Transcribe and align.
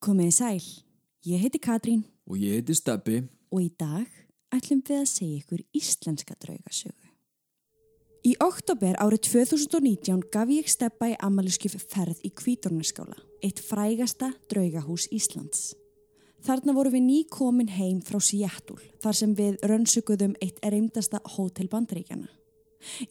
Komiði 0.00 0.32
sæl, 0.32 0.62
ég 1.28 1.42
heiti 1.42 1.58
Katrín 1.60 2.06
Og 2.24 2.38
ég 2.40 2.54
heiti 2.56 2.72
Steppi. 2.72 3.18
og 3.52 3.60
í 3.60 3.68
dag 3.76 4.08
ætlum 4.48 4.80
við 4.80 4.96
að 4.96 5.10
segja 5.10 5.40
ykkur 5.42 5.60
íslenska 5.76 6.36
draugasögu. 6.40 7.10
Í 8.24 8.32
oktober 8.40 8.96
árið 8.96 9.28
2019 9.28 10.24
gaf 10.32 10.48
ég 10.48 10.72
steppa 10.72 11.10
í 11.12 11.18
ammaliðskjöf 11.20 11.84
ferð 11.92 12.24
í 12.24 12.32
Kvítornaskála, 12.32 13.20
eitt 13.44 13.60
frægasta 13.60 14.32
draugahús 14.48 15.04
Íslands. 15.12 15.74
Þarna 16.48 16.72
voru 16.72 16.96
við 16.96 17.04
ný 17.04 17.24
komin 17.28 17.68
heim 17.68 18.00
frá 18.00 18.20
Seattle, 18.24 18.80
þar 19.04 19.12
sem 19.14 19.34
við 19.34 19.60
rönnsökuðum 19.60 20.36
eitt 20.40 20.64
reymdasta 20.64 21.20
hótel 21.36 21.68
bandreikjana. 21.68 22.28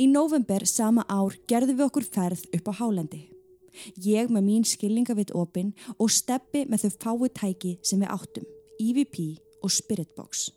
Í 0.02 0.10
november 0.10 0.66
sama 0.66 1.06
ár 1.06 1.38
gerðum 1.46 1.78
við 1.78 1.86
okkur 1.86 2.14
ferð 2.18 2.50
upp 2.50 2.66
á 2.66 2.74
Hálendi. 2.82 3.28
Ég 4.04 4.32
með 4.32 4.46
mín 4.46 4.66
skilningavit 4.68 5.34
opinn 5.38 5.74
og 5.98 6.12
steppi 6.14 6.66
með 6.70 6.88
þau 6.88 7.20
fái 7.20 7.30
tæki 7.42 7.76
sem 7.84 8.02
við 8.02 8.14
áttum, 8.16 8.48
EVP 8.80 9.20
og 9.64 9.74
Spiritbox. 9.74 10.50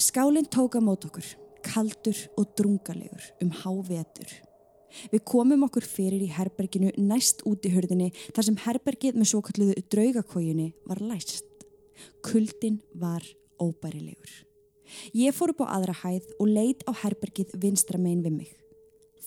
Skálinn 0.00 0.48
tók 0.50 0.78
að 0.78 0.88
mót 0.88 1.06
okkur, 1.06 1.26
kaldur 1.62 2.18
og 2.38 2.50
drungalegur 2.58 3.30
um 3.44 3.52
hávetur. 3.62 4.32
Við 5.10 5.24
komum 5.26 5.64
okkur 5.66 5.86
fyrir 5.86 6.22
í 6.22 6.30
herberginu 6.30 6.92
næst 6.98 7.42
út 7.48 7.66
í 7.66 7.72
hurðinni 7.74 8.12
þar 8.34 8.48
sem 8.48 8.58
herbergið 8.66 9.18
með 9.18 9.30
svo 9.32 9.42
kalluðu 9.46 9.84
draugakójunni 9.90 10.72
var 10.86 11.02
læst. 11.02 11.46
Kuldin 12.26 12.80
var 12.98 13.24
óbærilegur. 13.62 14.34
Ég 15.16 15.34
fór 15.34 15.54
upp 15.54 15.64
á 15.66 15.78
aðra 15.78 15.96
hæð 16.04 16.30
og 16.38 16.50
leit 16.50 16.84
á 16.86 16.92
herbergið 17.02 17.56
vinstra 17.62 17.98
megin 17.98 18.22
við 18.26 18.38
mig. 18.38 18.54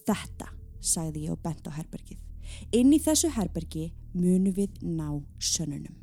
Þetta, 0.07 0.51
sagði 0.79 1.27
ég 1.27 1.35
og 1.35 1.43
bent 1.43 1.67
á 1.67 1.71
herbergið. 1.75 2.26
Inn 2.71 2.93
í 2.93 2.99
þessu 3.03 3.31
herbergi 3.35 3.91
munu 4.13 4.53
við 4.55 4.81
ná 4.81 5.21
sönnunum. 5.39 5.95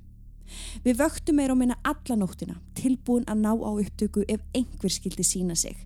Við 0.85 1.01
vöktum 1.01 1.39
meira 1.41 1.55
og 1.55 1.61
minna 1.61 1.79
alla 1.89 2.17
nóttina, 2.21 2.59
tilbúin 2.77 3.25
að 3.31 3.41
ná 3.43 3.51
á 3.55 3.71
upptöku 3.73 4.25
ef 4.29 4.45
einhver 4.55 4.93
skildi 4.93 5.25
sína 5.25 5.57
sig, 5.57 5.77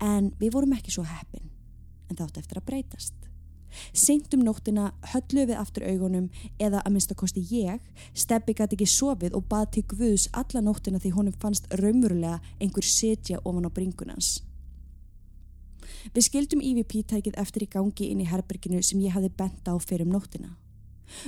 en 0.00 0.32
við 0.40 0.54
vorum 0.54 0.74
ekki 0.76 0.94
svo 0.94 1.04
heppin, 1.08 1.50
en 2.08 2.18
þátt 2.20 2.38
eftir 2.40 2.60
að 2.60 2.68
breytast. 2.70 3.14
Seint 3.90 4.34
um 4.36 4.44
nóttina 4.46 4.92
hölluðu 5.10 5.48
við 5.50 5.58
aftur 5.58 5.86
augunum 5.88 6.28
eða 6.62 6.84
að 6.84 6.94
minnstakosti 6.94 7.42
ég, 7.50 7.80
Steppi 8.14 8.54
gæti 8.54 8.78
ekki 8.78 8.86
sofið 8.86 9.34
og 9.34 9.48
bað 9.50 9.70
til 9.76 9.84
Guðs 9.90 10.28
alla 10.32 10.62
nóttina 10.62 11.02
því 11.02 11.14
honum 11.16 11.38
fannst 11.42 11.66
raumurulega 11.80 12.38
einhver 12.60 12.86
setja 12.86 13.42
ofan 13.42 13.66
á 13.66 13.70
bringunans. 13.74 14.36
Við 16.12 16.26
skildum 16.26 16.60
EVP-tækið 16.60 17.38
eftir 17.40 17.64
í 17.64 17.70
gangi 17.72 18.10
inn 18.12 18.20
í 18.20 18.28
herberginu 18.28 18.82
sem 18.84 19.00
ég 19.00 19.14
hafði 19.16 19.30
bent 19.38 19.68
á 19.70 19.74
fyrir 19.80 20.04
um 20.04 20.12
nóttina. 20.12 20.50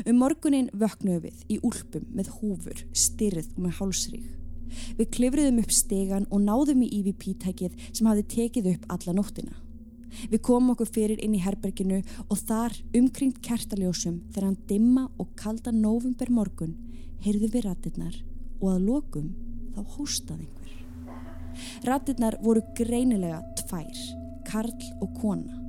Um 0.05 0.19
morgunin 0.21 0.69
vöknuðu 0.77 1.29
við 1.29 1.45
í 1.49 1.61
úlpum 1.65 2.05
með 2.13 2.33
húfur, 2.39 2.83
styrð 2.93 3.49
og 3.55 3.63
með 3.65 3.79
hálsrík. 3.81 4.27
Við 4.99 5.13
klifriðum 5.15 5.63
upp 5.63 5.73
stegan 5.73 6.27
og 6.29 6.43
náðum 6.45 6.83
í 6.85 6.91
EVP-tækið 6.99 7.79
sem 7.93 8.09
hafði 8.11 8.27
tekið 8.35 8.71
upp 8.75 8.91
alla 8.97 9.17
nóttina. 9.17 9.57
Við 10.33 10.43
komum 10.45 10.73
okkur 10.75 10.91
fyrir 10.93 11.21
inn 11.23 11.35
í 11.37 11.43
herberginu 11.45 12.03
og 12.27 12.39
þar 12.49 12.77
umkringt 12.97 13.43
kertaljósum 13.45 14.23
þegar 14.33 14.49
hann 14.49 14.61
dimma 14.69 15.07
og 15.21 15.33
kalda 15.39 15.73
november 15.75 16.31
morgun 16.33 16.77
heyrðu 17.25 17.51
við 17.53 17.67
rattirnar 17.69 18.17
og 18.61 18.69
að 18.73 18.87
lokum 18.91 19.33
þá 19.77 19.81
hóstaði 19.97 20.47
einhver. 20.47 20.73
Rattirnar 21.89 22.39
voru 22.45 22.63
greinilega 22.77 23.43
tvær, 23.61 24.01
karl 24.47 24.91
og 25.01 25.15
kona. 25.21 25.61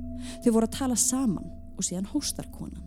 Þau 0.42 0.52
voru 0.54 0.68
að 0.68 0.76
tala 0.78 0.98
saman 0.98 1.50
og 1.76 1.86
síðan 1.86 2.10
hóstar 2.12 2.48
konan. 2.54 2.84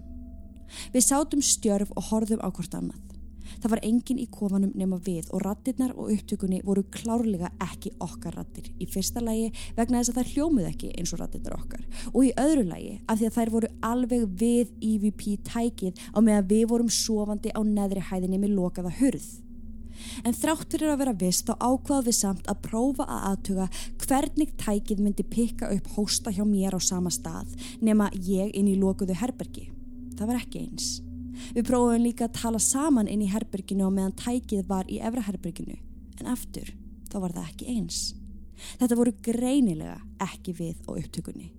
Við 0.94 1.08
sátum 1.08 1.44
stjörf 1.44 1.92
og 1.96 2.12
horfðum 2.12 2.44
á 2.44 2.50
hvort 2.52 2.76
annað. 2.78 3.12
Það 3.60 3.74
var 3.74 3.82
engin 3.84 4.20
í 4.22 4.28
kofanum 4.32 4.72
nema 4.78 4.98
við 5.04 5.28
og 5.36 5.44
rattirnar 5.44 5.92
og 6.00 6.12
upptökunni 6.14 6.62
voru 6.66 6.84
klárlega 6.94 7.52
ekki 7.66 7.92
okkar 8.04 8.38
rattir. 8.40 8.70
Í 8.80 8.88
fyrsta 8.90 9.24
lægi 9.24 9.52
vegna 9.78 10.00
þess 10.00 10.14
að 10.14 10.20
þær 10.20 10.32
hljómuð 10.36 10.70
ekki 10.70 10.92
eins 10.96 11.14
og 11.14 11.22
rattirnar 11.22 11.58
okkar 11.58 11.86
og 12.14 12.20
í 12.26 12.34
öðru 12.40 12.66
lægi 12.70 12.96
af 13.06 13.20
því 13.20 13.30
að 13.30 13.38
þær 13.38 13.54
voru 13.58 13.72
alveg 13.92 14.28
við 14.42 14.74
EVP 14.92 15.24
tækið 15.52 16.04
á 16.16 16.20
meðan 16.24 16.52
við 16.54 16.68
vorum 16.72 16.92
sofandi 16.96 17.52
á 17.52 17.62
neðri 17.66 18.06
hæðinni 18.12 18.42
með 18.42 18.56
lokaða 18.62 18.94
hurð. 19.02 19.32
En 20.26 20.36
þrátt 20.36 20.72
fyrir 20.72 20.94
að 20.94 21.02
vera 21.04 21.14
vist 21.24 21.48
þá 21.48 21.54
ákvaðu 21.60 22.08
við 22.08 22.18
samt 22.18 22.50
að 22.52 22.62
prófa 22.68 23.08
að 23.08 23.28
aðtuga 23.32 23.68
hvernig 24.06 24.56
tækið 24.62 25.04
myndi 25.04 25.28
pikka 25.28 25.72
upp 25.76 25.92
hósta 25.96 26.34
hjá 26.34 26.44
mér 26.48 26.78
á 26.78 26.80
sama 26.82 27.12
stað 27.14 27.54
nema 27.82 28.10
ég 28.16 28.52
inn 28.58 28.70
í 28.72 28.78
lokuðu 28.80 29.18
herbergi. 29.22 29.70
Það 30.18 30.32
var 30.32 30.42
ekki 30.42 30.66
eins. 30.66 30.90
Við 31.56 31.68
prófum 31.68 32.04
líka 32.04 32.28
að 32.28 32.38
tala 32.38 32.60
saman 32.62 33.10
inn 33.10 33.24
í 33.26 33.30
herberginu 33.32 33.88
og 33.88 33.96
meðan 33.96 34.18
tækið 34.20 34.68
var 34.70 34.90
í 34.92 35.00
efra 35.02 35.24
herberginu. 35.26 35.78
En 36.22 36.30
aftur, 36.30 36.68
þá 37.10 37.18
var 37.24 37.38
það 37.38 37.48
ekki 37.50 37.70
eins. 37.76 38.02
Þetta 38.78 38.98
voru 39.00 39.14
greinilega 39.26 39.98
ekki 40.22 40.54
við 40.60 40.82
á 40.86 40.92
upptökunni. 40.94 41.50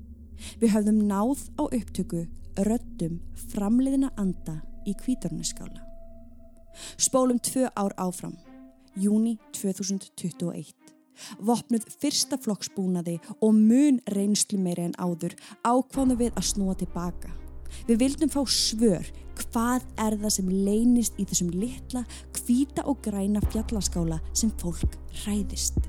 Við 0.62 0.74
höfðum 0.74 1.00
náð 1.10 1.46
á 1.58 1.62
upptöku 1.66 2.26
röddum 2.68 3.20
framleiðina 3.52 4.12
anda 4.20 4.60
í 4.86 4.94
kvítorniskála. 4.98 5.91
Spólum 6.96 7.38
tvö 7.38 7.68
ár 7.74 7.92
áfram. 7.96 8.36
Júni 8.94 9.38
2021. 9.52 10.74
Vopnuð 11.40 11.86
fyrsta 12.00 12.38
flokksbúnaði 12.40 13.18
og 13.40 13.54
mun 13.56 14.00
reynslu 14.12 14.58
meira 14.60 14.84
en 14.88 14.96
áður 15.00 15.36
ákvánu 15.64 16.16
við 16.20 16.32
að 16.36 16.48
snúa 16.50 16.76
tilbaka. 16.78 17.32
Við 17.88 18.02
vildum 18.04 18.32
fá 18.32 18.42
svör 18.48 19.08
hvað 19.38 19.86
er 20.00 20.18
það 20.20 20.34
sem 20.36 20.52
leynist 20.66 21.18
í 21.20 21.26
þessum 21.28 21.50
litla, 21.56 22.04
hvíta 22.36 22.84
og 22.88 23.00
græna 23.04 23.40
fjallaskála 23.48 24.20
sem 24.36 24.52
fólk 24.60 24.96
hræðist. 25.22 25.80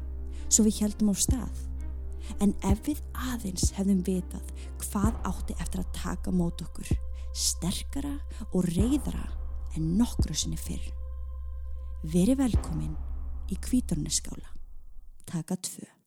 Svo 0.47 0.67
við 0.67 0.83
heldum 0.83 1.11
á 1.11 1.15
stað. 1.17 1.63
En 2.39 2.53
ef 2.63 2.85
við 2.87 3.03
aðeins 3.31 3.73
hefðum 3.75 4.03
vitað 4.07 4.51
hvað 4.85 5.15
átti 5.27 5.55
eftir 5.59 5.83
að 5.83 5.95
taka 5.99 6.31
mót 6.31 6.63
okkur, 6.63 6.87
sterkara 7.35 8.15
og 8.53 8.69
reyðara 8.71 9.42
en 9.75 9.97
nokkru 9.97 10.35
sinni 10.37 10.59
fyrr. 10.59 10.91
Veri 12.13 12.35
velkomin 12.37 12.93
í 13.51 13.57
kvítorniskála. 13.63 14.49
Taka 15.25 15.55
tvö. 15.55 16.02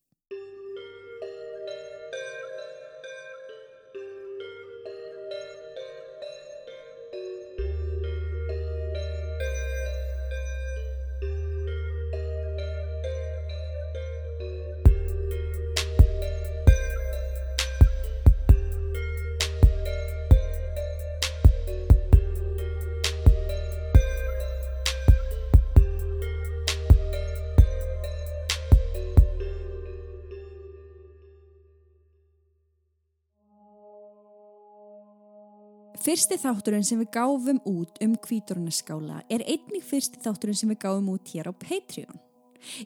Fyrsti 36.06 36.36
þátturinn 36.38 36.84
sem 36.86 37.00
við 37.02 37.08
gáfum 37.16 37.56
út 37.66 37.96
um 38.04 38.12
kvítornaskála 38.22 39.24
er 39.26 39.42
einnig 39.42 39.82
fyrsti 39.82 40.20
þátturinn 40.22 40.54
sem 40.54 40.70
við 40.70 40.78
gáfum 40.84 41.08
út 41.10 41.32
hér 41.34 41.48
á 41.50 41.52
Patreon. 41.58 42.20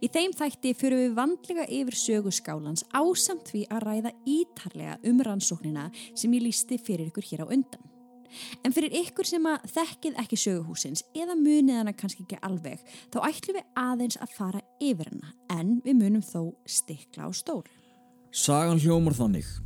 Í 0.00 0.08
þeim 0.08 0.32
þætti 0.38 0.72
fyrir 0.72 1.02
við 1.02 1.18
vandlega 1.18 1.66
yfir 1.68 1.98
sögu 2.00 2.32
skálans 2.32 2.86
ásamt 2.96 3.52
því 3.52 3.66
að 3.76 3.84
ræða 3.84 4.14
ítarlega 4.24 4.96
um 5.12 5.20
rannsóknina 5.28 5.84
sem 6.14 6.32
ég 6.32 6.46
lísti 6.46 6.80
fyrir 6.80 7.10
ykkur 7.10 7.28
hér 7.28 7.44
á 7.44 7.52
undan. 7.52 7.84
En 8.64 8.72
fyrir 8.72 8.96
ykkur 9.02 9.28
sem 9.28 9.52
að 9.52 9.68
þekkið 9.74 10.18
ekki 10.24 10.40
söguhúsins 10.40 11.04
eða 11.12 11.36
munið 11.36 11.82
hana 11.82 11.92
kannski 11.92 12.24
ekki 12.24 12.40
alveg 12.40 12.80
þá 13.12 13.20
ætlum 13.28 13.60
við 13.60 13.70
aðeins 13.84 14.16
að 14.16 14.36
fara 14.38 14.66
yfir 14.80 15.12
hana 15.12 15.36
en 15.60 15.76
við 15.84 16.00
munum 16.00 16.24
þó 16.24 16.54
stikla 16.64 17.28
á 17.28 17.30
stól. 17.36 17.66
Sagan 18.32 18.80
hljómar 18.80 19.12
þannig 19.12 19.56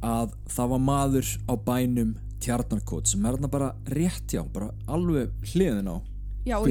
að 0.00 0.32
það 0.48 0.76
var 0.78 0.86
maður 0.88 1.38
á 1.44 1.54
bænum 1.60 2.20
Tjarnarkot 2.42 3.10
sem 3.10 3.24
er 3.26 3.36
þarna 3.36 3.50
bara 3.52 3.74
rétt 3.94 4.34
já, 4.34 4.42
bara 4.52 4.72
alveg 4.90 5.30
hliðin 5.52 5.92
á 5.92 5.96
Já, 6.42 6.56
og 6.58 6.66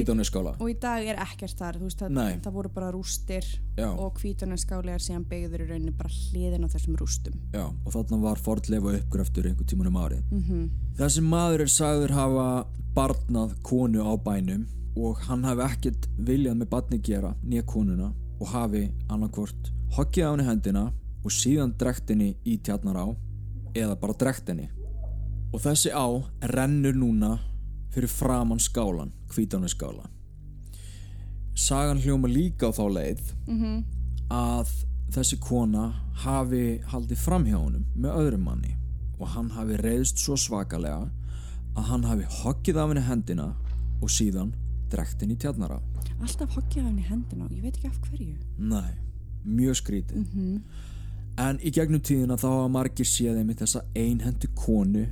í, 0.68 0.74
dag 0.76 1.06
er 1.08 1.16
ekkert 1.22 1.56
þar 1.56 1.78
þú 1.80 1.86
veist, 1.86 2.00
það, 2.02 2.10
Nei. 2.12 2.40
það 2.44 2.56
voru 2.58 2.70
bara 2.74 2.90
rústir 2.92 3.46
Já. 3.78 3.86
og 3.88 4.10
kvítunarskáli 4.18 4.92
er 4.92 5.00
síðan 5.00 5.24
beigður 5.30 5.64
í 5.64 5.68
rauninni 5.70 5.94
bara 5.96 6.12
hliðin 6.12 6.66
á 6.68 6.72
þessum 6.74 6.98
rústum 7.00 7.38
Já, 7.54 7.64
og 7.70 7.88
þarna 7.94 8.18
var 8.20 8.42
fordleifa 8.44 8.92
uppgröftur 8.98 9.48
einhver 9.48 9.68
tíman 9.70 9.88
um 9.88 9.96
árið. 9.96 10.20
mm 10.28 10.42
-hmm. 10.42 10.68
Þessi 10.98 11.24
maður 11.24 11.64
er 11.64 11.72
sagður 11.72 12.12
hafa 12.12 12.66
barnað 12.94 13.54
konu 13.62 14.04
á 14.04 14.12
bænum 14.20 14.66
og 14.96 15.16
hann 15.24 15.44
hafi 15.44 15.62
ekkert 15.62 16.08
viljað 16.18 16.56
með 16.60 16.68
barni 16.68 16.98
gera 16.98 17.34
nýja 17.42 17.64
konuna 17.64 18.12
og 18.40 18.46
hafi 18.48 18.90
annarkvort 19.08 19.72
hokkið 19.96 20.24
á 20.24 20.30
henni 20.32 20.44
hendina 20.44 20.92
og 21.24 21.30
síðan 21.30 21.72
drekt 21.78 22.10
henni 22.10 22.36
í 22.44 22.58
tjarnar 22.58 22.96
á 22.96 23.06
eða 23.74 23.96
bara 23.96 24.12
drekt 24.12 24.48
henni. 24.48 24.68
Og 25.52 25.60
þessi 25.60 25.92
á 25.92 26.06
rennur 26.54 26.96
núna 26.96 27.38
fyrir 27.92 28.08
framann 28.08 28.60
skálan, 28.60 29.12
hvítánu 29.28 29.68
skála. 29.68 30.08
sagan 31.54 32.00
hljóma 32.00 32.28
líka 32.28 32.68
á 32.68 32.72
þá 32.72 32.84
leið 32.88 33.20
að 34.32 34.70
þessi 35.12 35.36
kona 35.40 35.92
hafi 36.24 36.80
haldið 36.88 37.18
fram 37.18 37.44
hjá 37.44 37.58
honum 37.58 37.84
með 37.94 38.16
öðrum 38.20 38.44
manni 38.48 38.76
og 39.18 39.28
hann 39.34 39.50
hafi 39.50 39.76
reyðst 39.76 40.18
svo 40.18 40.36
svakalega 40.36 41.10
að 41.76 41.84
hann 41.90 42.04
hafi 42.04 42.24
hokkið 42.40 42.80
af 42.80 42.88
henni 42.88 43.04
hendina 43.04 43.48
og 44.00 44.08
síðan 44.10 44.54
drekt 44.90 45.20
henni 45.20 45.36
í 45.36 45.42
tjarnara 45.44 45.80
Alltaf 46.22 46.56
hokkið 46.56 46.80
af 46.82 46.88
henni 46.88 47.02
hendina 47.02 47.44
og 47.44 47.52
ég 47.52 47.62
veit 47.62 47.76
ekki 47.76 47.88
af 47.88 47.98
hverju. 48.06 48.34
Nei, 48.58 48.92
mjög 49.44 49.76
skrítið 49.82 50.24
En 51.40 51.56
í 51.64 51.70
gegnum 51.72 52.00
tíðina 52.00 52.36
þá 52.36 52.48
hafa 52.48 52.68
margir 52.68 53.08
séð 53.08 53.38
einmitt 53.40 53.62
þessa 53.62 53.80
einhendu 53.96 54.48
konu 54.54 55.06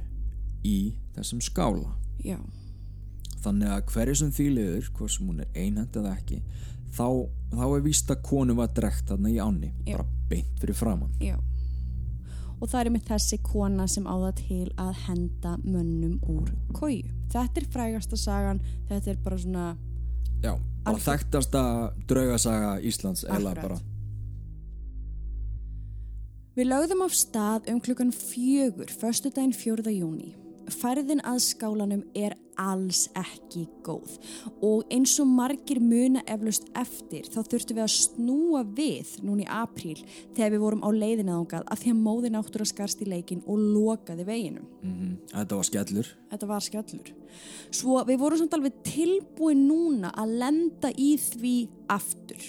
í 0.64 0.94
þessum 1.16 1.40
skála 1.44 1.94
Já, 2.24 2.36
Þannig 3.40 3.70
að 3.72 3.84
hverju 3.94 4.14
sem 4.20 4.32
því 4.36 4.46
liður, 4.54 4.88
hvort 4.98 5.10
sem 5.14 5.28
hún 5.30 5.40
er 5.40 5.54
einhend 5.56 5.94
eða 5.96 6.10
ekki 6.18 6.42
þá, 6.92 7.06
þá 7.54 7.62
er 7.76 7.84
víst 7.86 8.10
að 8.12 8.22
konu 8.26 8.56
var 8.58 8.68
drekt 8.76 9.08
þarna 9.08 9.30
í 9.32 9.38
ánni 9.40 9.70
Já. 9.86 9.96
bara 9.96 10.06
beint 10.28 10.60
fyrir 10.60 10.76
framann 10.76 11.14
já. 11.20 11.38
Og 12.60 12.68
það 12.68 12.80
er 12.84 12.90
með 12.92 13.06
þessi 13.08 13.38
kona 13.42 13.86
sem 13.88 14.04
á 14.04 14.14
það 14.20 14.34
til 14.42 14.66
að 14.76 14.90
henda 15.06 15.54
mönnum 15.64 16.18
úr 16.28 16.50
kóju. 16.76 17.08
Þetta 17.32 17.62
er 17.62 17.68
frægasta 17.72 18.18
sagan, 18.20 18.60
þetta 18.90 19.14
er 19.14 19.22
bara 19.24 19.38
svona, 19.40 19.68
Já, 20.42 20.52
bara 20.84 20.92
Algjör- 20.96 21.06
þekktasta 21.06 21.62
draugasaga 22.10 22.74
Íslands 22.84 23.24
eða 23.24 23.54
bara 23.56 23.78
Við 26.58 26.66
lögðum 26.68 27.04
af 27.06 27.14
stað 27.16 27.68
um 27.72 27.80
klukkan 27.80 28.10
fjögur, 28.12 28.90
förstu 29.00 29.30
daginn 29.32 29.54
4. 29.56 29.92
júni. 29.96 30.34
Færðin 30.74 31.22
að 31.26 31.42
skálanum 31.44 32.04
er 32.16 32.36
alls 32.60 33.06
ekki 33.16 33.64
góð 33.84 34.16
og 34.64 34.90
eins 34.92 35.14
og 35.22 35.28
margir 35.30 35.80
muna 35.82 36.22
eflaust 36.28 36.68
eftir 36.78 37.28
þá 37.30 37.38
þurftum 37.40 37.78
við 37.78 37.84
að 37.84 37.94
snúa 37.94 38.62
við 38.76 39.14
núna 39.24 39.46
í 39.46 39.48
apríl 39.60 39.96
þegar 40.36 40.54
við 40.54 40.64
vorum 40.64 40.84
á 40.84 40.90
leiðina 40.92 41.38
ángað 41.38 41.66
af 41.72 41.82
því 41.82 41.94
að 41.94 42.02
móðin 42.04 42.38
áttur 42.40 42.64
að 42.64 42.72
skarst 42.72 43.04
í 43.04 43.08
leikin 43.08 43.44
og 43.46 43.62
lokaði 43.74 44.26
veginum. 44.28 44.66
mm 44.82 45.16
Þetta 45.30 45.56
var 45.56 45.68
skellur 45.68 46.10
Þetta 46.30 46.46
var 46.46 46.62
skjallur. 46.64 47.12
Svo 47.74 48.00
við 48.06 48.20
vorum 48.20 48.38
samt 48.38 48.54
alveg 48.54 48.82
tilbúin 48.86 49.64
núna 49.66 50.12
að 50.14 50.36
lenda 50.42 50.92
í 50.94 51.14
því 51.18 51.54
aftur. 51.90 52.44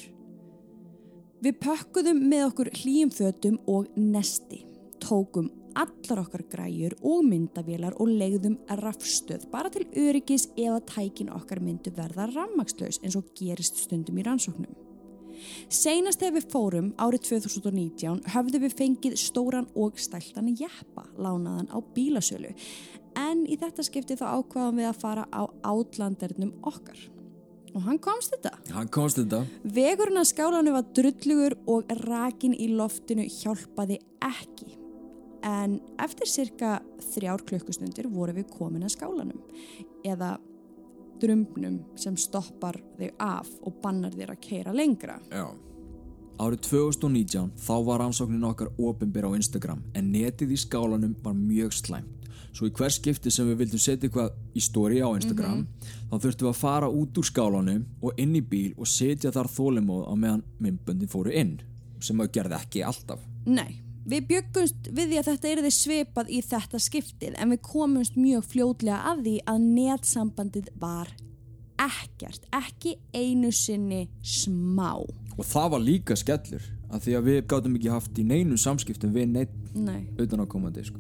Við 1.42 1.58
pökkuðum 1.64 2.20
með 2.30 2.44
okkur 2.52 2.70
hlýjum 2.78 3.14
fötum 3.16 3.58
og 3.66 3.90
nesti. 3.98 4.62
Tókum 5.02 5.50
allar 5.78 6.22
okkar 6.24 6.44
græjur 6.52 6.96
og 7.02 7.26
myndavélar 7.28 7.98
og 8.02 8.10
legðum 8.10 8.58
rafstöð 8.82 9.48
bara 9.52 9.72
til 9.74 9.88
öryggis 9.92 10.50
ef 10.56 10.72
að 10.76 10.88
tækin 10.94 11.34
okkar 11.34 11.62
myndu 11.64 11.94
verða 11.96 12.30
rafmakslaus 12.32 13.02
eins 13.04 13.18
og 13.20 13.30
gerist 13.38 13.82
stundum 13.84 14.20
í 14.20 14.26
rannsóknum. 14.28 14.74
Seinast 15.72 16.22
þegar 16.22 16.36
við 16.38 16.50
fórum 16.52 16.90
árið 17.02 17.24
2019 17.30 18.20
höfðum 18.34 18.66
við 18.66 18.76
fengið 18.78 19.16
stóran 19.20 19.70
og 19.76 19.98
stæltan 20.02 20.52
jeppa 20.54 21.08
lánaðan 21.18 21.72
á 21.74 21.78
bílasölu 21.96 22.54
en 23.18 23.46
í 23.48 23.58
þetta 23.60 23.86
skipti 23.86 24.20
þá 24.20 24.28
ákvaðum 24.38 24.82
við 24.82 24.92
að 24.92 25.02
fara 25.02 25.26
á 25.34 25.44
átlandernum 25.68 26.54
okkar. 26.62 27.00
Og 27.72 27.86
hann 27.86 28.02
komst 28.04 28.34
þetta. 28.36 28.52
Hann 28.76 28.90
komst 28.92 29.20
þetta 29.22 29.46
Vegurinn 29.64 30.20
að 30.20 30.30
skálanum 30.34 30.76
var 30.76 30.90
drullugur 30.96 31.56
og 31.72 31.96
rakin 32.04 32.56
í 32.56 32.68
loftinu 32.76 33.28
hjálpaði 33.32 34.02
ekki. 34.28 34.81
En 35.48 35.80
eftir 36.02 36.30
cirka 36.30 36.78
þrjár 37.12 37.44
klukkustundir 37.50 38.10
voru 38.12 38.36
við 38.38 38.50
komin 38.54 38.86
að 38.86 38.96
skálanum 38.96 39.42
eða 40.06 40.36
drumbnum 41.22 41.82
sem 42.00 42.18
stoppar 42.18 42.78
þig 42.98 43.14
af 43.22 43.50
og 43.62 43.82
bannar 43.82 44.14
þér 44.16 44.36
að 44.36 44.42
keira 44.46 44.74
lengra. 44.74 45.20
Já. 45.30 45.50
Árið 46.42 46.64
2019 46.70 47.52
þá 47.62 47.76
var 47.86 48.02
rannsóknin 48.02 48.48
okkar 48.48 48.72
opinbyr 48.82 49.28
á 49.30 49.38
Instagram 49.38 49.84
en 49.98 50.10
netið 50.14 50.56
í 50.56 50.60
skálanum 50.62 51.14
var 51.22 51.36
mjög 51.38 51.76
slæmt. 51.78 52.30
Svo 52.52 52.68
í 52.68 52.74
hver 52.76 52.92
skipti 52.92 53.32
sem 53.32 53.48
við 53.48 53.62
vildum 53.62 53.80
setja 53.80 54.10
eitthvað 54.10 54.58
í 54.58 54.64
story 54.64 55.00
á 55.00 55.08
Instagram 55.14 55.62
þá 56.10 56.16
þurftum 56.16 56.48
við 56.48 56.52
að 56.52 56.60
fara 56.60 56.90
út 56.90 57.20
úr 57.22 57.28
skálanum 57.30 57.86
og 58.02 58.20
inn 58.20 58.34
í 58.36 58.42
bíl 58.42 58.74
og 58.76 58.90
setja 58.90 59.32
þar 59.32 59.52
þólimóð 59.54 60.10
á 60.10 60.14
meðan 60.18 60.44
myndböndin 60.60 61.12
fóru 61.12 61.32
inn 61.32 61.60
sem 62.02 62.18
við 62.18 62.34
gerði 62.40 62.58
ekki 62.58 62.84
alltaf. 62.84 63.22
Nei, 63.46 63.81
við 64.06 64.28
bjöggumst 64.32 64.90
við 64.90 65.12
því 65.12 65.20
að 65.20 65.28
þetta 65.30 65.50
er 65.52 65.64
þið 65.66 65.76
svipað 65.78 66.32
í 66.32 66.42
þetta 66.46 66.82
skiptið 66.82 67.36
en 67.38 67.54
við 67.54 67.62
komumst 67.66 68.18
mjög 68.18 68.48
fljótlega 68.50 69.02
að 69.12 69.24
því 69.26 69.36
að 69.52 69.68
netsambandið 69.78 70.72
var 70.82 71.12
ekkert, 71.82 72.46
ekki 72.54 72.98
einu 73.14 73.52
sinni 73.54 74.08
smá. 74.22 75.02
og 75.38 75.46
það 75.48 75.72
var 75.74 75.82
líka 75.82 76.18
skellur 76.20 76.66
af 76.92 77.06
því 77.06 77.16
að 77.18 77.30
við 77.30 77.40
gátum 77.50 77.78
ekki 77.78 77.94
haft 77.94 78.20
í 78.20 78.26
neinum 78.28 78.60
samskiptum 78.60 79.14
við 79.16 79.32
neitt 79.32 79.56
Nei. 79.74 80.10
utan 80.20 80.44
á 80.44 80.46
komandi 80.50 80.84
sko. 80.86 81.00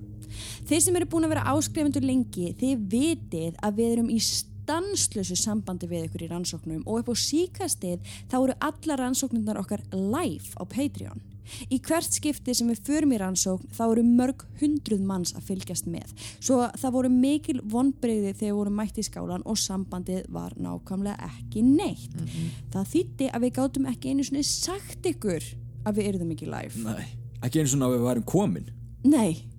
Þeir 0.69 0.83
sem 0.85 0.95
eru 0.95 1.09
búin 1.11 1.27
að 1.27 1.33
vera 1.33 1.49
áskrifundur 1.51 2.05
lengi, 2.07 2.53
þið 2.55 2.85
vitið 2.93 3.59
að 3.59 3.81
við 3.81 3.91
erum 3.97 4.13
í 4.13 4.19
stanslösu 4.23 5.35
sambandi 5.35 5.89
við 5.91 6.07
ykkur 6.07 6.23
í 6.23 6.29
rannsóknum 6.31 6.85
og 6.85 7.01
upp 7.01 7.11
á 7.11 7.15
síkastið 7.19 7.99
þá 8.31 8.37
eru 8.39 8.55
alla 8.69 8.97
rannsóknirnar 9.01 9.59
okkar 9.59 9.83
live 9.91 10.55
á 10.55 10.63
Patreon. 10.63 11.19
Í 11.69 11.79
hvert 11.87 12.17
skipti 12.17 12.55
sem 12.57 12.69
við 12.71 12.83
förum 12.87 13.15
í 13.15 13.19
rannsókn 13.21 13.71
þá 13.75 13.83
eru 13.87 14.05
mörg 14.07 14.45
hundruð 14.61 15.05
manns 15.07 15.35
að 15.37 15.47
fylgjast 15.51 15.89
með. 15.91 16.11
Svo 16.39 16.61
það 16.81 16.97
voru 16.97 17.13
mikil 17.13 17.59
vonbreyði 17.63 18.33
þegar 18.33 18.51
við 18.51 18.59
vorum 18.59 18.77
mætt 18.81 18.99
í 19.01 19.07
skálan 19.07 19.45
og 19.45 19.59
sambandið 19.61 20.27
var 20.33 20.55
nákvæmlega 20.57 21.31
ekki 21.31 21.65
neitt. 21.67 22.19
Það 22.73 22.91
þýtti 22.95 23.31
að 23.31 23.47
við 23.47 23.55
gátum 23.59 23.89
ekki 23.91 24.13
einu 24.13 24.27
svona 24.27 24.45
sagt 24.47 25.09
ykkur 25.11 25.49
að 25.85 25.97
við 25.97 26.11
eruðum 26.11 26.35
ekki 26.35 26.51
live. 26.51 26.85
Nei, 26.85 27.09
ekki 27.41 27.63
eins 27.63 27.75
og 27.75 27.87
að 27.87 27.97
við 27.97 28.07
værum 28.09 28.29
komin 28.29 28.69
Nei. 29.03 29.50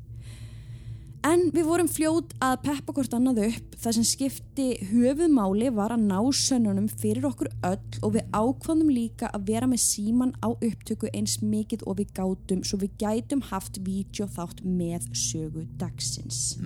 En 1.22 1.44
við 1.54 1.66
vorum 1.68 1.86
fljót 1.86 2.32
að 2.42 2.56
peppa 2.64 2.94
hvort 2.96 3.12
annað 3.14 3.44
upp. 3.44 3.76
Það 3.78 3.94
sem 3.98 4.06
skipti 4.08 4.66
höfuðmáli 4.88 5.68
var 5.74 5.94
að 5.94 6.08
ná 6.08 6.18
sönnunum 6.34 6.88
fyrir 6.90 7.28
okkur 7.28 7.50
öll 7.68 8.00
og 8.02 8.16
við 8.16 8.34
ákvæmum 8.34 8.90
líka 8.90 9.30
að 9.30 9.46
vera 9.52 9.68
með 9.70 9.84
síman 9.84 10.34
á 10.42 10.50
upptöku 10.50 11.12
eins 11.14 11.38
mikið 11.42 11.86
og 11.86 12.00
við 12.00 12.10
gátum 12.18 12.64
svo 12.66 12.80
við 12.82 12.96
gætum 12.98 13.44
haft 13.52 13.78
vídeoþátt 13.86 14.64
með 14.66 15.06
sögu 15.14 15.68
dagsins. 15.78 16.58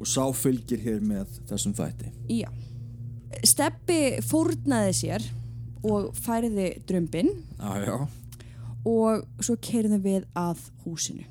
og 0.00 0.06
sá 0.06 0.24
fylgir 0.34 0.82
hér 0.82 1.00
með 1.00 1.38
þessum 1.48 1.72
þætti 1.76 2.10
Já. 2.28 2.50
Steppi 3.44 4.20
fórnaði 4.26 4.92
sér 4.98 5.24
og 5.86 6.10
færiði 6.18 6.82
drömbin 6.88 7.32
Já, 7.56 7.86
já 7.86 7.96
og 8.86 9.24
svo 9.42 9.56
keirðum 9.58 10.02
við 10.04 10.26
að 10.38 10.60
húsinu. 10.84 11.24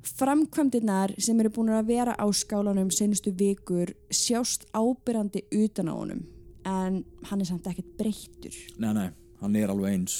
Framkvæmdirnar 0.00 1.12
sem 1.20 1.40
eru 1.42 1.52
búin 1.52 1.72
að 1.76 1.90
vera 1.92 2.14
á 2.16 2.26
skálanum 2.32 2.90
senustu 2.94 3.32
vikur 3.36 3.92
sjást 4.08 4.64
ábyrrandi 4.72 5.44
utan 5.52 5.90
á 5.92 5.94
honum 5.94 6.22
en 6.64 7.02
hann 7.28 7.40
er 7.40 7.48
samt 7.48 7.66
ekkert 7.68 7.96
breyttur. 7.98 8.56
Nei, 8.80 8.92
nei, 8.96 9.08
hann 9.40 9.56
er 9.56 9.72
alveg 9.72 9.94
eins 9.94 10.16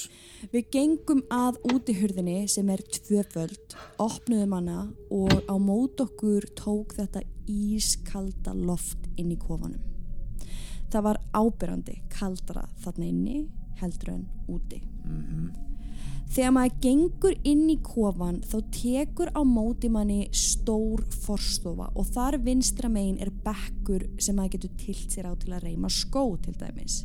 Við 0.53 0.69
gengum 0.73 1.23
að 1.33 1.59
útihurðinni 1.69 2.47
sem 2.49 2.69
er 2.73 2.81
tvöföld, 2.81 3.77
opnuðum 4.01 4.57
hana 4.57 4.79
og 5.13 5.35
á 5.49 5.55
mót 5.61 6.01
okkur 6.01 6.49
tók 6.57 6.95
þetta 6.97 7.25
ískalda 7.49 8.55
loft 8.57 9.09
inn 9.17 9.33
í 9.35 9.41
kofanum. 9.41 9.81
Það 10.91 11.07
var 11.07 11.21
ábyrrandi 11.37 12.01
kaldara 12.13 12.65
þarna 12.83 13.11
inni 13.11 13.43
heldur 13.81 14.17
en 14.17 14.25
úti. 14.49 14.81
Þegar 16.31 16.53
maður 16.55 16.75
gengur 16.85 17.33
inn 17.43 17.65
í 17.73 17.75
kofan 17.83 18.37
þá 18.47 18.59
tekur 18.71 19.33
á 19.35 19.43
móti 19.43 19.89
manni 19.91 20.29
stór 20.31 21.03
forstofa 21.25 21.89
og 21.99 22.07
þar 22.15 22.37
vinstra 22.45 22.91
megin 22.93 23.19
er 23.19 23.33
bekkur 23.43 24.05
sem 24.23 24.39
maður 24.39 24.55
getur 24.55 24.77
tilt 24.79 25.17
sér 25.17 25.27
á 25.27 25.35
til 25.35 25.51
að 25.57 25.67
reyma 25.67 25.91
skó 25.91 26.23
til 26.45 26.55
dæmis. 26.61 27.01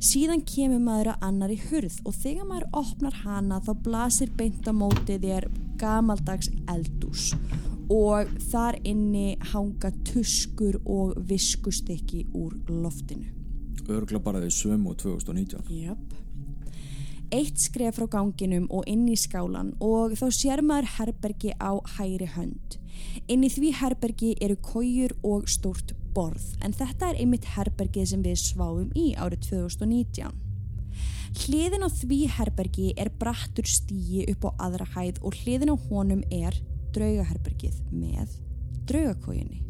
Síðan 0.00 0.44
kemur 0.44 0.84
maður 0.84 1.14
að 1.14 1.26
annari 1.30 1.56
hurð 1.70 1.98
og 2.04 2.20
þegar 2.20 2.50
maður 2.52 2.68
opnar 2.82 3.18
hana 3.24 3.64
þá 3.64 3.72
blasir 3.88 4.36
beint 4.36 4.68
á 4.68 4.72
móti 4.76 5.16
þér 5.24 5.48
gamaldags 5.80 6.52
eldús 6.68 7.32
og 7.90 8.28
þar 8.52 8.76
inni 8.84 9.38
hanga 9.54 9.88
tuskur 10.04 10.82
og 10.84 11.16
viskustykki 11.28 12.26
úr 12.36 12.60
loftinu. 12.68 13.32
Örgla 13.90 14.20
bara 14.22 14.44
því 14.44 14.52
sömu 14.54 14.92
og 14.92 15.00
2019 15.00 15.64
Jöp. 15.80 16.20
Eitt 17.30 17.60
skref 17.62 17.94
frá 17.94 18.08
ganginum 18.10 18.64
og 18.74 18.88
inn 18.90 19.04
í 19.06 19.14
skálan 19.14 19.68
og 19.78 20.16
þá 20.18 20.24
sér 20.34 20.62
maður 20.66 20.88
herbergi 20.96 21.52
á 21.62 21.78
hæri 21.94 22.26
hönd. 22.34 22.74
Inn 23.30 23.44
í 23.46 23.50
því 23.54 23.70
herbergi 23.78 24.30
eru 24.42 24.56
kójur 24.58 25.14
og 25.22 25.46
stórt 25.46 25.94
borð 26.10 26.48
en 26.66 26.74
þetta 26.74 27.12
er 27.12 27.20
einmitt 27.22 27.46
herbergið 27.54 28.08
sem 28.10 28.24
við 28.24 28.40
sváum 28.42 28.88
í 28.98 29.12
árið 29.14 29.46
2019. 29.46 30.34
Hliðin 31.44 31.86
á 31.86 31.88
því 32.00 32.18
herbergi 32.34 32.88
er 32.98 33.12
brattur 33.22 33.70
stíi 33.70 34.26
upp 34.32 34.50
á 34.50 34.66
aðra 34.66 34.88
hæð 34.96 35.22
og 35.22 35.38
hliðin 35.44 35.70
á 35.70 35.76
honum 35.86 36.26
er 36.34 36.58
draugaherbergið 36.96 37.78
með 37.94 38.34
draugakójunni. 38.90 39.62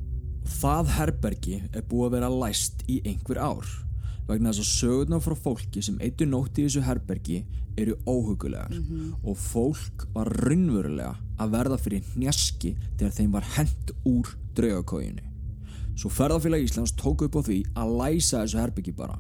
Það 0.49 0.97
herbergi 0.97 1.61
er 1.69 1.85
búið 1.85 2.09
að 2.09 2.17
vera 2.17 2.35
læst 2.41 2.89
í 2.89 3.03
einhver 3.05 3.45
ár 3.45 3.69
vegna 4.31 4.53
þess 4.53 4.65
að 4.65 4.75
sögurnar 4.81 5.25
frá 5.25 5.37
fólki 5.39 5.83
sem 5.85 5.99
eittu 6.03 6.29
nótt 6.29 6.59
í 6.59 6.67
þessu 6.67 6.85
herbergi 6.87 7.41
eru 7.81 7.97
óhugulegar 8.09 8.75
og 9.23 9.39
fólk 9.39 10.07
var 10.15 10.31
raunverulega 10.45 11.15
að 11.41 11.55
verða 11.55 11.79
fyrir 11.81 12.07
hnjaski 12.15 12.75
þegar 12.99 13.17
þeim 13.17 13.35
var 13.35 13.49
hent 13.57 13.93
úr 14.09 14.31
draugakóginu. 14.59 15.25
Svo 16.01 16.11
ferðarfélag 16.13 16.65
Íslands 16.65 16.95
tók 16.97 17.27
upp 17.27 17.37
á 17.37 17.43
því 17.45 17.59
að 17.77 17.97
læsa 18.01 18.43
þessu 18.43 18.61
herbyggi 18.61 18.95
bara. 18.97 19.19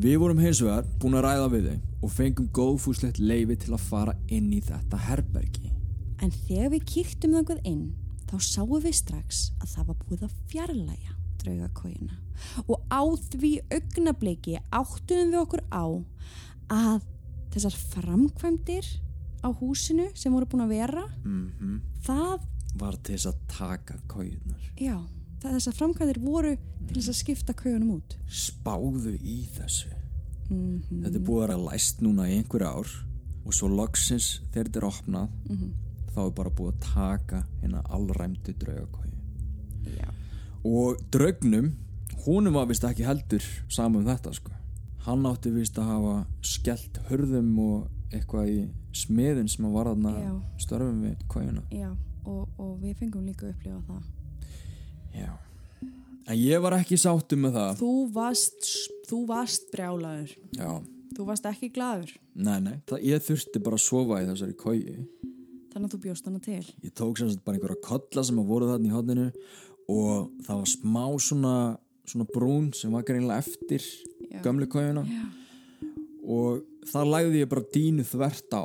Við 0.00 0.18
vorum 0.22 0.40
hins 0.40 0.60
vegar 0.62 0.86
búin 1.00 1.16
að 1.18 1.24
ræða 1.26 1.46
við 1.54 1.68
þau 1.70 2.04
og 2.06 2.12
fengum 2.14 2.50
góðfúslegt 2.54 3.18
leifi 3.18 3.56
til 3.64 3.74
að 3.74 3.86
fara 3.88 4.14
inn 4.28 4.50
í 4.54 4.60
þetta 4.64 5.00
herbergi. 5.08 5.72
En 6.20 6.32
þegar 6.46 6.74
við 6.74 6.86
kýrtum 6.92 7.36
þangað 7.38 7.62
inn, 7.68 7.84
þá 8.30 8.36
sáum 8.44 8.76
við 8.84 8.98
strax 9.00 9.46
að 9.60 9.72
það 9.74 9.88
var 9.90 10.00
búið 10.04 10.26
að 10.26 10.36
fjarlæga 10.52 11.16
draugakóina. 11.40 12.20
Og 12.68 12.80
á 12.90 13.02
því 13.30 13.52
augnabliki 13.72 14.58
áttuðum 14.72 15.30
við 15.34 15.40
okkur 15.42 15.62
á 15.70 15.84
að 16.70 17.06
þessar 17.54 17.76
framkvæmdir 17.94 18.86
á 19.42 19.48
húsinu 19.60 20.08
sem 20.14 20.32
voru 20.32 20.46
búin 20.46 20.64
að 20.66 20.74
vera, 20.76 21.04
Mm 21.24 21.80
það, 22.04 22.40
Var 22.78 22.96
til 23.02 23.14
þess 23.16 23.26
að 23.26 23.38
taka 23.50 23.94
kóinar. 24.08 24.60
já, 24.78 24.96
þessar 25.42 25.74
framkvæmdir 25.74 26.20
voru 26.22 26.52
til 26.86 26.96
þess 27.00 27.08
að 27.10 27.18
skipta 27.22 27.52
kójunum 27.58 27.96
út. 27.96 28.16
Spáðu 28.30 29.16
í 29.18 29.40
þessu. 29.56 29.90
Mm 30.50 30.82
Þetta 31.02 31.16
er 31.16 31.24
búið 31.26 31.42
að 31.42 31.46
vera 31.48 31.58
læst 31.70 32.00
núna 32.02 32.28
í 32.30 32.36
einhver 32.38 32.62
ár 32.66 32.88
og 33.44 33.52
svo 33.54 33.68
loksins 33.68 34.40
þegar 34.52 34.66
þetta 34.68 34.78
er 34.78 34.86
opnað 34.88 35.28
þá 36.14 36.18
er 36.26 36.30
bara 36.34 36.50
búið 36.50 36.72
að 36.72 36.80
taka 36.94 37.42
hérna 37.62 37.82
allræmdu 37.90 38.52
draugakói. 38.58 39.10
Já. 39.96 40.08
Og 40.64 40.98
draugnum, 41.10 41.72
húnum 42.26 42.56
var 42.56 42.68
vist 42.70 42.84
ekki 42.86 43.06
heldur 43.06 43.44
saman 43.72 44.02
um 44.02 44.08
þetta 44.08 44.34
sko. 44.36 44.52
Hann 45.06 45.26
átti 45.28 45.52
vist 45.54 45.78
að 45.80 45.90
hafa 45.94 46.14
skellt 46.44 47.00
hörðum 47.08 47.52
og 47.64 48.14
eitthvað 48.14 48.50
í 48.52 48.58
smiðin 48.96 49.48
sem 49.48 49.66
að 49.68 49.76
var 49.78 49.92
Já. 49.94 50.32
störfum 50.60 51.02
við 51.06 51.22
kójuna. 51.30 51.62
Já, 51.72 51.90
og, 52.26 52.48
og 52.58 52.74
við 52.82 52.98
fengum 53.00 53.24
líka 53.26 53.46
að 53.46 53.54
upplifa 53.54 53.80
það. 53.86 54.02
Já. 55.16 55.30
En 56.30 56.36
ég 56.38 56.62
var 56.62 56.76
ekki 56.76 56.98
sáttum 57.00 57.46
með 57.46 57.56
það. 57.56 57.80
Þú 57.80 57.92
varst, 58.14 58.68
þú 59.08 59.20
varst 59.30 59.70
brjálaður. 59.72 60.34
Já. 60.58 60.70
Þú 61.16 61.26
varst 61.26 61.48
ekki 61.50 61.70
glaður. 61.74 62.12
Nei, 62.38 62.58
nei. 62.62 62.76
Það, 62.86 63.02
ég 63.08 63.24
þurfti 63.26 63.62
bara 63.64 63.78
að 63.80 63.84
sofa 63.86 64.20
í 64.22 64.28
þessari 64.28 64.54
kói. 64.60 64.78
Þannig 65.70 65.86
að 65.86 65.94
þú 65.94 66.00
bjóst 66.04 66.28
hana 66.28 66.42
til. 66.44 66.62
Ég 66.84 66.94
tók 66.98 67.18
sem 67.18 67.30
sagt 67.30 67.44
bara 67.46 67.58
einhverja 67.58 67.82
kolla 67.84 68.24
sem 68.26 68.38
að 68.42 68.50
voru 68.50 68.68
þarna 68.70 68.90
í 68.90 68.94
hodninu 68.94 69.26
og 69.90 70.30
það 70.46 70.62
var 70.62 70.70
smá 70.70 71.04
svona, 71.22 71.54
svona 72.10 72.26
brún 72.30 72.70
sem 72.76 72.92
var 72.92 73.06
greinlega 73.06 73.42
eftir 73.44 73.84
Já. 74.30 74.40
gömlu 74.44 74.68
kójuna 74.70 75.04
og 76.26 76.64
þar 76.90 77.12
lagði 77.14 77.44
ég 77.44 77.50
bara 77.50 77.68
dínu 77.74 78.06
þvert 78.06 78.56
á 78.56 78.64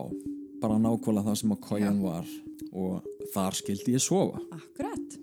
bara 0.61 0.79
nákvæmlega 0.81 1.27
það 1.29 1.39
sem 1.41 1.55
að 1.55 1.63
kójan 1.67 2.01
var 2.03 2.31
og 2.75 3.05
þar 3.33 3.57
skildi 3.61 3.95
ég 3.95 4.03
sofa 4.03 4.41
Akkurat. 4.55 5.21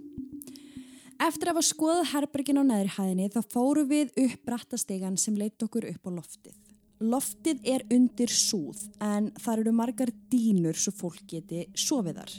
Eftir 1.22 1.46
að 1.46 1.52
hafa 1.52 1.62
skoðað 1.68 2.08
herbergin 2.16 2.58
á 2.58 2.64
neðri 2.66 2.94
hæðinni 2.96 3.30
þá 3.30 3.40
fóru 3.52 3.84
við 3.86 4.10
upp 4.24 4.40
brattastegan 4.48 5.18
sem 5.20 5.36
leitt 5.38 5.62
okkur 5.62 5.86
upp 5.92 6.08
á 6.08 6.10
loftið. 6.10 6.56
Loftið 7.02 7.64
er 7.66 7.82
undir 7.90 8.30
súð 8.30 8.84
en 9.02 9.30
þar 9.42 9.64
eru 9.64 9.72
margar 9.74 10.12
dýnur 10.30 10.78
svo 10.78 10.92
fólk 10.94 11.24
geti 11.30 11.64
sofiðar. 11.74 12.30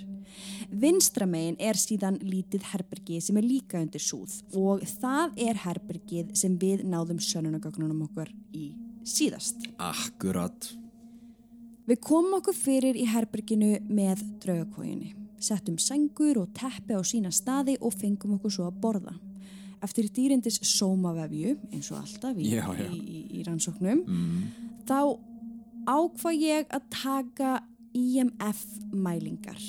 Vinstramegin 0.72 1.58
er 1.60 1.80
síðan 1.80 2.22
lítið 2.24 2.70
herbergi 2.72 3.20
sem 3.22 3.38
er 3.42 3.48
líka 3.48 3.82
undir 3.84 4.04
súð 4.04 4.38
og 4.60 4.86
það 5.02 5.36
er 5.50 5.60
herbergið 5.66 6.32
sem 6.40 6.56
við 6.62 6.86
náðum 6.88 7.20
sönunagögnunum 7.20 8.06
okkar 8.08 8.32
í 8.56 8.72
síðast. 9.04 9.68
Akkurat 9.84 10.72
Við 11.84 12.00
komum 12.00 12.38
okkur 12.38 12.56
fyrir 12.56 12.96
í 12.96 13.04
herberginu 13.12 13.74
með 13.92 14.22
draugakóginni. 14.46 15.10
Settum 15.44 15.76
sengur 15.76 16.40
og 16.40 16.54
teppi 16.56 16.96
á 16.96 17.04
sína 17.04 17.28
staði 17.36 17.76
og 17.84 17.92
fengum 18.00 18.38
okkur 18.38 18.54
svo 18.56 18.70
að 18.70 18.78
borða. 18.86 19.18
Eftir 19.84 20.08
dýrindis 20.16 20.62
sómavefju, 20.64 21.58
eins 21.74 21.92
og 21.92 22.00
alltaf 22.00 22.40
í, 22.40 22.54
Já, 22.54 22.66
já. 22.78 22.88
í, 22.88 23.24
í, 23.40 23.44
rannsóknum, 23.48 24.04
mm. 24.08 24.44
þá 24.88 25.00
ákvað 25.92 26.40
ég 26.40 26.70
að 26.72 26.86
taka 26.94 27.58
IMF 27.94 28.64
mælingar 28.96 29.60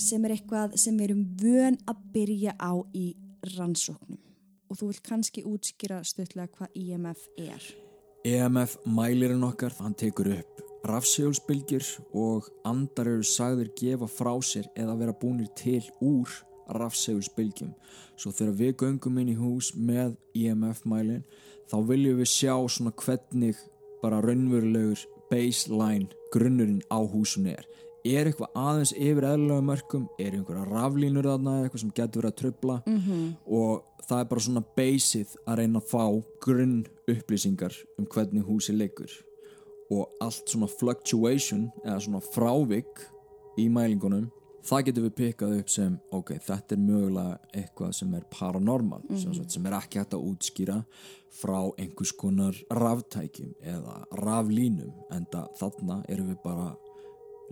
sem 0.00 0.22
er 0.24 0.36
eitthvað 0.36 0.76
sem 0.80 0.96
við 0.96 1.10
erum 1.10 1.24
vön 1.40 1.78
að 1.88 2.04
byrja 2.14 2.54
á 2.56 2.72
í 2.94 3.08
rannsóknum. 3.56 4.20
Og 4.70 4.78
þú 4.78 4.92
vilt 4.92 5.04
kannski 5.06 5.44
útskýra 5.46 6.00
stöðlega 6.06 6.52
hvað 6.56 6.78
IMF 6.78 7.26
er. 7.38 7.66
EMF 8.26 8.78
mælirinn 8.86 9.44
okkar, 9.46 9.74
hann 9.78 9.94
tekur 9.98 10.32
upp 10.38 10.62
rafsegulsbylgjur 10.86 11.86
og 12.14 12.46
andar 12.66 13.08
eru 13.10 13.26
sagðir 13.26 13.72
gefa 13.78 14.08
frá 14.10 14.32
sér 14.44 14.68
eða 14.78 14.94
vera 15.00 15.14
búnir 15.16 15.48
til 15.58 15.82
úr 16.04 16.30
rafsegulsbylgjum. 16.68 17.72
Svo 18.16 18.32
þegar 18.32 18.58
við 18.60 18.76
göngum 18.82 19.18
inn 19.22 19.32
í 19.32 19.38
hús 19.38 19.72
með 19.76 20.16
EMF 20.34 20.84
mælin 20.88 21.24
þá 21.70 21.78
viljum 21.88 22.20
við 22.20 22.30
sjá 22.30 22.54
svona 22.68 22.94
hvernig 22.96 23.58
bara 24.02 24.22
raunverulegur 24.24 25.06
baseline 25.30 26.08
grunnurinn 26.34 26.82
á 26.92 26.98
húsun 27.02 27.50
er. 27.50 27.66
Er 28.06 28.28
eitthvað 28.28 28.54
aðeins 28.54 28.92
yfir 28.94 29.24
eðlulega 29.26 29.64
mörgum, 29.66 30.04
er 30.22 30.36
einhverja 30.36 30.66
raflínur 30.68 31.26
þarna 31.26 31.56
eitthvað 31.64 31.82
sem 31.82 31.94
getur 31.96 32.22
verið 32.22 32.32
að 32.32 32.40
trubla 32.40 32.76
Mm 32.86 33.00
-hmm. 33.00 33.32
og 33.46 33.82
það 34.08 34.20
er 34.20 34.28
bara 34.30 34.40
svona 34.40 34.64
basið 34.76 35.36
að 35.46 35.58
reyna 35.58 35.78
að 35.80 35.88
fá 35.90 36.24
grunn 36.40 36.86
upplýsingar 37.10 37.74
um 37.98 38.06
hvernig 38.06 38.44
húsi 38.46 38.72
leikur 38.72 39.10
og 39.90 40.10
allt 40.20 40.48
svona 40.48 40.66
fluctuation 40.66 41.70
eða 41.84 42.00
svona 42.00 42.20
frávik 42.20 43.02
í 43.58 43.68
mælingunum 43.68 44.30
það 44.66 44.84
getur 44.88 45.06
við 45.06 45.14
pikkað 45.20 45.54
upp 45.60 45.72
sem 45.72 45.98
ok, 46.14 46.32
þetta 46.46 46.76
er 46.76 46.82
mögulega 46.82 47.38
eitthvað 47.54 47.92
sem 48.00 48.14
er 48.18 48.26
paranormal 48.32 49.02
sem, 49.14 49.34
sagt, 49.34 49.54
sem 49.54 49.68
er 49.68 49.78
ekki 49.78 50.02
hægt 50.02 50.16
að 50.16 50.28
útskýra 50.30 50.78
frá 51.36 51.58
einhvers 51.76 52.14
konar 52.16 52.56
raftækjum 52.72 53.54
eða 53.74 53.98
raflínum 54.22 54.94
en 55.14 55.28
þarna 55.32 56.00
erum 56.08 56.32
við 56.32 56.40
bara 56.44 56.70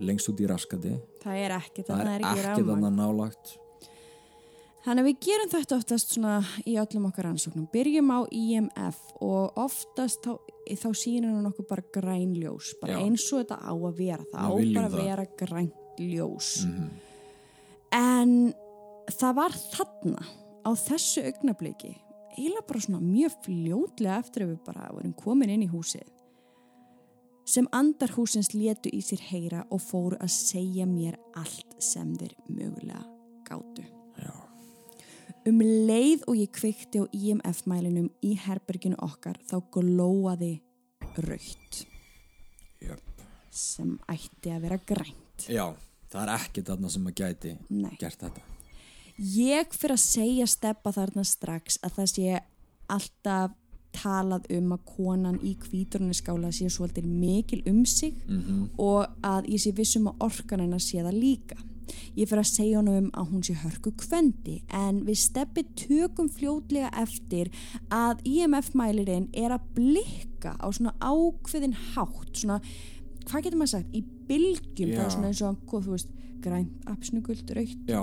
lengst 0.03 0.31
út 0.31 0.41
í 0.43 0.49
raskati 0.49 0.95
Það 1.23 1.43
er 1.43 1.53
ekki, 1.59 1.85
þannig 1.87 2.89
nálagt 2.97 3.55
Þannig 4.85 5.01
að 5.01 5.07
við 5.07 5.21
gerum 5.25 5.49
þetta 5.49 5.77
oftast 5.79 6.11
svona 6.13 6.33
í 6.61 6.75
öllum 6.77 7.07
okkar 7.07 7.25
rannsóknum. 7.25 7.63
Byrjum 7.73 8.11
á 8.13 8.21
IMF 8.29 8.99
og 9.17 9.57
oftast 9.57 10.21
þá, 10.21 10.35
þá 10.77 10.89
sýnir 10.93 11.31
hann 11.31 11.49
okkur 11.49 11.65
bara 11.71 11.85
græn 11.95 12.35
ljós. 12.37 12.75
Bara 12.83 12.99
Já. 12.99 13.01
eins 13.01 13.25
og 13.31 13.41
þetta 13.41 13.57
á 13.65 13.73
að 13.73 13.97
vera. 13.97 14.27
Það 14.29 14.45
á 14.45 14.53
bara 14.77 14.91
að 14.91 14.99
vera 14.99 15.25
grænt 15.41 15.84
ljós. 15.99 16.65
mm 16.67 17.03
En 17.95 18.51
það 19.07 19.35
var 19.37 19.53
þarna 19.55 20.23
á 20.65 20.71
þessu 20.75 21.21
augnabliki 21.29 21.93
eiginlega 22.35 22.67
bara 22.67 22.81
svona 22.83 22.99
mjög 22.99 23.37
fljótlega 23.45 24.17
eftir 24.19 24.43
að 24.43 24.51
við 24.51 24.61
bara 24.65 24.89
vorum 24.91 25.13
komin 25.15 25.53
inn 25.53 25.63
í 25.63 25.71
húsið 25.71 26.09
sem 27.45 27.67
andar 27.77 28.11
húsins 28.15 28.51
létu 28.55 28.89
í 28.89 29.03
sér 29.05 29.21
heyra 29.29 29.61
og 29.69 29.83
fóru 29.83 30.17
að 30.17 30.33
segja 30.33 30.87
mér 30.89 31.19
allt 31.37 31.75
sem 31.79 32.15
þeir 32.17 32.33
mögulega 32.49 33.03
gátu. 33.45 33.85
Já. 34.17 34.33
Um 35.45 35.61
leið 35.61 36.25
og 36.25 36.39
ég 36.39 36.49
kveikti 36.57 37.03
á 37.03 37.05
IMF-mælinum 37.13 38.09
í 38.25 38.33
herberginu 38.41 38.97
okkar 39.05 39.37
þá 39.45 39.59
glóaði 39.77 40.55
raukt 41.21 41.85
Jöp. 42.81 43.21
sem 43.53 43.93
ætti 44.09 44.49
að 44.55 44.65
vera 44.65 44.81
grænt. 45.35 45.49
Já, 45.49 45.75
það 46.11 46.21
er 46.23 46.33
ekkert 46.39 46.71
þarna 46.71 46.89
sem 46.89 47.07
að 47.07 47.15
gæti 47.15 47.57
Nei. 47.69 47.97
gert 47.99 48.19
þetta. 48.19 48.41
Ég 49.17 49.71
fyrir 49.71 49.95
að 49.95 50.03
segja 50.03 50.47
steppa 50.47 50.91
þarna 50.91 51.23
strax 51.23 51.77
að 51.83 51.93
það 51.95 52.09
sé 52.11 52.41
alltaf 52.91 53.51
talað 53.95 54.49
um 54.51 54.73
að 54.75 54.81
konan 54.85 55.37
í 55.39 55.53
kvíturniskála 55.55 56.51
sé 56.51 56.67
svolítið 56.67 57.05
mikil 57.07 57.61
um 57.65 57.85
sig 57.85 58.13
Mm 58.27 58.69
og 58.77 59.07
að 59.23 59.47
ég 59.47 59.61
sé 59.61 59.71
vissum 59.71 60.07
að 60.07 60.19
orkan 60.19 60.59
hennar 60.59 60.79
sé 60.79 60.99
það 60.99 61.13
líka. 61.13 61.55
Ég 62.17 62.27
fyrir 62.27 62.41
að 62.41 62.49
segja 62.49 62.77
honum 62.77 63.05
um 63.05 63.11
að 63.13 63.29
hún 63.31 63.43
sé 63.43 63.53
hörku 63.53 63.91
kvendi 63.91 64.63
en 64.73 65.05
við 65.05 65.17
steppi 65.21 65.63
tökum 65.75 66.29
fljótlega 66.29 66.89
eftir 66.91 67.51
að 67.89 68.19
IMF-mælirinn 68.25 69.29
er 69.33 69.51
að 69.51 69.61
blikka 69.75 70.57
á 70.59 70.67
svona 70.71 70.95
ákveðin 70.99 71.77
hátt, 71.93 72.33
svona, 72.33 72.59
hvað 73.29 73.43
getur 73.43 73.57
maður 73.57 73.77
sagt, 73.77 73.95
í 73.95 74.03
bylgjum, 74.29 74.89
það 74.89 75.01
Já. 75.01 75.05
er 75.05 75.13
svona 75.15 75.31
eins 75.31 75.41
og, 75.45 75.59
hvað 75.69 75.85
þú 75.87 75.95
veist, 75.95 76.09
grænt, 76.45 76.73
apsnugult, 76.91 77.53
raukt, 77.57 77.85
Já, 77.89 78.01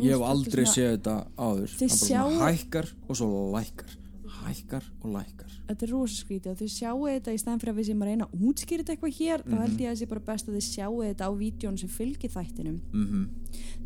ég 0.00 0.14
hef 0.16 0.22
aldrei 0.28 0.64
séð 0.66 0.90
þetta 0.96 1.16
áður. 1.36 1.74
Það 1.76 1.88
bara 1.88 1.98
svona 2.02 2.46
hækkar 2.52 2.92
og 3.08 3.16
svo 3.20 3.28
lækkar. 3.56 3.98
Hækkar 4.42 4.86
og 5.04 5.10
lækkar. 5.12 5.50
þetta 5.68 5.84
er 5.86 5.90
rosa 5.92 6.16
skrítið 6.18 6.50
og 6.50 6.56
þau 6.58 6.68
sjáu 6.72 7.02
þetta 7.06 7.32
í 7.32 7.38
stæðan 7.38 7.60
fyrir 7.62 7.72
að 7.72 7.76
við 7.78 7.86
sem 7.86 8.02
reyna 8.02 8.26
að 8.26 8.40
útskýra 8.48 8.82
þetta 8.82 8.92
eitthvað 8.96 9.12
hér 9.18 9.42
þá 9.46 9.54
held 9.62 9.76
ég 9.80 9.86
að 9.86 9.92
það 9.92 9.98
sé 10.00 10.06
bara 10.10 10.22
best 10.26 10.48
að 10.48 10.56
þið 10.56 10.64
sjáu 10.66 10.96
þetta 11.02 11.28
á 11.28 11.30
vídjón 11.38 11.78
sem 11.78 11.88
fylgir 11.92 12.32
þættinum 12.34 12.78
Mm 12.92 13.28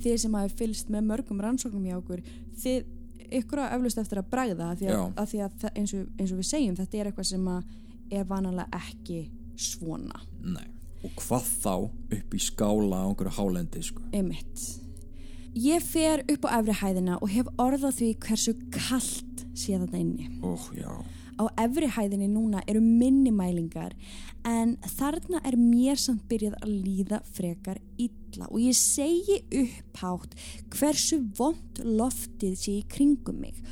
þið 0.02 0.16
sem 0.22 0.34
hafi 0.38 0.54
fylgst 0.56 0.88
með 0.94 1.04
mörgum 1.10 1.40
rannsóknum 1.44 1.84
hjá 1.86 1.96
okkur 1.98 2.22
þið 2.62 2.86
ykkur 3.40 3.62
að 3.66 3.74
eflust 3.76 3.98
eftir 4.00 4.18
að 4.22 4.30
bræða 4.32 4.70
því 4.80 4.88
að, 4.88 5.04
að, 5.16 5.28
því 5.32 5.42
að 5.44 5.58
það- 5.60 5.76
eins, 5.82 5.94
og, 5.94 6.08
eins 6.18 6.32
og 6.32 6.38
við 6.40 6.48
segjum 6.50 6.76
þetta 6.80 6.98
er 7.02 7.10
eitthvað 7.10 7.28
sem 7.30 7.48
er 8.10 8.24
vanalega 8.24 8.80
ekki 8.80 9.20
svona 9.56 10.20
Nei. 10.42 10.66
Og 11.06 11.12
hvað 11.22 11.46
þá 11.62 11.74
upp 12.16 12.34
í 12.34 12.40
skála 12.42 13.04
á 13.04 13.06
einhverju 13.06 13.36
hálendi, 13.36 13.82
sko. 13.86 14.02
einmitt. 14.10 14.64
Ég 15.56 15.80
fer 15.80 16.24
upp 16.28 16.48
á 16.50 16.58
efri 16.58 16.74
hæðina 16.82 17.18
og 17.22 17.30
hef 17.32 17.46
orðað 17.62 18.00
því 18.00 18.08
hversu 18.26 18.52
kallt 18.74 19.44
sé 19.56 19.78
þetta 19.78 20.00
inni. 20.00 20.26
Ó, 20.42 20.58
já. 20.76 20.90
á 21.36 21.44
efri 21.62 21.88
hæðinni 21.92 22.26
núna 22.32 22.62
eru 22.66 22.80
minni 22.80 23.30
mælingar 23.30 23.92
en 24.44 24.76
þarna 24.96 25.40
er 25.44 25.56
mér 25.60 26.00
samt 26.00 26.24
byrjað 26.28 26.58
að 26.60 26.74
líða 26.74 27.20
frekar 27.36 27.80
illa. 27.96 28.48
Og 28.50 28.60
ég 28.60 28.76
segi 28.76 29.42
upphátt 29.62 30.34
hversu 30.74 31.22
vond 31.38 31.80
loftið 31.84 32.56
sé 32.56 32.78
í 32.80 32.86
kringum 32.88 33.40
mig. 33.40 33.62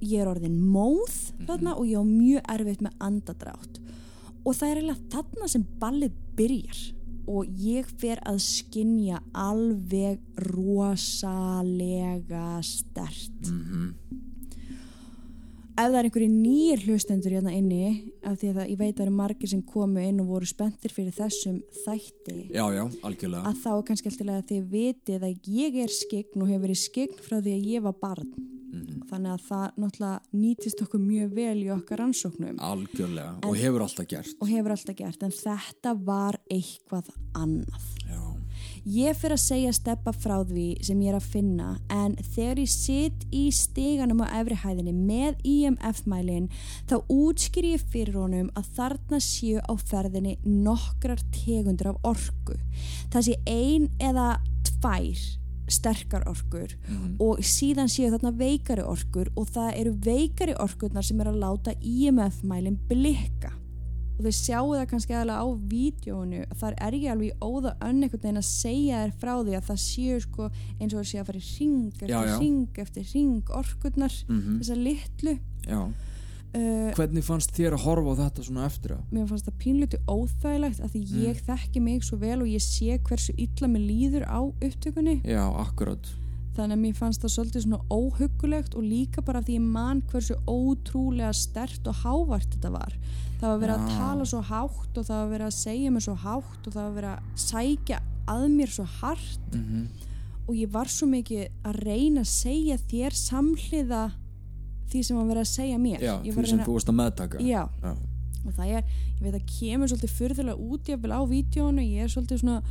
Ég 0.00 0.22
er 0.22 0.30
orðin 0.30 0.60
móð 0.60 1.34
þarna 1.48 1.76
og 1.76 1.88
ég 1.88 2.00
á 2.00 2.04
mjög 2.04 2.48
erfitt 2.54 2.84
með 2.84 2.96
andadrátt 3.00 3.80
og 4.46 4.54
það 4.54 4.68
er 4.68 4.78
eiginlega 4.80 5.10
þarna 5.12 5.48
sem 5.50 5.64
ballið 5.80 6.18
byrjar 6.36 6.78
og 7.26 7.46
ég 7.58 7.88
fer 8.00 8.20
að 8.26 8.38
skinja 8.44 9.18
alveg 9.34 10.20
rosalega 10.46 11.82
stert 12.64 13.50
ef 15.76 15.90
það 15.90 15.98
er 15.98 16.06
einhverju 16.08 16.28
nýjir 16.32 16.84
hlustendur 16.86 17.34
hérna 17.36 17.52
inni 17.52 18.12
af 18.24 18.38
því 18.40 18.52
að 18.52 18.70
ég 18.70 18.78
veit 18.80 18.92
að 18.94 18.96
það 19.00 19.06
eru 19.06 19.16
margir 19.18 19.50
sem 19.52 19.62
komu 19.66 20.00
inn 20.00 20.22
og 20.22 20.30
voru 20.30 20.48
spenntir 20.48 20.94
fyrir 20.94 21.14
þessum 21.16 21.58
þætti 21.84 22.38
Já, 22.54 22.64
já, 22.72 22.84
að 22.86 23.60
þá 23.60 23.72
kannski 23.90 24.12
alltaf 24.12 24.32
að 24.38 24.46
þið 24.52 24.70
vitið 24.72 25.26
að 25.28 25.50
ég 25.58 25.80
er 25.84 25.92
skegn 25.92 26.40
og 26.40 26.52
hefur 26.52 26.64
verið 26.68 26.80
skegn 26.80 27.18
frá 27.20 27.36
því 27.40 27.56
að 27.58 27.68
ég 27.74 27.84
var 27.84 27.98
barn 28.00 28.30
þannig 29.10 29.32
að 29.34 29.44
það 29.48 29.66
náttúrulega 29.82 30.40
nýtist 30.42 30.82
okkur 30.86 31.02
mjög 31.02 31.36
vel 31.40 31.58
í 31.62 31.68
okkar 31.74 32.02
rannsóknum 32.02 32.62
Algjörlega. 32.70 33.36
Og 33.46 33.58
hefur 33.60 33.86
alltaf 33.86 34.08
gert. 34.10 34.36
og 34.40 34.50
hefur 34.50 34.76
alltaf 34.76 34.98
gert 34.98 35.22
en 35.26 35.36
þetta 35.36 35.94
var 36.06 36.40
eitthvað 36.50 37.12
annað 37.34 37.92
Já. 38.06 38.36
Ég 38.86 39.16
fyrir 39.18 39.34
að 39.34 39.42
segja 39.42 39.72
steppa 39.74 40.12
frá 40.14 40.36
því 40.46 40.66
sem 40.86 41.00
ég 41.02 41.10
er 41.10 41.18
að 41.18 41.30
finna 41.32 41.70
en 41.92 42.14
þegar 42.34 42.60
ég 42.62 42.70
sitt 42.70 43.24
í 43.34 43.48
steganum 43.54 44.22
á 44.22 44.30
efri 44.38 44.58
hæðinni 44.62 44.94
með 44.94 45.40
IMF-mælin 45.42 46.46
þá 46.86 46.96
útskýr 47.12 47.72
ég 47.72 47.86
fyrir 47.92 48.20
honum 48.20 48.52
að 48.54 48.70
þarna 48.78 49.20
séu 49.24 49.58
á 49.58 49.74
ferðinni 49.74 50.36
nokkrar 50.46 51.18
tegundur 51.34 51.92
af 51.94 52.12
orku. 52.14 52.60
Það 53.10 53.26
sé 53.28 53.36
ein 53.50 53.90
eða 53.98 54.36
tvær 54.70 55.26
sterkar 55.68 56.22
orkur 56.30 56.74
og 57.20 57.38
síðan 57.42 57.88
séu 57.90 58.10
þarna 58.12 58.32
veikari 58.38 58.82
orkur 58.82 59.28
og 59.36 59.48
það 59.50 59.70
eru 59.80 59.92
veikari 60.04 60.54
orkurnar 60.62 61.02
sem 61.04 61.20
er 61.20 61.26
að 61.32 61.40
láta 61.42 61.74
IMF-mælin 61.82 62.78
blikka 62.88 63.52
og 64.16 64.24
þau 64.24 64.32
sjáu 64.32 64.68
það 64.72 64.86
kannski 64.88 65.12
aðalega 65.12 65.42
á 65.44 65.48
vídjónu 65.68 66.44
þar 66.56 66.74
er 66.86 66.92
ég 66.96 67.10
alveg 67.12 67.42
óða 67.44 67.74
önn 67.84 68.02
einhvern 68.06 68.22
veginn 68.22 68.40
að 68.40 68.46
segja 68.48 69.00
þér 69.02 69.12
frá 69.20 69.32
því 69.44 69.56
að 69.58 69.66
það 69.68 69.80
séu 69.82 70.20
sko 70.24 70.46
eins 70.80 70.94
og 70.94 71.00
það 71.02 71.08
séu 71.10 71.20
að 71.20 71.26
fara 71.26 71.42
í 71.42 71.50
ring 71.58 71.90
eftir 71.92 72.08
Já, 72.14 72.20
já. 72.24 72.38
ring 72.40 72.80
eftir 72.86 73.10
ring 73.12 73.42
orkurnar, 73.60 74.14
Mhm. 74.28 74.58
þessar 74.62 74.80
litlu 74.86 75.38
Já. 75.66 75.80
Uh, 76.54 76.90
Hvernig 76.96 77.24
fannst 77.26 77.54
þér 77.56 77.76
að 77.76 77.84
horfa 77.86 78.12
á 78.14 78.20
þetta 78.24 78.44
svona 78.46 78.66
eftir 78.68 78.94
að? 78.96 79.02
mér 79.12 79.26
fannst 79.30 79.48
það 79.48 79.58
pínluti 79.64 80.00
óþægilegt 80.10 80.84
að 80.84 80.94
því 80.94 81.02
ég 81.24 81.42
þekki 81.48 81.82
mig 81.82 82.04
svo 82.06 82.18
vel 82.22 82.38
og 82.44 82.48
ég 82.52 82.62
sé 82.64 82.98
hversu 83.08 83.34
illa 83.36 83.70
mér 83.72 83.84
líður 83.88 84.24
á 84.30 84.40
upptökunni 84.46 85.18
Já, 85.26 85.44
akkurat. 85.64 86.08
þannig 86.56 86.78
að 86.78 86.82
mér 86.86 86.96
fannst 86.96 87.22
það 87.24 87.34
svolítið 87.36 87.66
svona 87.66 87.82
óhuggulegt 87.92 88.74
og 88.78 88.86
líka 88.86 89.22
bara 89.24 89.42
því 89.44 89.58
ég 89.58 89.66
man 89.76 90.02
hversu 90.12 90.38
ótrúlega 90.48 91.32
stert 91.36 91.86
og 91.90 92.02
hávart 92.04 92.48
þetta 92.54 92.72
var 92.72 92.96
það 93.40 93.48
var 93.50 93.62
verið 93.64 93.76
að 93.76 93.86
Já. 93.90 93.96
tala 93.98 94.24
svo 94.24 94.40
hátt 94.48 94.96
og 94.96 95.04
það 95.10 95.22
var 95.22 95.32
verið 95.34 95.46
að 95.50 95.56
segja 95.60 95.90
mér 95.92 96.06
svo 96.06 96.14
hátt 96.24 96.66
og 96.66 96.72
það 96.72 96.82
var 96.86 96.94
verið 96.96 97.10
að 97.12 97.46
sækja 97.46 97.98
að 98.26 98.46
mér 98.56 98.72
svo 98.78 98.86
hart 99.00 99.54
Mm 99.56 99.86
og 100.46 100.54
ég 100.54 100.70
var 100.70 100.86
svo 100.86 101.08
mikið 101.10 101.48
að 101.66 101.78
reyna 101.82 102.22
að 102.22 102.28
segja 102.30 102.76
þér 102.86 103.16
samhliða 103.18 104.02
því 104.90 105.02
sem 105.06 105.16
var 105.18 105.26
verið 105.30 105.44
að 105.44 105.52
segja 105.52 105.78
mér 105.78 106.00
Já, 106.04 106.14
því 106.22 106.32
sem 106.34 106.44
reyna- 106.44 106.66
þú 106.66 106.72
varst 106.76 106.88
að 106.92 106.98
meðtaka. 107.00 107.38
Já, 107.42 107.62
Já. 107.82 107.92
og 108.46 108.52
það 108.56 108.72
er, 108.78 108.82
ég 109.16 109.22
veit 109.22 109.34
að 109.40 109.46
kemur 109.58 109.88
svolítið 109.92 110.16
furðulega 110.18 110.58
út 110.70 110.90
jafnvel 110.92 111.12
á 111.16 111.20
vídjónu, 111.26 111.82
ég 111.86 112.02
er 112.04 112.12
svolítið 112.12 112.42
svona 112.42 112.62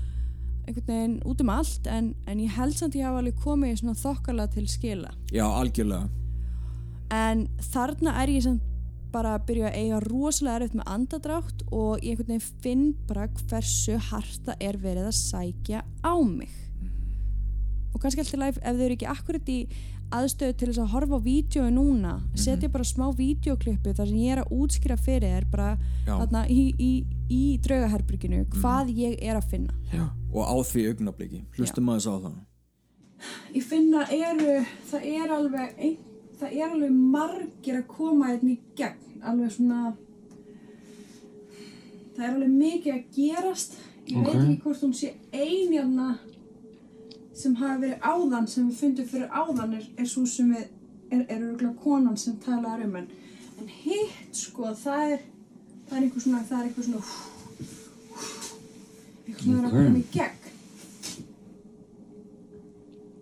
einhvern 0.65 0.87
veginn 0.87 1.17
út 1.29 1.41
um 1.41 1.49
allt 1.53 1.87
en, 1.87 2.15
en 2.25 2.39
ég 2.39 2.49
held 2.55 2.73
samt 2.73 2.95
ég 2.97 3.03
hafa 3.05 3.19
alveg 3.21 3.35
komið 3.43 3.75
svona 3.81 3.93
þokkala 3.99 4.47
til 4.53 4.65
skila 4.67 5.11
Já, 5.31 5.45
algjörlega. 5.45 6.09
en 7.11 7.47
þarna 7.61 8.15
er 8.23 8.31
ég 8.33 8.41
samt 8.47 8.61
bara 9.13 9.35
að 9.37 9.45
byrja 9.47 9.69
að 9.69 9.75
eiga 9.79 9.99
rosalega 10.03 10.55
erfitt 10.59 10.73
með 10.75 10.89
andadrátt 10.95 11.61
og 11.71 12.01
ég 12.03 12.15
einhvern 12.17 12.31
veginn 12.33 12.47
finn 12.63 12.85
bara 13.07 13.27
hversu 13.27 13.99
harta 14.09 14.55
er 14.59 14.75
verið 14.81 15.05
að 15.11 15.19
sækja 15.21 15.83
á 16.03 16.15
mig 16.25 16.49
og 17.95 18.01
kannski 18.03 18.21
alltaf 18.21 18.41
læf 18.41 18.57
ef 18.59 18.75
þau 18.75 18.85
eru 18.85 18.97
ekki 18.97 19.07
akkurat 19.09 19.51
í 19.51 19.59
aðstöðu 20.13 20.55
til 20.59 20.67
þess 20.69 20.81
að 20.83 20.91
horfa 20.93 21.17
á 21.17 21.25
vídjói 21.25 21.69
núna 21.73 22.13
setja 22.37 22.69
bara 22.69 22.85
smá 22.85 23.07
vídeoklippu 23.15 23.93
þar 23.97 24.09
sem 24.09 24.19
ég 24.21 24.35
er 24.35 24.41
að 24.43 24.51
útskýra 24.53 24.97
fyrir 25.01 25.31
þér 25.33 25.47
bara 25.51 25.69
þarna 26.05 26.43
í, 26.51 26.61
í, 26.77 26.91
í 27.31 27.43
draugaherbygginu 27.65 28.43
hvað 28.57 28.91
ég 28.93 29.15
er 29.23 29.39
að 29.39 29.49
finna. 29.53 29.77
Já. 29.93 30.05
Og 30.35 30.43
á 30.45 30.55
því 30.67 30.89
augnabliki. 30.91 31.41
Hlustum 31.57 31.89
aðeins 31.89 32.09
á 32.11 32.15
það. 32.27 32.35
Ég 33.55 33.65
finna 33.65 34.03
eru, 34.11 34.55
það 34.91 35.09
er 35.15 35.33
alveg 35.33 35.79
ein, 35.79 35.97
það 36.39 36.55
er 36.59 36.67
alveg 36.69 36.95
margir 37.15 37.79
að 37.79 37.87
koma 37.95 38.29
hérna 38.33 38.51
í 38.53 38.59
gegn, 38.77 39.21
alveg 39.23 39.55
svona 39.55 39.81
það 42.15 42.25
er 42.27 42.33
alveg 42.33 42.55
mikið 42.59 42.93
að 42.93 43.05
gerast. 43.15 43.77
Ég 44.05 44.21
veit 44.21 44.35
ekki 44.35 44.57
hvort 44.61 44.83
hún 44.85 44.93
sé 44.93 45.15
ein 45.33 45.71
hérna 45.73 46.11
sem 47.35 47.55
hafi 47.59 47.81
verið 47.83 48.09
áðan 48.11 48.47
sem 48.47 48.69
við 48.69 48.81
fundum 48.81 49.07
fyrir 49.11 49.29
áðan 49.29 49.77
er, 49.77 49.85
er 49.99 50.09
svo 50.09 50.25
sem 50.29 50.51
við 50.55 50.65
er, 51.11 51.21
er 51.27 51.39
örgulega 51.41 51.75
konan 51.83 52.17
sem 52.17 52.37
talar 52.43 52.83
um 52.85 52.95
en, 53.01 53.07
en 53.59 53.71
hitt 53.83 54.35
sko 54.35 54.71
það 54.79 55.15
er 55.17 55.23
það 55.89 55.97
er 55.97 56.03
einhver 56.03 56.25
svona 56.25 56.43
það 56.47 56.59
er 56.59 56.69
einhver 56.69 56.89
svona 56.89 57.05
eitthvað 59.25 59.47
svona 59.47 59.69
að 59.69 59.75
koma 59.75 59.99
í 59.99 60.05
gegn. 60.13 60.41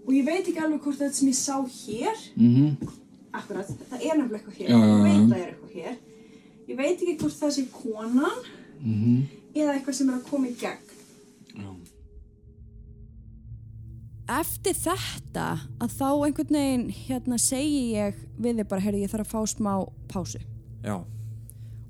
Og 0.03 0.11
ég 0.17 0.25
veit 0.27 0.41
ekki 0.43 0.59
alveg 0.59 0.83
hvort 0.83 0.99
þetta 0.99 1.15
sem 1.15 1.31
ég 1.31 1.39
sá 1.39 1.55
hér 1.63 2.27
Mm 2.35 2.99
akkurat, 3.33 3.69
það 3.89 4.03
er 4.05 4.17
nefnilega 4.19 4.37
eitthvað 4.37 4.57
hér 4.59 4.67
já, 4.69 4.75
ég 4.77 4.99
veit 5.03 5.15
að 5.17 5.29
það 5.31 5.39
er 5.39 5.47
eitthvað 5.47 5.77
hér. 5.79 5.95
Ég 6.69 6.77
veit 6.77 6.91
ekki 6.91 7.15
hvort 7.21 7.37
það 7.39 7.53
sé 7.55 7.63
konan 7.73 8.43
eða 9.57 9.73
eitthvað 9.73 9.97
sem 9.97 10.11
er 10.11 10.19
að 10.19 10.27
koma 10.27 10.49
í 10.51 10.53
gegn 10.59 10.92
Eftir 14.31 14.73
þetta 14.79 15.45
að 15.83 15.95
þá 15.97 16.05
einhvern 16.25 16.55
veginn 16.55 16.85
hérna 16.95 17.37
segi 17.41 17.81
ég 17.97 18.21
við 18.39 18.61
þig 18.61 18.67
bara, 18.71 18.81
heyrðu 18.85 19.01
ég 19.03 19.11
þarf 19.11 19.27
að 19.27 19.33
fá 19.33 19.41
smá 19.51 19.73
pásu 20.07 20.39
Já. 20.83 20.95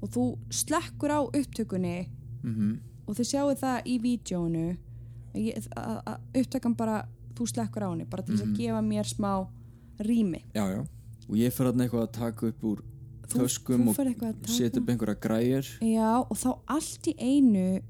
og 0.02 0.10
þú 0.14 0.24
slekkur 0.50 1.14
á 1.14 1.20
upptökunni 1.30 2.08
Mm 2.44 2.80
og 3.04 3.18
þið 3.18 3.28
sjáu 3.28 3.52
það 3.60 3.88
í 3.92 3.98
vídjónu 4.00 4.78
að 5.36 6.20
upptökan 6.40 6.76
bara 6.80 7.02
þú 7.36 7.48
slekkur 7.52 7.84
á 7.84 7.90
henni, 7.92 8.06
bara 8.08 8.24
til 8.24 8.38
þess 8.38 8.46
að 8.48 8.54
gefa 8.62 8.82
mér 8.86 9.10
smá 9.10 9.32
rými 10.00 10.40
Já, 10.56 10.64
já. 10.72 10.82
Og 11.28 11.36
ég 11.36 11.52
fer 11.52 11.68
þarna 11.68 11.84
eitthvað 11.84 12.06
að 12.08 12.14
taka 12.16 12.48
upp 12.48 12.64
úr 12.64 12.84
Þú- 13.28 13.40
töskum 13.44 13.86
þú 13.90 14.06
og 14.14 14.48
setja 14.48 14.80
upp 14.82 14.90
einhverja 14.90 15.20
græjur. 15.20 15.68
Já, 15.82 16.10
og 16.22 16.38
þá 16.38 16.50
allt 16.68 17.08
í 17.08 17.14
einu 17.20 17.82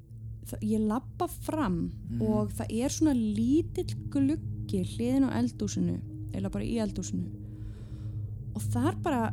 það, 0.50 0.66
ég 0.68 0.88
lappa 0.90 1.28
fram 1.46 1.78
og 2.22 2.52
það 2.58 2.76
er 2.80 2.94
svona 2.94 3.16
lítill 3.18 3.96
gluggi 4.14 4.84
hliðin 4.94 5.28
á 5.30 5.36
eldúsinu 5.40 6.00
eða 6.34 6.52
bara 6.54 6.68
í 6.68 6.80
eldúsinu 6.84 7.30
og 8.54 8.66
þar 8.74 8.98
bara 9.06 9.24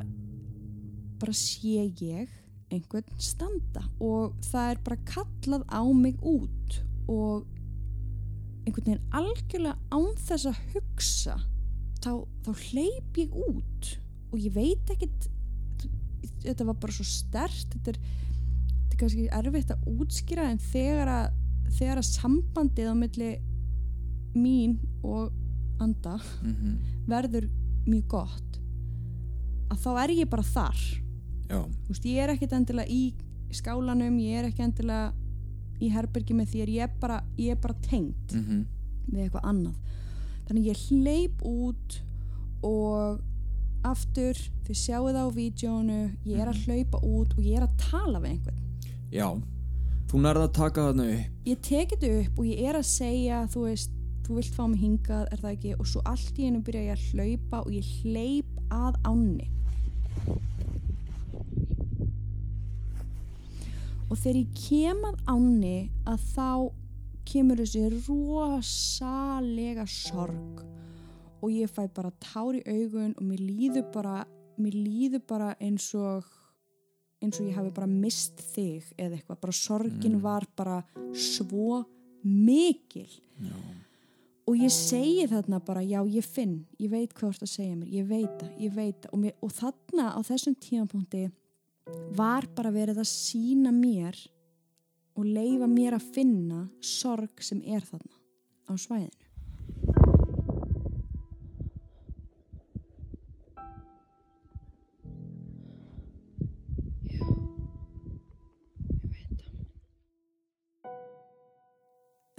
bara 1.20 1.36
sé 1.36 1.88
ég 2.00 2.28
einhvern 2.70 3.20
standa 3.20 3.82
og 4.00 4.36
það 4.46 4.74
er 4.74 4.84
bara 4.86 5.08
kallað 5.08 5.64
á 5.68 5.82
mig 5.92 6.20
út 6.22 6.78
og 7.10 7.46
einhvern 8.64 8.86
veginn 8.86 9.16
algjörlega 9.16 9.76
án 9.90 10.14
þess 10.20 10.48
að 10.50 10.62
hugsa 10.74 11.36
þá, 12.00 12.12
þá 12.46 12.50
hleyp 12.70 13.20
ég 13.20 13.34
út 13.34 13.92
og 14.30 14.38
ég 14.38 14.54
veit 14.54 14.94
ekkit 14.94 15.28
þetta 16.44 16.66
var 16.68 16.78
bara 16.80 16.94
svo 16.94 17.06
stert 17.06 17.74
er, 17.74 17.74
þetta 17.74 17.94
er 17.94 18.00
kannski 19.00 19.28
erfitt 19.32 19.72
að 19.74 19.86
útskýra 19.94 20.48
en 20.50 20.60
þegar 20.70 21.10
að, 21.14 21.38
þegar 21.78 22.00
að 22.02 22.08
sambandið 22.10 22.90
á 22.92 22.94
milli 22.98 23.30
mín 24.36 24.78
og 25.02 25.32
anda 25.80 26.18
Mm 26.42 26.78
verður 27.10 27.48
mjög 27.88 28.04
gott 28.12 28.58
að 29.72 29.78
þá 29.82 29.90
er 30.02 30.10
ég 30.10 30.28
bara 30.30 30.42
þar. 30.42 30.80
Veist, 31.88 32.04
ég 32.04 32.22
er 32.22 32.30
ekkert 32.34 32.52
endilega 32.52 32.92
í 32.92 33.14
skálanum 33.50 34.18
ég 34.20 34.38
er 34.38 34.48
ekki 34.50 34.62
endilega 34.62 35.12
í 35.80 35.88
herbergi 35.90 36.36
með 36.36 36.52
þér, 36.52 36.68
ég 36.68 36.84
er 36.86 36.92
bara, 37.00 37.16
ég 37.38 37.56
er 37.56 37.60
bara 37.62 37.74
tengd 37.82 38.36
Mm 38.36 38.66
við 39.10 39.24
eitthvað 39.24 39.46
annað. 39.48 39.74
Þannig 40.46 40.66
ég 40.68 40.82
hleyp 40.90 41.40
út 41.42 41.96
og 42.62 43.20
aftur 43.82 44.38
þið 44.66 44.76
sjáu 44.76 45.08
það 45.08 45.24
á 45.24 45.28
vídjónu 45.34 46.00
ég 46.28 46.38
er 46.38 46.50
að 46.52 46.60
hlaupa 46.66 47.00
út 47.02 47.34
og 47.34 47.40
ég 47.42 47.56
er 47.56 47.64
að 47.64 47.76
tala 47.90 48.20
við 48.20 48.36
einhvern 48.36 48.60
Já, 49.10 49.26
þú 50.06 50.20
nærða 50.22 50.44
að 50.46 50.52
taka 50.54 50.82
þarna 50.86 51.04
upp. 51.10 51.38
Ég 51.48 51.62
teki 51.66 51.96
þetta 51.96 52.10
upp 52.20 52.36
og 52.38 52.44
ég 52.46 52.60
er 52.70 52.76
að 52.78 52.84
segja 52.86 53.40
þú 53.50 53.62
veist, 53.64 53.96
þú 54.22 54.36
vilt 54.36 54.54
fá 54.54 54.60
mig 54.70 54.82
hingað 54.84 55.24
er 55.34 55.40
það 55.40 55.54
ekki, 55.56 55.72
og 55.82 55.88
svo 55.90 56.02
allt 56.06 56.38
í 56.38 56.46
einu 56.46 56.60
byrja 56.62 56.82
ég 56.84 56.94
að 56.94 57.06
hlaupa 57.10 57.62
og 57.64 57.72
ég 57.74 57.88
hleyp 58.04 58.52
að 58.70 59.00
ánni. 59.10 59.48
Og 64.10 64.14
þegar 64.18 64.38
ég 64.38 64.54
kem 64.62 65.02
að 65.10 65.18
ánni 65.34 65.76
að 66.06 66.28
þá 66.30 66.50
kemur 67.30 67.62
þessi 67.64 67.84
rosalega 68.06 69.86
sorg. 69.90 70.62
Og 71.42 71.50
ég 71.50 71.70
fæ 71.70 71.88
bara 71.96 72.14
tár 72.22 72.54
í 72.54 72.62
augun 72.62 73.16
og 73.16 73.26
mér 73.26 73.42
líður 73.42 73.90
bara 73.90 74.20
mér 74.60 74.76
líður 74.76 75.22
bara 75.26 75.54
eins 75.58 75.88
og 75.98 76.26
eins 77.20 77.40
og 77.40 77.48
ég 77.48 77.58
hafi 77.58 77.72
bara 77.76 77.90
mist 77.90 78.40
þig 78.54 78.86
eða 78.96 79.18
eitthvað, 79.18 79.40
bara 79.44 79.56
sorgin 79.56 80.18
var 80.22 80.46
bara 80.56 80.80
svo 81.12 81.84
mikil. 82.24 83.08
Já, 83.40 83.56
og 84.50 84.58
ég 84.58 84.72
segi 84.74 85.26
þarna 85.30 85.60
bara, 85.62 85.82
já 85.86 86.00
ég 86.10 86.26
finn 86.26 86.56
ég 86.80 86.90
veit 86.90 87.12
hvað 87.14 87.28
þú 87.28 87.30
ert 87.30 87.44
að 87.46 87.52
segja 87.52 87.76
mér, 87.76 87.90
ég 87.94 88.08
veit 88.08 88.40
það 88.40 88.64
ég 88.64 88.74
veit 88.74 88.96
það, 88.98 89.12
og, 89.12 89.22
mér, 89.22 89.34
og 89.40 89.54
þarna 89.54 90.06
á 90.10 90.20
þessum 90.26 90.56
tímapunkti 90.66 91.22
var 92.18 92.48
bara 92.56 92.72
verið 92.74 93.02
að 93.02 93.10
sína 93.10 93.72
mér 93.74 94.18
og 95.18 95.26
leifa 95.26 95.68
mér 95.70 95.98
að 95.98 96.08
finna 96.16 96.64
sorg 96.82 97.44
sem 97.44 97.62
er 97.62 97.84
þarna 97.86 98.16
á 98.66 98.72
svæðinu 98.74 99.29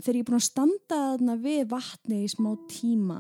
þegar 0.01 0.17
ég 0.17 0.23
er 0.23 0.29
búin 0.29 0.39
að 0.39 0.47
standa 0.47 0.99
þarna 1.11 1.35
við 1.41 1.61
vatni 1.71 2.23
í 2.25 2.31
smá 2.31 2.51
tíma 2.71 3.19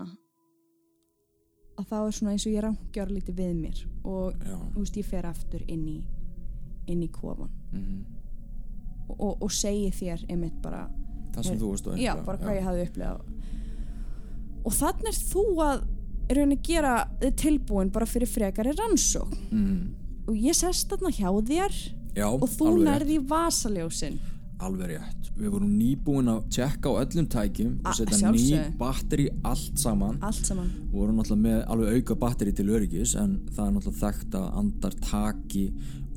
að 1.79 1.87
þá 1.89 1.97
er 1.99 2.15
svona 2.17 2.33
eins 2.35 2.45
og 2.45 2.55
ég 2.55 2.65
rangjör 2.65 3.13
lítið 3.15 3.37
við 3.37 3.53
mér 3.57 3.83
og 4.03 4.33
já. 4.35 4.57
þú 4.73 4.83
veist, 4.83 4.97
ég 4.99 5.07
fer 5.07 5.27
aftur 5.29 5.63
inn 5.67 5.85
í 5.87 5.99
inn 6.91 7.03
í 7.05 7.09
kofan. 7.13 7.51
Mhm. 7.71 7.99
og, 9.07 9.15
og, 9.19 9.43
og 9.45 9.51
segi 9.53 9.91
þér 9.95 10.25
einmitt 10.29 10.57
bara, 10.63 10.87
Það 11.31 11.45
sem 11.47 11.59
þú 11.59 11.69
varst 11.71 11.87
að 11.87 12.01
já, 12.01 12.11
bara 12.25 12.41
hvað 12.41 12.57
ég 12.57 12.65
hafði 12.67 12.85
upplegað 12.89 13.21
og 14.61 14.75
þannig 14.77 15.09
er 15.11 15.19
þú 15.31 15.45
að 15.65 15.83
er 16.31 16.39
raunin 16.39 16.57
að 16.57 16.67
gera 16.67 16.93
þið 17.21 17.37
tilbúin 17.41 17.91
bara 17.93 18.07
fyrir 18.09 18.29
frekari 18.29 18.75
rannsók 18.77 19.33
mm. 19.51 19.79
og 20.27 20.37
ég 20.37 20.57
sest 20.57 20.91
þarna 20.91 21.13
hjá 21.15 21.29
þér 21.49 21.79
Já, 22.11 22.27
og 22.27 22.47
þú 22.51 22.73
nærði 22.83 23.17
í 23.17 23.23
vasaljósin 23.27 24.19
Alveg 24.61 24.91
rétt. 24.91 25.29
Við 25.37 25.53
vorum 25.55 25.71
nýbúin 25.73 26.29
að 26.29 26.41
tjekka 26.53 26.91
á 26.93 27.01
öllum 27.01 27.27
tækjum 27.33 27.71
og 27.81 27.95
setja 27.97 28.29
ný 28.35 28.59
batteri 28.77 29.25
allt 29.47 29.79
saman. 29.81 30.19
allt 30.21 30.45
saman 30.45 30.67
Við 30.91 30.99
vorum 30.99 31.17
náttúrulega 31.17 31.45
með 31.47 31.63
alveg 31.73 31.95
auka 31.97 32.17
batteri 32.21 32.53
til 32.53 32.67
öryggis 32.69 33.15
en 33.17 33.39
það 33.55 33.63
er 33.65 33.73
náttúrulega 33.77 34.03
þekkt 34.03 34.37
að 34.37 34.59
andar 34.61 34.97
taki 35.07 35.63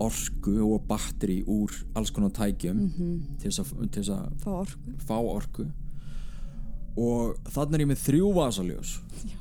orku 0.05 0.55
og 0.67 0.85
batteri 0.91 1.39
úr 1.47 1.73
alls 1.97 2.13
konar 2.13 2.35
tækjum 2.35 2.83
þess 3.41 3.63
að, 3.63 3.73
til 3.95 4.03
þess 4.03 4.13
að 4.13 4.29
fá 4.43 4.51
orku 4.59 4.97
fá 5.09 5.17
orku. 5.23 5.67
Og 7.01 7.39
þannig 7.55 7.79
er 7.79 7.85
ég 7.87 7.91
með 7.91 8.03
þrjú 8.05 8.33
vasaljós 8.37 8.99
Já. 9.25 9.39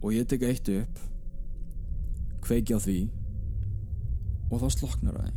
og 0.00 0.14
ég 0.14 0.28
tek 0.30 0.46
eitt 0.46 0.70
upp, 0.72 1.02
kveiki 2.46 2.76
á 2.76 2.80
því 2.80 3.00
og 4.46 4.62
þá 4.62 4.68
sloknar 4.76 5.18
það. 5.18 5.34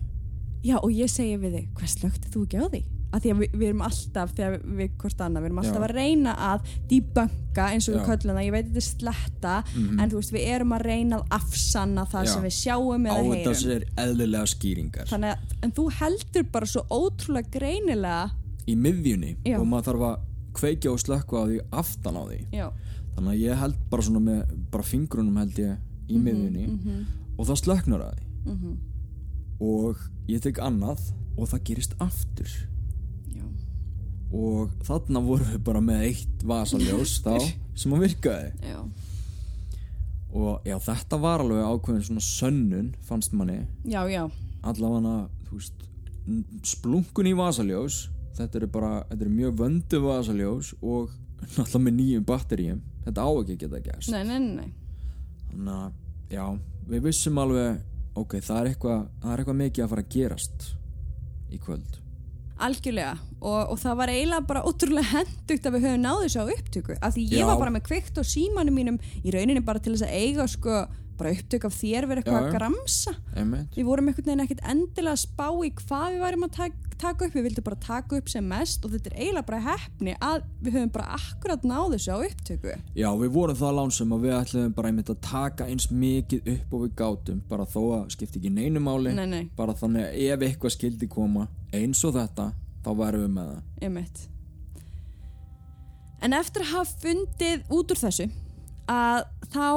Já 0.64 0.76
og 0.84 0.90
ég 0.92 1.08
segi 1.12 1.38
við 1.40 1.54
þig, 1.60 1.68
hvað 1.78 1.92
slögti 1.96 2.32
þú 2.34 2.46
ekki 2.48 2.60
á 2.60 2.68
því? 2.70 2.82
Af 3.10 3.24
því 3.24 3.30
að 3.34 3.40
við, 3.42 3.54
við 3.58 3.68
erum 3.72 3.80
alltaf, 3.88 4.34
þegar 4.38 4.52
við, 4.54 4.66
við 4.78 4.90
hvort 5.02 5.22
annað, 5.26 5.42
við 5.42 5.48
erum 5.50 5.60
alltaf 5.64 5.80
Já. 5.80 5.86
að 5.88 5.94
reyna 5.98 6.34
að 6.46 6.68
debunka 6.92 7.64
eins 7.74 7.88
og 7.90 7.94
við 7.96 8.02
Já. 8.02 8.06
köllum 8.10 8.36
það, 8.38 8.46
ég 8.46 8.52
veit 8.54 8.66
þetta 8.68 8.82
er 8.84 8.86
sletta, 8.86 9.54
Mhm. 9.74 10.00
en 10.04 10.10
þú 10.12 10.20
veist 10.20 10.34
við 10.36 10.44
erum 10.54 10.74
að 10.78 10.84
reyna 10.86 11.18
að 11.18 11.26
afsanna 11.40 12.04
það 12.12 12.26
Já. 12.26 12.32
sem 12.34 12.44
við 12.44 12.56
sjáum 12.60 13.08
Á 13.08 13.10
eða 13.10 13.24
þetta 13.24 13.54
heyrum. 13.54 13.64
sér 13.64 13.84
eðlilega 14.04 14.46
skýringar. 14.54 15.08
Þannig 15.10 15.32
að, 15.34 15.56
en 15.64 15.72
þú 15.72 15.86
heldur 16.00 16.44
bara 16.52 16.66
svo 16.66 16.84
ótrúlega 16.92 17.50
greinilega, 17.58 18.32
í 18.68 18.76
miðjunni 18.78 19.32
og 19.58 19.66
maður 19.66 19.88
þarf 19.90 20.06
að 20.06 20.20
kveikja 20.60 20.92
og 20.94 21.00
slökka 21.00 21.34
á 21.34 21.44
því 21.50 21.60
aftan 21.72 22.14
á 22.20 22.24
því 22.30 22.40
já, 22.54 22.68
þannig 23.16 23.32
að 23.34 23.40
ég 23.42 23.58
held 23.58 23.76
bara 23.90 24.02
svona 24.06 24.20
með 24.22 24.70
bara 24.70 24.84
fingrunum 24.84 25.38
held 25.42 25.56
ég 25.58 25.78
í 26.10 26.18
miðjunni 26.22 26.68
mhm, 26.68 27.06
og 27.40 27.48
það 27.48 27.62
slöknar 27.64 28.04
að 28.06 28.14
því 28.20 28.54
mhm, 28.54 28.78
og 29.60 30.00
ég 30.30 30.42
tek 30.44 30.62
annað 30.64 31.02
og 31.38 31.50
það 31.52 31.64
gerist 31.70 31.96
aftur. 32.04 32.52
Já, 33.34 33.46
og 34.36 34.76
þarna 34.88 35.24
vorum 35.24 35.52
við 35.54 35.64
bara 35.70 35.84
með 35.84 36.06
eitt 36.10 36.46
vasaljós 36.48 37.20
þá 37.26 37.36
sem 37.80 37.96
að 37.96 38.06
virkaði. 38.08 38.52
Já, 38.74 38.80
og 40.30 40.68
já 40.68 40.78
þetta 40.86 41.20
var 41.22 41.44
alveg 41.44 41.66
ákveðin 41.66 42.08
svona 42.10 42.26
sönnun 42.26 42.94
fannst 43.08 43.36
manni. 43.36 43.64
Já, 43.88 44.04
já, 44.12 44.24
allavega 44.62 45.18
splunkun 46.68 47.30
í 47.30 47.34
vasaljós 47.38 48.08
þetta 48.40 48.62
eru 48.62 48.70
bara, 48.72 48.92
þetta 49.10 49.26
eru 49.26 49.34
mjög 49.34 49.56
vöndu 49.60 50.02
vasaljós 50.04 50.74
og 50.80 51.16
náttúrulega 51.56 51.82
með 51.86 51.96
nýjum 51.98 52.28
batteríum. 52.28 52.82
Þetta 53.06 53.26
á 53.26 53.30
ekki 53.32 53.56
að 53.56 53.64
geta 53.64 53.82
gerst. 53.84 54.12
Nei, 54.14 54.24
nei, 54.28 54.40
nei, 54.40 54.56
nei, 54.56 54.70
þannig 55.50 55.74
að 55.76 56.36
já, 56.36 56.46
við 56.92 57.06
vissum 57.08 57.40
alveg 57.42 57.80
ok, 58.20 58.36
það 58.44 58.60
er 58.60 58.70
eitthvað, 58.74 59.08
það 59.24 59.34
eitthvað 59.38 59.60
mikið 59.64 59.86
að 59.86 59.92
fara 59.94 60.06
að 60.06 60.14
gerast 60.16 60.70
í 61.50 61.60
kvöld 61.64 61.98
algjörlega 62.60 63.14
og, 63.40 63.60
og 63.72 63.78
það 63.80 64.00
var 64.02 64.12
eiginlega 64.14 64.48
bara 64.50 64.64
ótrúlega 64.68 65.12
hendugt 65.14 65.68
að 65.68 65.76
við 65.76 65.86
höfum 65.88 66.02
náðu 66.04 66.26
þessu 66.26 66.44
á 66.44 66.52
upptöku 66.56 66.98
af 66.98 67.14
því 67.16 67.26
ég 67.32 67.44
Já. 67.44 67.48
var 67.48 67.62
bara 67.62 67.76
með 67.76 67.86
kveikt 67.88 68.20
á 68.20 68.24
símanum 68.28 68.76
mínum 68.76 68.98
í 69.24 69.34
rauninni 69.36 69.64
bara 69.66 69.80
til 69.84 69.96
þess 69.96 70.08
að 70.08 70.18
eiga 70.20 70.48
sko 70.52 70.82
bara 71.20 71.34
upptök 71.36 71.66
af 71.68 71.76
þér 71.76 72.08
verið 72.10 72.24
eitthvað 72.24 72.46
að 72.46 72.56
gramsa. 72.56 73.14
Einmitt, 73.38 73.76
við 73.76 73.88
vorum 73.90 74.10
einhvern 74.10 74.30
veginn 74.30 74.44
ekkert 74.46 74.64
endilega 74.74 75.16
að 75.16 75.22
spá 75.24 75.48
í 75.50 75.72
hvað 75.82 76.06
við 76.14 76.24
værim 76.24 76.46
að 76.48 76.54
taka, 76.56 76.94
taka 77.04 77.28
upp. 77.28 77.36
Við 77.36 77.46
vildum 77.48 77.68
bara 77.68 77.80
taka 77.86 78.20
upp 78.20 78.32
sem 78.32 78.48
mest 78.54 78.88
og 78.88 78.94
þetta 78.96 79.12
er 79.12 79.18
eiginlega 79.20 79.50
bara 79.50 79.62
hefni 79.68 80.16
að 80.30 80.48
við 80.64 80.80
höfum 80.80 80.94
bara 80.96 81.20
akkurat 81.20 81.68
náðu 81.68 81.94
þessu 81.98 82.16
á 82.16 82.18
upptöku. 82.30 82.78
Já 82.98 83.10
við 83.22 83.36
vorum 83.36 83.60
það 83.60 83.78
lánsum 83.80 84.16
að 84.16 84.26
við 84.26 84.36
ætlum 84.40 84.74
bara 84.80 84.92
einmitt 84.94 85.14
að 85.14 85.22
taka 85.28 85.70
eins 85.70 85.90
mikið 85.92 86.52
upp 86.56 86.74
og 86.74 86.84
við 86.88 86.98
gátum 87.04 87.46
bara 87.52 87.68
þó 87.70 87.82
að 88.00 88.10
skipti 88.16 88.42
ekki 88.42 88.56
neinu 88.56 88.84
máli. 88.84 89.14
Nei, 89.16 89.28
nei, 89.30 89.46
bara 89.60 89.78
þannig 89.78 90.10
að 90.10 90.20
ef 90.26 90.50
eitthvað 90.50 90.76
skildi 90.76 91.12
koma 91.12 91.48
eins 91.76 92.04
og 92.08 92.16
þetta, 92.18 92.52
þá 92.86 92.92
værum 93.04 93.26
við 93.28 93.34
með 93.38 93.54
það. 93.54 93.64
Einmitt. 93.86 94.28
En 96.20 96.36
eftir 96.36 96.66
að 96.66 96.74
hafa 96.74 97.00
fundið 97.00 97.62
út 97.72 97.94
úr 97.94 98.00
þessu 98.00 98.28
að 98.90 99.28
þá 99.54 99.68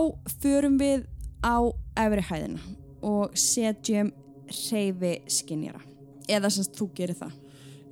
förum 0.43 0.79
við 0.81 1.05
á 1.43 1.59
efri 1.99 2.27
hæðina 2.31 2.61
og 3.03 3.35
setjum 3.39 4.13
hreyfi 4.49 5.15
skinjara 5.31 5.83
eða 6.31 6.51
sem 6.55 6.65
þú 6.65 6.89
gerir 6.97 7.19
það. 7.19 7.33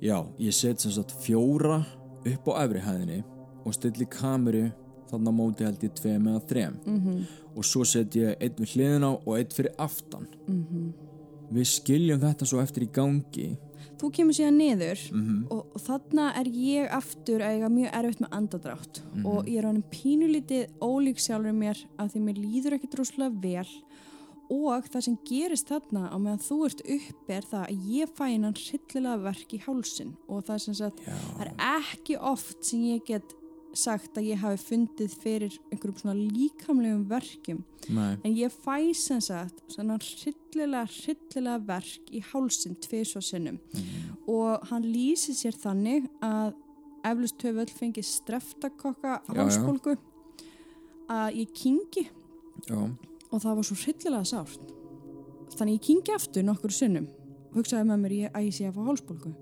Já, 0.01 0.17
ég 0.39 0.55
set 0.55 0.81
sem 0.81 0.93
sagt 0.95 1.13
fjóra 1.21 1.83
upp 2.25 2.47
á 2.49 2.53
efri 2.63 2.81
hæðinni 2.81 3.21
og 3.65 3.75
stilli 3.75 4.07
kameru 4.09 4.71
þarna 5.11 5.33
móti 5.35 5.67
held 5.67 5.83
ég 5.83 5.93
tveim 5.99 6.29
eða 6.31 6.43
þrem. 6.49 6.79
Mm 6.85 7.23
og 7.55 7.67
svo 7.67 7.83
set 7.87 8.15
ég 8.15 8.37
einn 8.39 8.59
við 8.59 8.75
hliðina 8.75 9.11
og 9.17 9.33
einn 9.35 9.51
fyrir 9.53 9.73
aftan. 9.81 10.27
Mhm. 10.47 10.91
Við 11.51 11.67
skiljum 11.67 12.21
þetta 12.21 12.47
svo 12.47 12.61
eftir 12.61 12.83
í 12.83 12.91
gangi 12.91 13.57
þú 14.01 14.09
kemur 14.17 14.33
síðan 14.37 14.57
niður 14.57 15.01
mm 15.13 15.39
og, 15.51 15.61
og 15.75 15.81
þarna 15.85 16.25
er 16.41 16.47
ég 16.49 16.89
aftur 16.97 17.41
að 17.45 17.55
eiga 17.57 17.69
mjög 17.69 17.93
erfitt 18.01 18.21
með 18.25 18.35
andadrátt 18.39 19.01
Mhm. 19.13 19.25
og 19.25 19.45
ég 19.45 19.57
er 19.61 19.67
honum 19.69 19.83
pínulítið 19.91 20.67
ólík 20.81 21.19
sjálfur 21.21 21.53
mér 21.53 21.77
að 21.99 22.11
því 22.15 22.21
mér 22.27 22.37
líður 22.41 22.77
ekki 22.77 22.89
droslega 22.95 23.41
vel. 23.41 23.67
Og 24.51 24.83
það 24.91 25.01
sem 25.05 25.17
gerist 25.23 25.69
þarna 25.71 26.09
á 26.11 26.15
meðan 26.19 26.41
þú 26.43 26.55
ert 26.67 26.81
uppi 26.83 27.31
er 27.37 27.45
það 27.47 27.61
að 27.69 27.85
ég 27.95 28.09
fæ 28.17 28.25
hennan 28.33 28.57
hryllilega 28.59 29.21
verk 29.23 29.53
í 29.55 29.59
hálsin 29.63 30.09
og 30.27 30.43
það 30.43 30.53
er 30.57 30.63
sem 30.65 30.73
sagt, 30.81 30.99
það 31.07 31.45
er 31.45 31.51
ekki 31.79 32.17
oft 32.19 32.65
sem 32.67 32.81
ég 32.83 33.05
get 33.07 33.23
sagt 33.77 34.17
að 34.19 34.27
ég 34.31 34.41
hafi 34.41 34.59
fundið 34.61 35.13
fyrir 35.21 35.53
einhverjum 35.71 35.99
svona 36.01 36.15
líkamlegum 36.19 37.03
verkjum. 37.09 37.61
Nei, 37.89 38.17
en 38.23 38.35
ég 38.35 38.53
fæ 38.53 38.91
sem 38.97 39.21
sagt 39.23 39.61
svona 39.71 39.97
hryllilega, 40.01 40.83
hryllilega 40.91 41.61
verk 41.67 42.11
í 42.11 42.21
hálsin 42.31 42.75
tvisvar 42.83 43.23
sinnum. 43.25 43.59
Mhm. 43.73 44.17
og 44.27 44.67
hann 44.69 44.83
lýsir 44.83 45.35
sér 45.35 45.55
þannig 45.57 46.07
að 46.21 46.53
eflust 47.03 47.41
höfu 47.41 47.59
öll 47.63 47.73
fengið 47.73 48.05
streftakokka 48.05 49.21
hálsbólgu 49.27 49.97
að 51.09 51.39
ég 51.41 51.53
kingi 51.53 52.05
já, 52.67 52.77
og 53.31 53.41
það 53.41 53.55
var 53.55 53.63
svo 53.63 53.75
hryllilega 53.75 54.25
sárt. 54.25 54.67
Þannig 55.57 55.79
ég 55.79 55.85
kingi 55.87 56.13
aftur 56.15 56.43
nokkur 56.43 56.71
sinnum. 56.71 57.07
Og 57.51 57.59
hugsaði 57.59 57.87
með 57.89 58.03
mér 58.05 58.13
ég, 58.15 58.31
að 58.31 58.45
ég 58.47 58.55
sé 58.55 58.67
að 58.69 58.77
fá 58.77 58.85
hálsbólgu. 58.87 59.33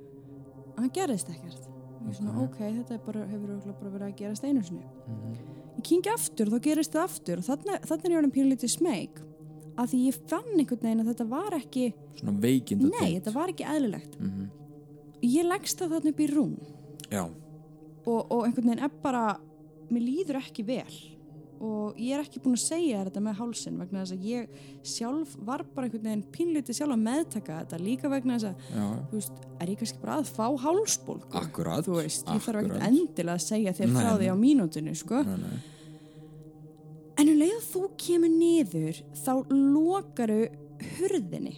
En 0.77 0.87
það 0.87 0.93
gerðist 0.97 1.29
ekkert 1.29 1.68
og 2.07 2.13
svona 2.15 2.35
Ok. 2.35 2.43
ok, 2.43 2.59
þetta 2.77 2.99
bara, 3.05 3.25
hefur 3.27 3.73
bara 3.79 3.93
verið 3.95 4.07
að 4.07 4.15
gerast 4.21 4.43
einu 4.43 4.63
sinni. 4.63 4.85
Mhm. 5.07 5.33
ég 5.79 5.83
kingi 5.83 6.09
aftur 6.11 6.47
og 6.47 6.53
þá 6.53 6.61
gerist 6.61 6.91
það 6.93 7.03
aftur. 7.03 7.37
Og 7.37 7.43
þannig, 7.43 7.81
þannig 7.87 8.05
er 8.05 8.11
ég 8.11 8.19
honum 8.19 8.31
pínlítið 8.35 8.69
smeg 8.69 9.09
að 9.79 9.91
því 9.93 9.99
ég 10.07 10.15
fann 10.27 10.59
einhvern 10.59 10.81
veginn 10.83 11.01
að 11.01 11.11
þetta 11.13 11.29
var 11.29 11.51
ekki 11.55 11.93
svona 12.19 12.39
veikinda 12.39 12.89
nei, 12.99 13.13
þetta 13.19 13.33
var 13.33 13.47
ekki 13.53 13.63
eðlilegt. 13.63 14.19
Mm 14.19 14.49
ég 15.23 15.43
leggst 15.47 15.79
það 15.79 15.95
þarna 15.95 16.11
upp 16.13 16.19
í 16.19 16.27
rúm. 16.33 16.57
Og, 18.07 18.31
og 18.31 18.45
einhvern 18.45 18.69
veginn 18.69 18.83
er 18.83 18.91
bara 19.03 19.23
mér 19.89 20.05
líður 20.05 20.39
ekki 20.39 20.65
vel 20.67 20.95
og 21.59 21.97
ég 21.99 22.15
er 22.15 22.21
ekki 22.23 22.39
búin 22.43 22.55
að 22.55 22.61
segja 22.63 23.01
þetta 23.03 23.21
með 23.23 23.39
hálsin 23.41 23.79
vegna 23.81 24.03
þess 24.03 24.15
að 24.15 24.27
ég 24.29 24.59
sjálf 24.87 25.33
var 25.47 25.63
bara 25.75 25.87
einhvern 25.87 26.05
veginn 26.07 26.21
pínlítið 26.31 26.77
sjálf 26.77 26.95
að 26.95 27.01
meðtaka 27.03 27.57
þetta. 27.63 27.79
Líka 27.83 28.11
vegna 28.13 28.37
þess 28.37 28.47
að, 28.49 28.69
já, 28.71 28.85
þú 29.09 29.17
veist, 29.17 29.41
er 29.59 29.71
ég 29.73 29.81
kannski 29.81 29.99
bara 30.03 30.15
að 30.21 30.31
fá 30.37 30.45
hálsbólgu? 30.63 31.31
Akkurat 31.41 31.87
þú 31.87 31.97
veist, 31.97 32.23
ég 32.23 32.45
þarf 32.45 32.61
ekkert 32.61 32.77
akkurat. 32.77 32.87
endilega 32.87 33.35
að 33.35 33.43
segja 33.43 33.75
þér 33.79 33.91
frá 33.97 34.11
því 34.13 34.31
á 34.31 34.35
mínútinu 34.39 34.95
sko. 34.99 35.23
Nei, 35.27 35.41
nei. 35.43 35.59
en 37.19 37.33
um 37.33 37.41
leið 37.41 37.57
að 37.57 37.67
þú 37.73 37.83
kemur 38.05 38.33
niður 38.37 39.03
þá 39.19 39.33
lokaru 39.49 40.39
hurðinni. 40.95 41.57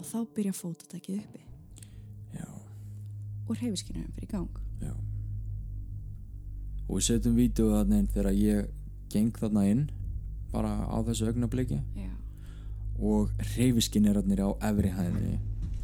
Og 0.00 0.08
þá 0.08 0.18
byrja 0.38 0.56
fótatækið 0.56 1.20
uppi. 1.20 1.44
Já, 2.38 2.48
og 2.48 3.54
reyfiskinnum 3.60 4.08
fyrir 4.16 4.32
gang. 4.32 4.66
Já 4.80 4.94
og 6.90 6.96
við 6.98 7.06
setjum 7.06 7.36
vídeo 7.38 7.70
þarna 7.70 7.98
inn 8.02 8.08
þegar 8.10 8.34
ég 8.34 8.66
geng 9.12 9.30
þarna 9.38 9.62
inn 9.70 9.84
bara 10.52 10.72
á 10.90 10.96
þessu 11.06 11.28
augnabliki 11.30 11.78
Já. 11.94 12.10
og 12.98 13.30
reyfiskinnirarnir 13.56 14.42
á 14.42 14.50
efri 14.72 14.90
hæðinni 14.90 15.38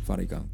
fara 0.06 0.22
í 0.26 0.30
gang 0.30 0.50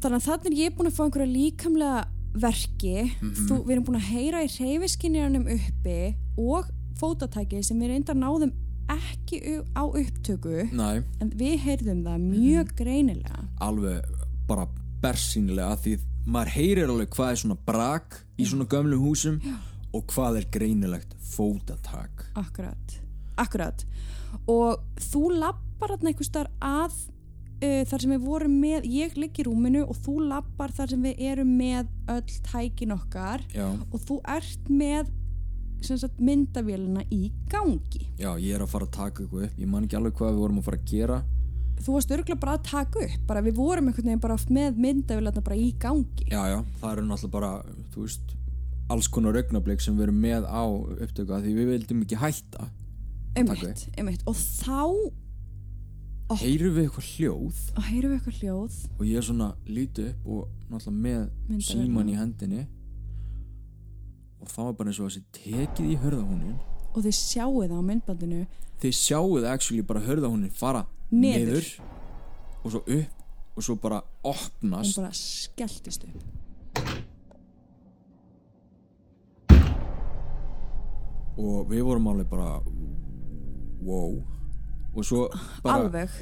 þannig 0.00 0.16
að 0.16 0.26
þannig 0.28 0.46
er 0.50 0.56
ég 0.62 0.76
búin 0.78 0.88
að 0.90 0.96
fá 0.96 1.02
einhverja 1.04 1.34
líkamlega 1.34 2.00
verki 2.40 2.94
Mhm. 3.20 3.46
þú, 3.48 3.54
við 3.66 3.70
erum 3.74 3.84
búin 3.84 4.00
að 4.00 4.10
heyra 4.14 4.42
í 4.46 4.50
reyfiskinnirunum 4.54 5.46
uppi 5.50 6.14
og 6.38 6.70
fótatækið 7.00 7.64
sem 7.64 7.80
við 7.80 7.88
reyndar 7.94 8.14
náðum 8.16 8.52
ekki 8.90 9.40
á 9.76 9.82
upptöku 9.86 10.70
næ, 10.72 11.02
en 11.20 11.30
við 11.30 11.58
heyrðum 11.66 12.02
það 12.06 12.20
mjög 12.30 12.66
Mhm. 12.70 12.76
greinilega 12.76 13.48
alveg 13.60 14.04
bara 14.48 14.66
bersýnilega 15.02 15.76
því 15.82 15.98
maður 16.26 16.54
heyrir 16.56 16.90
alveg 16.90 17.12
hvað 17.14 17.32
er 17.32 17.40
svona 17.42 17.58
brak 17.66 18.18
í 18.40 18.48
svona 18.48 18.66
gömlum 18.70 19.04
húsum 19.04 19.38
Já. 19.44 19.56
og 19.96 20.04
hvað 20.12 20.40
er 20.40 20.48
greinilegt 20.52 21.14
fótatak. 21.30 22.26
Akkurat, 22.38 22.98
akkurat. 23.40 23.86
Og 24.50 24.82
þú 25.10 25.24
lappar 25.38 25.94
þarna 25.94 26.12
einhvers 26.12 26.32
þar 26.34 26.50
að 26.60 26.98
uh, 27.64 27.82
þar 27.88 28.04
sem 28.04 28.14
við 28.14 28.26
vorum 28.26 28.58
með, 28.62 28.90
ég 28.90 29.16
ligg 29.18 29.40
í 29.40 29.46
rúminu 29.48 29.86
og 29.86 29.96
þú 30.04 30.18
lappar 30.30 30.74
þar 30.76 30.94
sem 30.94 31.08
við 31.08 31.24
erum 31.32 31.56
með 31.60 31.88
öll 32.12 32.36
tækin 32.50 32.94
okkar 32.96 33.44
já, 33.54 33.66
og 33.70 34.06
þú 34.06 34.20
ert 34.36 34.70
með 34.70 35.10
myndavélina 36.20 37.06
í 37.08 37.30
gangi. 37.48 38.10
Já, 38.20 38.34
ég 38.36 38.52
er 38.52 38.64
að 38.64 38.72
fara 38.74 38.84
að 38.84 38.96
taka 38.98 39.22
eitthvað 39.22 39.46
upp. 39.46 39.60
Ég 39.62 39.70
man 39.70 39.86
ekki 39.86 39.96
alveg 39.96 40.18
hvað 40.18 40.34
við 40.34 40.42
vorum 40.42 40.58
að 40.60 40.66
fara 40.68 40.80
að 40.80 40.90
gera 40.90 41.20
þú 41.80 41.94
varst 41.96 42.10
örgulega 42.12 42.40
bara 42.40 42.56
að 42.58 42.66
taka 42.70 43.04
upp 43.06 43.22
bara 43.30 43.42
við 43.46 43.54
vorum 43.56 43.88
einhvern 43.90 44.10
veginn 44.10 44.20
bara 44.20 44.36
með 44.50 44.76
myndavélina 44.84 45.44
bara 45.44 45.56
í 45.56 45.70
gangi. 45.80 46.26
Já, 46.30 46.42
já, 46.52 46.58
það 46.82 46.92
eru 46.92 47.06
náttúrulega 47.08 47.32
bara 47.36 47.52
þú 47.94 48.04
veist, 48.04 48.34
alls 48.90 49.08
konar 49.08 49.38
augnablik 49.40 49.80
sem 49.80 49.96
við 49.96 50.08
erum 50.08 50.20
með 50.20 50.46
á 50.50 50.62
upptöku 50.66 51.40
því 51.44 51.54
við 51.56 51.70
vildum 51.74 52.02
ekki 52.04 52.18
hætta 52.20 52.68
einmitt, 53.38 53.84
einmitt. 53.96 54.22
og 54.26 54.34
þá 54.36 55.12
Ó. 56.30 56.34
heyrum 56.38 56.74
við 56.76 56.84
eitthvað 56.86 57.06
hljóð? 57.16 57.60
Og 57.74 57.86
heyrum 57.88 58.10
við 58.12 58.16
eitthvað 58.20 58.36
hljóð? 58.40 58.74
Og 58.98 59.06
ég 59.06 59.16
er 59.18 59.24
svona 59.26 59.48
lítið 59.66 60.10
upp 60.12 60.26
og 60.26 60.48
náttúrulega 60.70 61.00
með 61.06 61.22
Myndavélina. 61.48 61.66
síman 61.70 62.10
í 62.10 62.14
hendinni. 62.18 62.66
Og 64.40 64.48
þá 64.48 64.60
er 64.68 64.76
bara 64.78 64.90
eins 64.92 65.00
og 65.02 65.08
þessi 65.10 65.22
tekið 65.36 65.88
í 65.90 65.96
hörðahúnin 66.04 66.58
og 66.90 67.04
þið 67.04 67.14
sjáu 67.14 67.52
það 67.62 67.74
á 67.78 67.82
myndbandinu? 67.86 68.38
Þið 68.82 68.94
sjáuð 68.98 69.44
actually 69.46 69.82
bara 69.86 70.00
hörðahúnin 70.02 70.50
fara 70.50 70.84
Niður. 71.10 71.66
Og 72.64 72.74
svo 72.74 72.84
upp 72.84 73.16
og 73.56 73.64
svo 73.64 73.74
bara 73.76 74.00
hún 74.00 74.30
opnast 74.30 74.96
bara 74.96 75.10
skelltist 75.12 76.04
upp. 76.06 76.22
Og 81.40 81.70
við 81.70 81.82
vorum 81.84 82.10
alveg 82.12 82.28
bara 82.30 82.60
wow. 83.82 84.20
Og 84.94 85.04
svo 85.04 85.26
bara 85.64 85.80
alveg. 85.82 86.14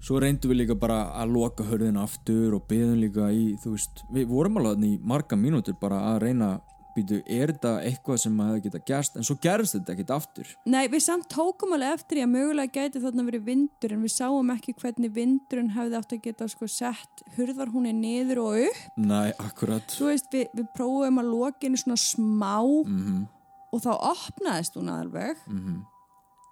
Svo 0.00 0.20
reyndum 0.22 0.52
við 0.52 0.62
líka 0.62 0.76
bara 0.80 1.02
að 1.20 1.34
loka 1.34 1.64
hörðin 1.68 2.00
aftur 2.00 2.54
og 2.56 2.64
byðum 2.70 3.00
líka 3.02 3.28
í 3.34 3.56
þú 3.60 3.74
veist, 3.74 4.04
við 4.14 4.30
vorum 4.30 4.60
alveg 4.60 4.86
í 4.86 4.94
marga 5.04 5.36
mínútur 5.36 5.76
bara 5.80 6.00
að 6.14 6.22
reyna 6.24 6.54
býtu, 6.94 7.20
er 7.26 7.52
þetta 7.54 7.72
eitthvað 7.86 8.20
sem 8.24 8.38
að 8.40 8.50
hefði 8.50 8.62
geta 8.66 8.82
gerst? 8.90 9.16
En 9.16 9.26
svo 9.26 9.36
gerist 9.42 9.76
þetta 9.76 9.94
ekkit 9.94 10.14
aftur. 10.14 10.52
Nei, 10.66 10.84
við 10.92 11.04
samt 11.06 11.28
tókum 11.32 11.74
alveg 11.76 11.96
eftir 11.98 12.22
að 12.24 12.32
mögulega 12.34 12.76
gæti 12.76 13.02
þarna 13.02 13.26
verið 13.30 13.48
vindur 13.48 13.96
en 13.96 14.04
við 14.06 14.14
sáum 14.14 14.54
ekki 14.54 14.76
hvernig 14.80 15.12
vindurinn 15.16 15.74
hefði 15.74 16.00
átt 16.00 16.14
að 16.16 16.22
geta 16.28 16.48
sko 16.50 16.70
sett 16.70 17.26
hurðar 17.36 17.72
hún 17.74 17.90
niður 18.00 18.44
og 18.44 18.62
upp. 18.68 18.86
Nei, 18.96 19.28
akkurat. 19.38 19.98
Þú 19.98 20.12
veist, 20.12 20.32
við, 20.32 20.48
við 20.54 20.72
prófum 20.76 21.22
að 21.22 21.30
loka 21.34 21.66
henni 21.66 21.80
svona 21.80 22.00
smá 22.00 22.56
mm 22.62 23.28
og 23.70 23.84
þá 23.84 23.92
opnaðist 24.10 24.76
hún 24.78 24.90
alveg. 24.92 25.36
-hmm. 25.46 25.86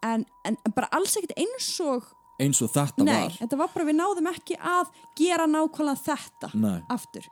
en, 0.03 0.27
en, 0.45 0.57
en 0.65 0.73
bara 0.75 0.89
alls 0.91 1.17
ekkert 1.17 1.39
eins 1.39 1.81
og, 1.81 2.05
eins 2.39 2.63
og 2.63 2.71
þetta 2.71 3.05
nei, 3.05 3.23
var. 3.23 3.33
þetta 3.41 3.57
var 3.57 3.71
bara 3.75 3.89
við 3.89 3.99
náðum 3.99 4.31
ekki 4.31 4.59
að 4.59 4.93
gera 5.17 5.47
nákvæmlega 5.47 6.03
þetta 6.05 6.51
Nei, 6.55 6.81
aftur. 6.89 7.27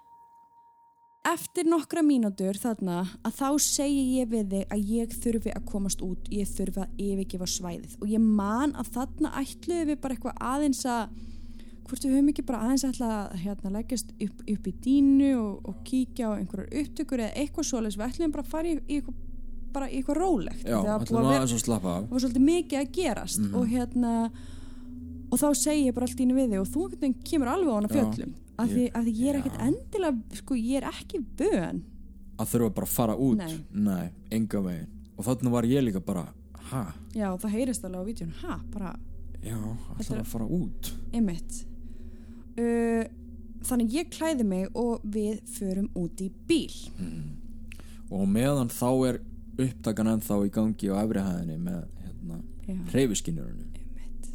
Eftir 1.27 1.67
nokkra 1.67 2.03
mínútur 2.07 2.55
þarna 2.61 3.01
að 3.27 3.33
þá 3.41 3.49
segi 3.65 4.03
ég 4.21 4.29
við 4.31 4.51
þig 4.53 4.75
að 4.77 4.91
ég 4.95 5.15
þurfi 5.25 5.55
að 5.57 5.65
komast 5.67 6.03
út, 6.07 6.29
ég 6.31 6.47
þurfi 6.47 6.83
að 6.85 7.01
yfirgefa 7.03 7.49
svæðið. 7.51 7.97
Og 8.01 8.13
ég 8.13 8.23
man 8.23 8.75
að 8.79 8.93
þarna 8.95 9.33
ætluðum 9.41 9.91
við 9.91 10.01
bara 10.05 10.15
eitthvað 10.17 10.45
aðeins 10.53 10.85
að 10.87 11.17
hvort 11.87 12.03
við 12.07 12.15
höfum 12.17 12.31
ekki 12.33 12.45
bara 12.47 12.63
aðeins 12.67 12.85
ætla 12.89 13.11
að 13.17 13.37
hérna, 13.45 13.73
leggjast 13.77 14.15
upp, 14.27 14.41
upp 14.55 14.71
í 14.71 14.75
dínu 14.87 15.33
og, 15.41 15.69
og 15.71 15.83
kíkja 15.87 16.31
á 16.31 16.39
einhverjar 16.39 16.73
upptökur 16.83 17.23
eða 17.27 17.43
eitthvað 17.43 17.69
svoleiðis, 17.71 17.99
við 18.01 18.07
ætluðum 18.09 18.35
bara 18.37 18.47
að 18.47 18.53
fara 18.55 18.71
í, 18.71 18.77
í 18.87 18.99
eitthvað, 19.01 19.21
bara 19.77 19.91
í 19.91 20.01
eitthvað 20.01 20.21
rólegt. 20.23 20.65
Já, 20.67 20.79
ætlum 21.03 21.19
það 21.21 22.11
var 22.11 22.25
svolítið 22.25 22.47
mikið 22.51 22.81
að 22.81 22.91
gerast 23.01 23.43
Mhm. 23.43 23.55
og 23.55 23.67
hérna 23.71 24.15
og 25.31 25.39
þá 25.43 25.47
segi 25.59 25.87
ég 25.87 25.95
bara 25.95 26.07
allt 26.07 26.21
í 26.21 26.27
einu 26.27 26.35
við 26.39 26.51
þig 26.55 26.61
og 26.61 26.69
þú 26.75 27.15
kemur 27.27 27.49
alveg 27.51 27.71
á 27.71 27.77
hana 27.79 27.89
Já, 27.91 27.95
fjöllum 27.97 28.35
af 28.59 28.71
því, 28.71 28.87
að 28.97 29.05
því 29.09 29.13
ég 29.21 29.29
er 29.33 29.39
ekkert 29.41 29.61
endilega 29.67 30.39
sko 30.41 30.57
ég 30.59 30.77
er 30.81 30.89
ekki 30.91 31.21
bön 31.39 31.83
að 32.41 32.51
þurfa 32.53 32.71
bara 32.77 32.87
að 32.87 32.95
fara 32.97 33.15
út? 33.17 33.39
Nei. 33.41 33.59
Nei 33.73 34.09
enga 34.37 34.61
veginn. 34.61 34.91
Og 35.17 35.25
þarna 35.25 35.53
var 35.55 35.65
ég 35.69 35.85
líka 35.87 36.01
bara 36.05 36.27
ha, 36.71 36.83
já 37.17 37.29
það 37.41 37.55
heyrist 37.57 37.85
alveg 37.87 38.03
á 38.03 38.09
vídjun 38.09 38.33
ha 38.43 38.57
bara 38.75 38.91
já, 39.41 39.57
ætlar 40.01 40.19
er- 40.19 40.25
að 40.25 40.33
fara 40.33 40.49
út? 40.59 40.91
Emitt 41.17 41.63
uh, 42.61 43.05
þannig 43.67 43.95
ég 43.97 44.11
klæði 44.13 44.45
mig 44.49 44.69
og 44.77 45.01
við 45.05 45.41
förum 45.57 45.89
út 45.97 46.21
í 46.23 46.29
bíl. 46.49 46.75
Og 48.11 48.23
á 48.23 48.27
meðan 48.31 48.69
þá 48.71 48.89
er 49.09 49.21
upptakan 49.57 50.13
ennþá 50.13 50.37
í 50.47 50.51
gangi 50.53 50.91
á 50.93 51.01
efri 51.01 51.23
hæðinni 51.25 51.57
með 51.59 51.81
hérna, 52.05 52.41
Einmitt. 52.69 54.29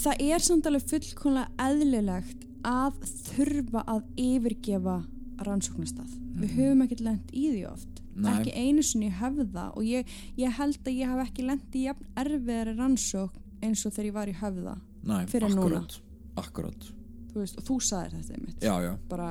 það 0.00 0.24
er 0.26 0.42
samt 0.42 0.66
alveg 0.66 0.88
fullkomlega 0.90 1.68
eðlilegt 1.68 2.42
að 2.64 3.00
þurfa 3.34 3.84
að 3.90 4.02
yfirgefa 4.20 4.96
rannsóknastað 5.44 6.12
við 6.40 6.56
höfum 6.58 6.82
ekkert 6.86 7.04
lent 7.04 7.32
í 7.34 7.44
því 7.52 7.62
oft 7.70 8.00
Nei. 8.14 8.30
ekki 8.30 8.52
einu 8.54 8.82
sinni 8.86 9.08
höfða 9.18 9.68
og 9.74 9.86
ég, 9.86 10.10
ég 10.38 10.52
held 10.58 10.78
að 10.86 10.98
ég 11.00 11.10
haf 11.10 11.24
ekki 11.26 11.46
lent 11.48 11.74
í 11.74 11.86
jafn 11.88 12.06
erfiðari 12.22 12.76
rannsókn 12.78 13.40
eins 13.64 13.82
og 13.88 13.94
þegar 13.96 14.08
ég 14.10 14.16
var 14.18 14.30
í 14.30 14.36
höfða 14.38 14.74
Nei, 15.04 15.24
Fyrr 15.28 15.48
en 15.48 15.56
núna. 15.58 15.80
akkurat, 15.82 15.96
akkurat 16.44 16.86
þú 17.32 17.42
veist, 17.42 17.58
og 17.58 17.66
þú 17.66 17.78
sagðir 17.82 18.14
þetta 18.20 18.36
einmitt 18.38 18.62
já, 18.64 18.74
já, 18.86 18.92
bara, 19.10 19.30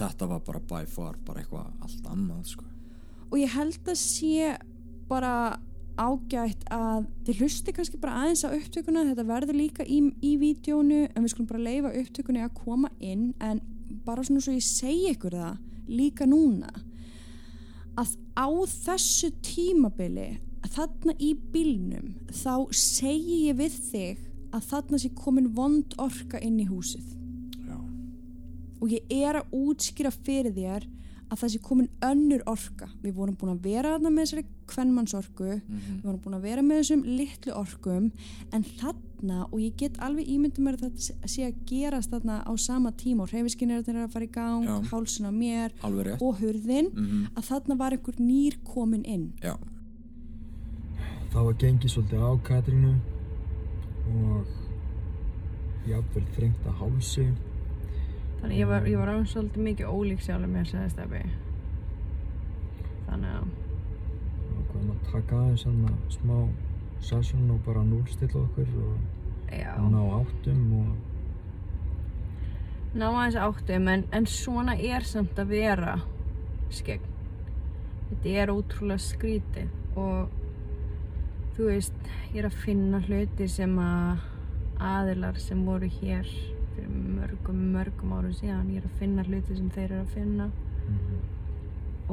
þetta 0.00 0.28
var 0.32 0.40
bara 0.48 0.62
by 0.72 0.84
far 0.90 1.18
bara 1.26 1.42
eitthvað 1.44 1.84
allt 1.84 2.08
annað 2.14 2.48
sko. 2.54 2.64
og 3.30 3.36
ég 3.38 3.52
held 3.54 3.92
að 3.92 4.00
sé 4.00 4.54
bara 5.10 5.34
ágætt 6.00 6.64
að 6.74 7.06
þið 7.26 7.42
hlusti 7.42 7.74
kannski 7.76 8.00
bara 8.02 8.24
aðeins 8.24 8.44
á 8.46 8.54
upptökuna 8.54 9.04
þetta 9.10 9.26
verður 9.28 9.58
líka 9.58 9.86
í, 9.86 10.00
í 10.22 10.32
vídjónu 10.40 11.04
en 11.06 11.22
við 11.22 11.32
skulum 11.32 11.50
bara 11.52 11.66
leifa 11.68 11.94
upptökunni 12.00 12.42
að 12.44 12.56
koma 12.58 12.90
inn 12.98 13.30
en 13.44 13.62
bara 14.04 14.24
svona 14.26 14.42
svo 14.44 14.56
ég 14.56 14.66
segi 14.66 15.12
ykkur 15.14 15.38
það 15.38 15.88
líka 15.88 16.26
núna 16.26 16.72
að 18.00 18.16
á 18.34 18.48
þessu 18.66 19.30
tímabili 19.44 20.32
að 20.64 20.78
þarna 20.78 21.14
í 21.22 21.34
bílnum 21.54 22.14
þá 22.32 22.54
segi 22.74 23.44
ég 23.48 23.58
við 23.60 23.76
þig 23.90 24.24
að 24.54 24.66
þarna 24.70 25.00
sé 25.02 25.10
komin 25.18 25.50
vond 25.54 25.94
orka 26.00 26.40
inn 26.42 26.58
í 26.62 26.66
húsið. 26.68 27.06
Já, 27.66 27.78
og 28.80 28.92
ég 28.92 29.14
er 29.14 29.40
að 29.40 29.56
útskýra 29.58 30.12
fyrir 30.14 30.54
þér 30.54 30.86
að 31.30 31.40
það 31.40 31.52
sé 31.54 31.62
komin 31.64 31.90
önnur 32.04 32.44
orka. 32.50 32.90
Við 33.02 33.16
vorum 33.18 33.38
búin 33.38 33.54
að 33.56 33.66
vera 33.66 33.94
þarna 33.96 34.12
með 34.14 34.28
þessari 34.28 34.46
kvennmannsorku 34.66 35.60
Mhm. 35.60 35.98
við 35.98 36.02
vorum 36.04 36.20
búin 36.24 36.34
að 36.38 36.42
vera 36.42 36.62
með 36.62 36.80
þessum 36.82 37.02
litlu 37.16 37.52
orkum 37.56 38.10
en 38.52 38.64
þarna 38.64 39.44
og 39.52 39.58
ég 39.60 39.76
get 39.76 39.98
alveg 39.98 40.26
ímyndum 40.28 40.64
mér 40.66 40.76
að 40.78 40.90
þetta 40.90 41.28
sé- 41.28 41.46
að 41.48 41.54
gerast 41.66 42.10
þarna 42.10 42.42
á 42.44 42.52
sama 42.58 42.90
tíma 42.92 43.22
og 43.22 43.30
hreyfiskinnir 43.30 43.86
er 43.88 44.04
að 44.06 44.10
fara 44.12 44.24
í 44.24 44.32
gang 44.32 44.64
Já. 44.64 44.80
hálsin 44.90 45.26
á 45.26 45.32
mér 45.32 45.70
alveg 45.82 46.06
rétt 46.06 46.22
og 46.22 46.38
hurðin 46.40 46.90
mm 46.94 47.28
að 47.36 47.44
þarna 47.50 47.76
var 47.78 47.90
einhver 47.92 48.18
nýr 48.20 48.56
komin 48.64 49.04
inn 49.04 49.32
já, 49.42 49.56
það 51.32 51.44
var 51.44 51.54
gengið 51.54 51.90
svolítið 51.90 52.20
á 52.20 52.30
Katrínu 52.42 52.94
og 54.14 54.46
jafnvel 55.88 56.24
þrengt 56.36 56.64
að 56.66 56.78
hálsi 56.80 57.26
Þannig 58.44 58.58
ég 58.60 58.66
var, 58.68 58.82
ég 58.84 58.98
var 58.98 59.08
alveg 59.08 59.28
svolítið 59.32 59.62
mikið 59.64 59.86
ólík 59.88 60.20
sjálf 60.20 60.46
mér, 60.52 60.66
segði 60.68 60.90
Steffi. 60.92 61.22
Þannig 63.08 63.30
að, 63.38 63.46
maður 64.88 65.10
taka 65.12 65.40
aðeins 65.40 65.64
hann 65.68 65.98
smá 66.12 66.36
session 67.04 67.50
og 67.52 67.58
bara 67.66 67.82
núlstilla 67.84 68.44
okkur 68.44 68.70
og 68.84 69.52
já, 69.52 69.74
ná 69.90 70.00
áttum 70.20 70.62
og 70.80 70.94
ná 72.94 73.08
aðeins 73.10 73.36
áttum, 73.42 73.88
en, 73.90 74.04
en 74.14 74.26
svona 74.30 74.76
er 74.78 75.04
samt 75.06 75.38
að 75.40 75.56
vera 75.56 75.96
skegg. 76.74 77.02
Þetta 78.10 78.34
er 78.42 78.52
ótrúlega 78.54 79.02
skrítið 79.02 79.98
og 79.98 80.30
þú 81.56 81.68
veist, 81.70 82.10
ég 82.32 82.42
er 82.42 82.48
að 82.48 82.60
finna 82.64 83.00
hluti 83.06 83.48
sem 83.50 83.74
að 83.82 84.22
aðilar 84.84 85.38
sem 85.42 85.60
voru 85.66 85.88
hér 86.00 86.28
fyrir 86.74 86.90
mörgum, 86.90 87.60
mörgum 87.74 88.14
árum 88.16 88.34
síðan, 88.34 88.70
ég 88.74 88.82
er 88.82 88.88
að 88.88 88.98
finna 89.02 89.26
hluti 89.26 89.58
sem 89.58 89.70
þeir 89.74 89.86
eru 89.88 90.00
að 90.02 90.14
finna. 90.14 90.48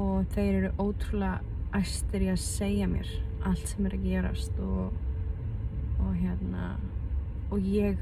Og 0.02 0.28
þeir 0.34 0.52
eru 0.54 0.70
ótrúlega 0.80 1.51
æstir 1.78 2.26
í 2.26 2.32
að 2.32 2.42
segja 2.44 2.88
mér 2.92 3.10
allt 3.48 3.68
sem 3.70 3.86
er 3.88 3.96
að 3.98 4.06
gerast 4.06 4.58
og, 4.62 4.92
og 6.02 6.12
hérna 6.20 6.74
og 7.52 7.68
ég 7.68 8.00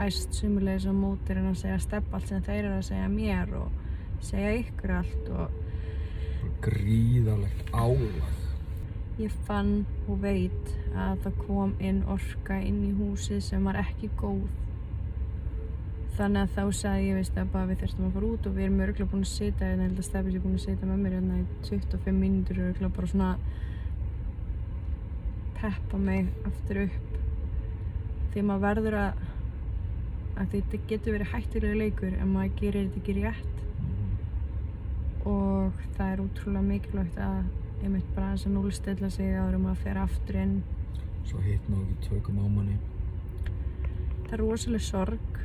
æst 0.00 0.34
sumulegis 0.36 0.88
á 0.88 0.94
mótir 0.94 1.40
en 1.40 1.50
að 1.50 1.60
segja 1.62 1.80
stepp 1.82 2.14
allt 2.14 2.30
sem 2.30 2.44
þeir 2.44 2.64
eru 2.64 2.76
að 2.78 2.86
segja 2.90 3.08
mér 3.12 3.54
og 3.60 4.24
segja 4.24 4.52
ykkur 4.60 4.94
allt 5.00 5.32
og 5.36 5.58
gríðarlegt 6.64 7.72
álag. 7.72 8.36
Ég 9.20 9.34
fann 9.46 9.84
og 10.08 10.22
veit 10.22 10.72
að 10.96 11.26
það 11.26 11.40
kom 11.44 11.74
inn 11.84 12.00
orka 12.08 12.56
inn 12.64 12.80
í 12.88 12.92
húsið 12.96 13.42
sem 13.44 13.64
var 13.68 13.80
ekki 13.82 14.08
góð 14.20 14.48
þannig 16.20 16.42
að 16.44 16.54
þá 16.54 16.78
sagði 16.78 17.06
ég 17.08 17.16
veist 17.18 17.38
að 17.40 17.54
við 17.70 17.80
þurftum 17.80 18.06
að 18.06 18.14
fara 18.16 18.28
út 18.30 18.46
og 18.48 18.54
við 18.56 18.64
erum 18.66 18.82
örgulega 18.84 19.10
búin 19.12 19.24
að 19.24 19.30
sitja 19.30 19.66
en 19.66 19.80
ég 19.80 19.86
held 19.88 20.00
að 20.00 20.06
Steffi 20.06 20.34
sé 20.34 20.42
búin 20.44 20.58
að 20.58 20.64
sitja 20.64 20.88
með 20.90 21.00
mér 21.04 21.16
hérna 21.16 21.38
í 21.40 21.44
25 21.68 22.18
mínútur 22.20 22.60
örgulega 22.66 22.96
bara 22.96 23.10
svona 23.10 23.30
peppa 25.60 26.00
mig 26.00 26.28
aftur 26.50 26.82
upp. 26.84 27.16
Því 28.34 28.44
maður 28.48 28.66
verður 28.66 28.98
að 29.00 29.24
að 30.40 30.52
þetta 30.54 30.82
getur 30.92 31.16
verið 31.16 31.32
hættilega 31.34 31.80
leikur 31.80 32.14
en 32.14 32.30
maður 32.34 32.54
gerir 32.60 32.86
þetta 32.86 33.02
ekki 33.02 33.16
rétt. 33.18 33.64
Og 35.28 35.82
það 35.96 36.06
er 36.14 36.22
útrúlega 36.24 36.68
mikilvægt 36.68 37.20
að 37.24 37.42
ég 37.80 37.90
mitt 37.96 38.14
bara 38.14 38.30
aðeins 38.30 38.46
að 38.46 38.56
núlstilla 38.56 39.12
sig 39.12 39.34
áður 39.34 39.58
um 39.58 39.68
að 39.72 39.82
fer 39.84 40.00
aftur 40.00 40.40
inn. 40.44 40.56
Svo 41.28 41.42
hitt 41.44 41.68
ná 41.68 41.76
ekki 41.82 42.00
tökum 42.08 42.40
á 42.40 42.46
manni 42.48 42.78
það 44.30 44.36
er 44.38 44.42
rosaleg 44.44 44.82
sorg 44.86 45.38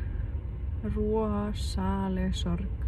rosaleg 0.83 2.35
sorg. 2.35 2.83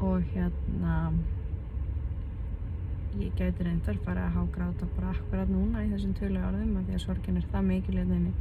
Og 0.00 0.22
hérna 0.32 1.12
ég 3.20 3.34
gæti 3.36 3.64
reyndar 3.66 3.98
bara 4.04 4.28
að 4.28 4.36
hágráta 4.38 4.86
bara 4.96 5.10
akkurat 5.14 5.50
núna 5.50 5.82
í 5.84 5.90
þessum 5.90 6.14
tölu 6.18 6.40
orðum 6.46 6.76
af 6.78 6.86
því 6.86 6.96
að 6.96 7.04
sorgin 7.04 7.40
er 7.40 7.50
það 7.52 7.66
mikil 7.72 7.98
hérna 7.98 8.20
inni. 8.20 8.32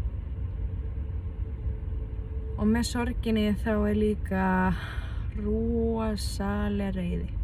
Og 2.59 2.69
með 2.69 2.87
sorginni 2.91 3.49
þá 3.63 3.73
er 3.73 3.99
líka 4.03 4.45
rosaleg 5.39 6.95
reyði 6.95 7.38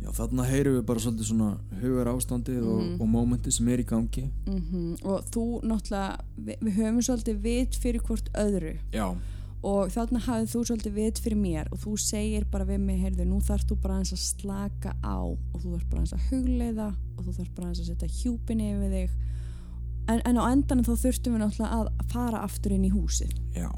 Já, 0.00 0.08
þarna 0.16 0.44
heyrum 0.48 0.76
við 0.78 0.84
bara 0.88 1.00
svolítið 1.04 1.26
svona 1.28 1.48
hugar 1.80 2.06
ástandið 2.14 2.62
og, 2.66 2.78
Mhm. 2.82 3.00
og 3.00 3.08
mómenti 3.08 3.52
sem 3.52 3.68
er 3.68 3.78
í 3.78 3.84
gangi. 3.84 4.30
Mm 4.46 4.96
og 5.04 5.24
þú 5.30 5.60
náttúrulega 5.62 6.20
við, 6.40 6.56
við 6.60 6.72
höfum 6.78 7.02
svolítið 7.04 7.40
vit 7.42 7.72
fyrir 7.82 8.00
hvort 8.00 8.30
öðru. 8.34 8.78
Já, 8.92 9.16
og 9.62 9.90
þarna 9.92 10.20
hafið 10.24 10.48
þú 10.54 10.60
svolítið 10.64 10.92
vit 10.94 11.18
fyrir 11.20 11.36
mér 11.36 11.66
og 11.72 11.78
þú 11.78 11.98
segir 12.00 12.44
bara 12.50 12.64
við 12.64 12.80
mig, 12.80 13.00
heyrðu, 13.02 13.26
nú 13.28 13.40
þarf 13.44 13.66
þú 13.68 13.76
bara 13.82 13.94
aðeins 13.98 14.12
að 14.12 14.24
slaka 14.40 14.94
á 15.04 15.20
og 15.20 15.60
þú 15.60 15.74
þarf 15.76 15.90
bara 15.90 16.02
aðeins 16.02 16.14
að 16.16 16.28
hugleiða 16.30 16.94
og 17.18 17.24
þú 17.26 17.32
þarf 17.36 17.54
bara 17.54 17.66
aðeins 17.68 17.80
að 17.80 17.90
setja 17.92 18.08
hjúpin 18.08 18.60
yfir 18.60 18.90
þig. 18.90 19.10
En, 20.08 20.20
en 20.24 20.36
á 20.40 20.44
endanum 20.50 20.84
þá 20.84 20.96
þurftum 20.96 21.34
við 21.36 21.40
náttúrulega 21.44 21.76
að 21.76 21.88
fara 22.10 22.38
aftur 22.42 22.72
inn 22.72 22.84
í 22.88 22.90
húsið. 22.90 23.30
Já, 23.54 23.68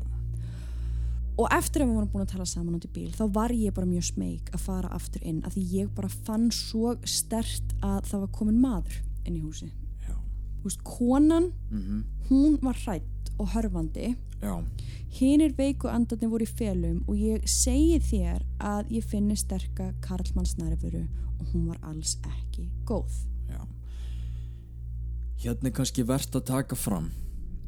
og 1.38 1.48
eftir 1.54 1.82
að 1.82 1.88
við 1.88 1.94
vorum 1.96 2.10
búin 2.12 2.26
að 2.26 2.32
tala 2.34 2.46
saman 2.46 2.76
út 2.76 2.84
í 2.84 2.92
bíl 2.92 3.12
þá 3.16 3.24
var 3.32 3.54
ég 3.56 3.74
bara 3.74 3.88
mjög 3.88 4.08
smeyk 4.12 4.50
að 4.52 4.64
fara 4.66 4.90
aftur 4.92 5.22
inn 5.24 5.40
af 5.46 5.54
því 5.56 5.62
ég 5.78 5.94
bara 5.96 6.10
fann 6.26 6.50
svo 6.52 6.96
stert 7.08 7.76
að 7.80 8.02
það 8.10 8.26
var 8.26 8.34
komin 8.36 8.60
maður 8.60 8.98
inn 9.24 9.38
í 9.38 9.72
Þú 10.62 10.68
veist, 10.70 10.82
konan, 10.86 11.52
mm 11.70 12.04
hún 12.30 12.58
var 12.62 12.76
hrætt 12.84 13.32
og 13.38 13.48
hörfandi. 13.50 14.14
Já, 14.40 14.64
Hinir 15.12 15.52
veiku 15.58 15.88
andarnir 15.88 16.30
voru 16.30 16.46
í 16.46 16.48
felum 16.48 17.02
og 17.08 17.18
ég 17.18 17.42
segi 17.50 17.98
þér 18.00 18.44
að 18.58 18.92
ég 18.96 19.04
finni 19.04 19.36
sterka 19.36 19.90
karlmannsnærfuru 20.00 21.02
og 21.40 21.50
hún 21.52 21.66
var 21.68 21.78
alls 21.82 22.16
ekki 22.22 22.70
góð. 22.86 23.10
já. 23.50 23.60
Hérna 25.42 25.68
er 25.68 25.72
kannski 25.72 26.06
verðt 26.06 26.36
að 26.36 26.44
taka 26.44 26.76
fram 26.76 27.10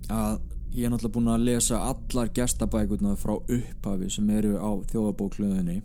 að 0.09 0.40
ég 0.75 0.85
er 0.87 0.91
náttúrulega 0.91 1.15
búin 1.15 1.31
að 1.31 1.45
lesa 1.49 1.79
allar 1.91 2.31
gestabækurnar 2.35 3.19
frá 3.21 3.37
upphafi 3.39 4.09
sem 4.11 4.31
eru 4.35 4.57
á 4.59 4.71
þjóðabóklöðinni 4.91 5.77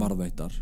varðveittar. 0.00 0.52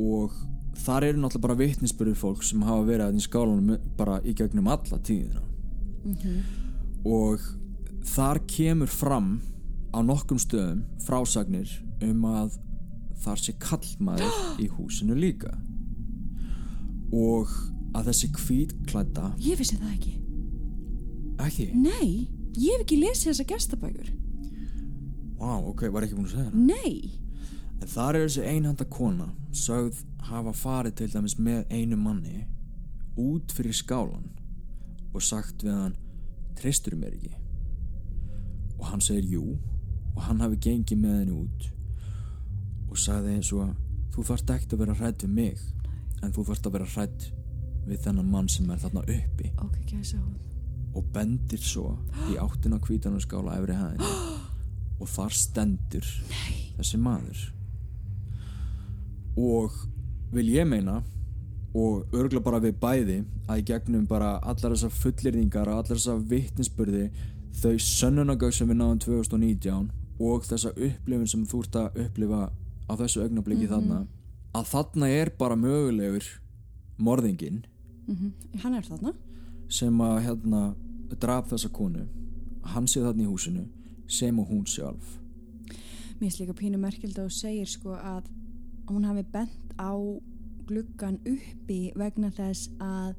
Og 0.00 0.32
þar 0.80 1.04
eru 1.10 1.20
náttúrulega 1.20 1.44
bara 1.48 1.58
vitnisbyrður 1.60 2.16
fólk 2.22 2.44
sem 2.46 2.62
hafa 2.64 2.86
verið 2.88 3.06
að 3.10 3.18
í 3.20 3.24
skálanum 3.26 3.76
bara 3.98 4.20
í 4.24 4.32
gegnum 4.38 4.70
alla 4.72 5.00
tíðina. 5.04 5.42
Og 7.04 7.44
þar 8.14 8.40
kemur 8.48 8.88
fram 8.92 9.30
á 9.92 10.00
nokkrum 10.06 10.40
stöðum 10.40 10.84
frásagnir 11.04 11.70
um 12.06 12.24
að 12.30 12.56
þar 13.20 13.42
sé 13.42 13.52
kallmaður 13.60 14.40
í 14.64 14.70
húsinu 14.78 15.16
líka. 15.18 15.52
Og 17.12 17.50
að 17.98 18.08
þessi 18.12 18.28
hvítklædda 18.38 19.32
Ég 19.42 19.58
vissi 19.58 19.76
það 19.80 19.94
ekki. 19.96 20.12
ekki, 21.44 21.64
Nei, 21.74 22.28
ég 22.58 22.72
hef 22.74 22.84
ekki 22.84 22.98
lesið 23.00 23.30
þessa 23.30 23.46
gestabækur. 23.52 24.10
wow, 25.40 25.68
ok, 25.70 25.86
var 25.92 26.04
ekki 26.04 26.16
búin 26.18 26.26
að 26.28 26.34
segja 26.34 26.50
það 26.50 26.54
Nei. 26.68 27.10
en 27.80 27.88
þar 27.88 28.16
er 28.18 28.26
þessi 28.26 28.46
einhanda 28.50 28.84
kona 28.84 29.28
sögð 29.56 30.02
hafa 30.30 30.52
farið 30.52 30.94
til 31.00 31.10
dæmis 31.14 31.38
með 31.38 31.62
einu 31.72 31.96
manni 31.96 32.42
út 33.18 33.52
fyrir 33.56 33.72
skálan 33.76 34.26
og 35.14 35.22
sagt 35.24 35.64
við 35.64 35.74
hann 35.74 35.96
treystur 36.60 36.94
mér 37.00 37.16
ekki 37.16 37.32
og 38.78 38.84
hann 38.90 39.00
segir 39.04 39.26
jú 39.32 39.44
og 40.14 40.22
hann 40.26 40.40
hafi 40.44 40.58
gengið 40.68 41.00
með 41.02 41.16
henni 41.22 41.38
út 41.40 41.70
og 42.90 42.98
sagði 43.00 43.34
eins 43.38 43.52
og 43.56 43.72
þú 44.14 44.24
þarft 44.28 44.52
ekki 44.56 44.74
að 44.74 44.82
vera 44.84 44.94
hrætt 45.00 45.24
við 45.24 45.34
mig 45.40 45.64
en 46.22 46.32
þú 46.36 46.44
þarft 46.50 46.66
að 46.68 46.76
vera 46.76 46.88
hrætt 46.94 47.26
við 47.88 48.02
þennan 48.04 48.30
mann 48.30 48.48
sem 48.52 48.68
er 48.70 48.80
þarna 48.82 49.02
uppi 49.06 49.50
Ok, 49.64 49.76
gæsa 49.88 50.18
hún. 50.20 50.36
Og 50.94 51.06
bendir 51.14 51.62
svo 51.62 51.94
í 52.30 52.36
áttina 52.40 52.80
kvítanaskála 52.82 53.58
efri 53.60 53.76
hæðinni. 53.78 54.10
Og 55.00 55.08
þar 55.08 55.32
stendur 55.32 56.06
Nei. 56.28 56.56
þessi 56.76 56.98
maður. 57.00 57.44
Og 59.40 59.76
vil 60.34 60.50
ég 60.52 60.68
meina 60.68 61.00
og 61.74 62.10
örgla 62.16 62.42
bara 62.42 62.60
við 62.62 62.78
bæði 62.82 63.18
að 63.46 63.62
í 63.62 63.66
gegnum 63.70 64.06
bara 64.10 64.34
allar 64.42 64.74
þessar 64.74 64.94
fullirðingar 64.94 65.70
og 65.70 65.80
allar 65.84 65.96
þessar 65.98 66.24
vittnisspurði 66.32 67.04
þau 67.60 67.74
sönnunagögg 67.82 68.54
sem 68.54 68.70
við 68.70 68.80
náðum 68.80 69.00
2019 69.06 69.90
og 70.20 70.44
þessa 70.48 70.72
upplifun 70.74 71.30
sem 71.30 71.46
þú 71.48 71.62
ert 71.64 71.78
að 71.80 72.00
upplifa 72.04 72.42
á 72.90 72.92
þessu 72.98 73.22
augnabliki 73.24 73.70
þarna 73.70 74.02
að 74.58 74.70
þarna 74.72 75.10
er 75.14 75.30
bara 75.38 75.58
mögulegur 75.58 76.26
morðingin 76.98 77.64
Mm 78.10 78.32
Hann 78.58 78.74
er 78.74 78.82
þarna. 78.82 79.12
Sem 79.70 80.02
að 80.04 80.22
hérna 80.26 80.62
draf 81.22 81.50
þessa 81.52 81.70
konu 81.74 82.06
hann 82.74 82.88
sé 82.90 83.02
þarna 83.04 83.24
í 83.24 83.30
húsinu 83.30 83.64
sem 84.10 84.38
og 84.38 84.50
hún 84.50 84.66
sjálf 84.68 85.16
Mér 86.20 86.28
finnst 86.28 86.42
líka 86.42 86.54
pínu 86.58 86.76
merkild 86.80 87.16
að 87.16 87.30
þú 87.30 87.36
segir 87.38 87.68
sko 87.70 87.94
að 87.96 88.26
hún 88.90 89.06
hafi 89.08 89.22
bent 89.32 89.74
á 89.80 89.96
gluggan 90.68 91.16
uppi 91.24 91.78
vegna 91.96 92.30
þess 92.34 92.68
að 92.82 93.14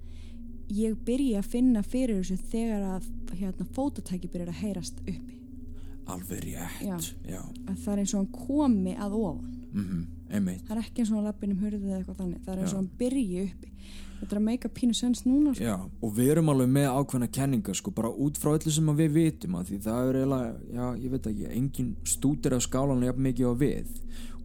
ég 0.72 0.96
byrja 1.06 1.42
að 1.42 1.50
finna 1.52 1.82
fyrir 1.84 2.22
þessu 2.22 2.38
þegar 2.52 2.86
að 2.96 3.10
hérna, 3.40 3.68
fótatæki 3.76 4.30
byrjar 4.32 4.52
að 4.54 4.62
heyrast 4.62 5.02
uppi. 5.02 5.40
alveg 6.12 6.44
rétt 6.46 6.86
Já. 6.86 6.98
já. 7.28 7.42
Að 7.68 7.82
það 7.84 7.94
er 7.94 8.04
eins 8.04 8.14
og 8.14 8.20
hann 8.22 8.32
komi 8.36 8.96
að 9.00 9.18
ofan. 9.18 9.61
Mm 9.74 10.08
einmitt 10.32 10.64
Það 10.68 10.78
er 10.78 10.86
ekki 10.86 11.04
eins 11.04 11.12
og 11.12 11.18
hann 11.18 11.28
lappin 11.28 11.52
um 11.54 11.60
hurðið 11.62 11.90
eða 11.90 12.00
eitthvað 12.00 12.22
þannig. 12.22 12.42
Það 12.46 12.54
er 12.54 12.62
eins 12.62 12.74
og 12.74 12.80
hann 12.80 12.90
byrji 13.00 13.44
uppi. 13.44 13.72
Þetta 14.22 14.36
er 14.36 14.40
að 14.40 14.46
meika 14.46 14.70
pínu 14.70 14.96
sens 14.96 15.24
núna. 15.26 15.54
Sko. 15.56 15.66
já. 15.66 15.78
og 15.82 16.14
við 16.16 16.32
erum 16.32 16.52
alveg 16.54 16.70
með 16.70 16.88
ákveðna 16.94 17.30
kenningar 17.34 17.78
sko, 17.78 17.92
bara 17.98 18.12
út 18.14 18.38
frá 18.38 18.52
öllu 18.54 18.72
sem 18.72 18.92
að 18.92 19.02
við 19.02 19.16
vitum 19.18 19.56
að 19.58 19.72
því 19.72 19.80
það 19.88 20.10
er 20.10 20.20
eiginlega, 20.20 20.52
já 20.78 20.86
ég 21.02 21.14
veit 21.16 21.30
ekki 21.32 21.48
engin 21.58 21.96
stútir 22.06 22.56
af 22.56 22.62
skálanum 22.68 23.08
jafn 23.08 23.26
mikið 23.26 23.50
á 23.50 23.54
við 23.58 23.90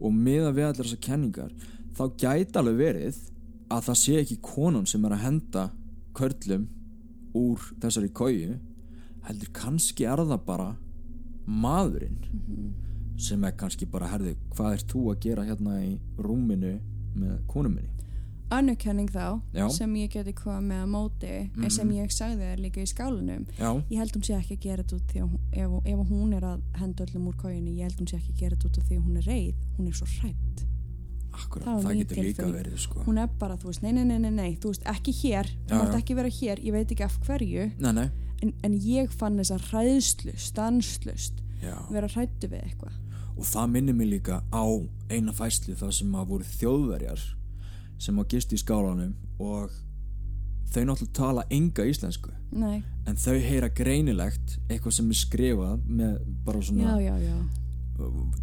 og 0.01 0.15
miða 0.17 0.53
við 0.57 0.69
allar 0.69 0.81
þessar 0.81 1.03
kenningar 1.05 1.53
þá 1.93 2.03
gæti 2.23 2.57
alveg 2.57 2.81
verið 2.81 3.21
að 3.69 3.85
það 3.89 4.01
sé 4.01 4.17
ekki 4.23 4.39
konan 4.41 4.89
sem 4.89 5.05
er 5.05 5.13
að 5.13 5.23
henda 5.27 5.67
körlum 6.17 6.65
úr 7.37 7.69
þessari 7.77 8.09
kóju 8.09 8.57
heldur 9.29 9.53
kannski 9.53 10.09
er 10.09 10.25
það 10.25 10.45
bara 10.47 10.71
maðurinn 11.45 12.17
sem 13.17 13.43
er 13.43 13.51
kannski 13.57 13.85
bara 13.89 14.07
herði 14.11 14.35
hvað 14.55 14.73
er 14.77 14.83
þú 14.91 15.03
að 15.11 15.19
gera 15.25 15.43
hérna 15.47 15.77
í 15.83 15.93
rúminu 16.21 16.75
með 17.17 17.37
konum 17.49 17.73
minni? 17.79 17.93
Önnurkenning 18.47 19.09
þá, 19.11 19.41
Já. 19.51 19.65
sem 19.75 19.91
ég 19.99 20.11
geti 20.13 20.31
hvað 20.37 20.61
með 20.63 20.77
að 20.85 20.91
móti, 20.93 21.31
en 21.59 21.71
sem 21.73 21.89
ég 21.97 22.11
sagði 22.15 22.45
þér 22.45 22.61
líka 22.63 22.79
í 22.79 22.87
skálunum, 22.87 23.41
já, 23.57 23.71
ég 23.91 23.97
held 23.99 24.13
hún 24.15 24.23
sé 24.23 24.37
ekki 24.37 24.55
að 24.55 24.61
gera 24.63 24.83
þetta 24.85 24.95
út 24.95 25.15
að 25.17 25.25
hún, 25.25 25.41
ef, 25.51 25.73
ef 25.91 26.03
hún 26.13 26.35
er 26.37 26.45
að 26.47 26.61
henda 26.79 27.03
öllum 27.03 27.25
úr 27.27 27.35
kójunni, 27.41 27.73
ég 27.75 27.89
held 27.89 27.99
hún 27.99 28.07
sé 28.07 28.15
ekki 28.21 28.31
að 28.31 28.39
gera 28.45 28.55
þetta 28.55 28.69
út 28.69 28.79
því 28.87 28.99
að 28.99 29.03
hún 29.09 29.17
er 29.19 29.27
reið, 29.27 29.57
hún 29.75 29.89
er 29.91 29.97
svo 29.99 30.07
hrætt. 30.13 30.63
akkurat, 31.37 31.67
Það 31.83 31.97
getur 31.99 32.21
líka 32.23 32.47
verið 32.53 32.77
sko. 32.85 33.03
Hún 33.05 33.19
er 33.21 33.27
bara, 33.37 33.57
þú 33.59 33.67
veist, 33.73 33.83
nei, 33.83 33.91
nei, 33.97 34.05
nei, 34.13 34.17
nei, 34.23 34.31
nei, 34.31 34.55
þú 34.63 34.71
veist, 34.71 34.87
ekki 34.95 35.11
hér, 35.25 35.51
Já, 35.51 35.73
þú 35.73 35.81
mátt 35.83 35.97
ekki 35.99 36.15
vera 36.21 36.31
hér, 36.39 36.63
ég 36.63 36.71
veit 36.77 36.93
ekki 36.95 37.03
af 37.05 37.19
hverju, 37.27 37.67
nei, 37.83 37.91
nei, 37.99 38.07
en, 38.47 38.53
en 38.63 38.79
ég 38.79 39.11
fann 39.11 39.35
þessa 39.43 39.59
hræðslu, 39.67 40.37
stanslust, 40.39 41.43
vera 41.91 42.07
hrættu 42.15 42.47
við 42.47 42.63
eitthvað. 42.63 42.95
Og 43.37 43.45
það 43.45 43.73
minnir 43.73 43.97
mig 43.97 44.09
líka 44.11 44.41
á 44.49 44.65
eina 45.13 45.33
fæslu 45.35 45.75
þar 45.77 45.93
sem 45.95 46.15
að 46.17 46.31
voru 46.31 46.47
þjóðverjar 46.57 47.25
sem 48.01 48.17
að 48.19 48.33
gist 48.33 48.53
í 48.53 48.59
skálanum 48.61 49.13
og 49.41 49.73
þau 50.73 50.81
náttúrulega 50.89 51.15
tala 51.15 51.45
enga 51.53 51.85
íslensku. 51.87 52.33
Nei, 52.51 52.81
en 53.07 53.19
þau 53.19 53.37
heyra 53.43 53.69
greinilegt 53.73 54.57
eitthvað 54.67 54.97
sem 54.97 55.13
er 55.13 55.19
skrifað 55.21 55.85
með 55.87 56.17
bara 56.45 56.63
svona 56.65 56.97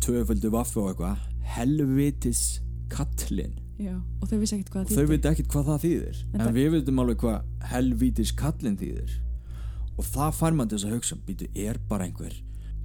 tvöföldu 0.02 0.50
vaffu 0.54 0.82
og 0.82 0.94
eitthvað. 0.94 1.28
Helvitis 1.54 2.44
kallinn. 2.92 3.60
Já, 3.78 3.94
og 4.22 4.30
þau 4.30 4.38
vissi 4.38 4.56
ekkert 4.56 4.70
hvað 4.70 4.84
og 4.84 4.88
það 4.88 4.94
þau 4.94 5.02
þýddi. 5.02 5.12
veit 5.12 5.28
ekkert 5.30 5.52
hvað 5.52 5.68
það 5.68 5.84
þýðir. 5.84 6.18
En 6.32 6.42
en, 6.44 6.54
við 6.54 6.68
veitum 6.76 7.00
alveg 7.02 7.22
hvað 7.24 7.68
helvítis 7.72 8.34
kallinn 8.38 8.80
þýðir. 8.80 9.14
Og 9.94 10.08
það 10.08 10.36
fær 10.38 10.56
mann 10.58 10.70
til 10.70 10.78
þess 10.78 10.88
að 10.88 10.94
hugsa 10.96 11.18
býtu, 11.26 11.48
er 11.54 11.80
bara 11.90 12.06
einhver 12.08 12.36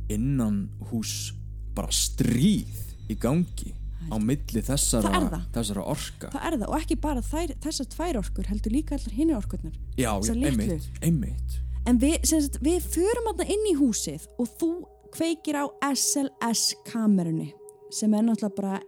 innan 0.09 0.63
hús 0.89 1.33
bara 1.79 1.95
stríð 1.95 2.75
í 3.09 3.17
gangi 3.19 3.73
á 4.09 4.15
milli 4.21 4.61
þessara, 4.65 5.09
Það 5.11 5.33
er 5.37 5.47
þessara 5.55 5.81
orka 5.91 6.29
Það 6.33 6.45
er 6.49 6.55
það, 6.59 6.67
og 6.69 6.77
ekki 6.79 6.95
bara 7.03 7.23
þær, 7.25 7.51
þessar 7.65 7.89
tvær 7.95 8.19
orkur, 8.23 8.47
heldur 8.49 8.73
líka 8.73 8.95
allar 8.97 9.15
hinni 9.17 9.35
orkurnar. 9.37 9.75
já, 9.99 10.11
já, 10.23 10.33
einmitt, 10.35 10.87
einmitt 11.03 11.57
En 11.87 11.97
við, 12.01 12.19
sem 12.27 12.41
sagt, 12.43 12.59
við 12.61 12.83
förum 12.93 13.29
þarna 13.31 13.45
inn 13.55 13.67
í 13.71 13.75
húsið 13.79 14.25
og 14.41 14.49
þú 14.59 14.69
kveikir 15.15 15.57
á 15.57 15.65
SLS 15.89 16.75
kamerunni 16.85 17.51
sem 17.93 18.13
er 18.13 18.25
náttúrulega 18.27 18.55
bara 18.59 18.79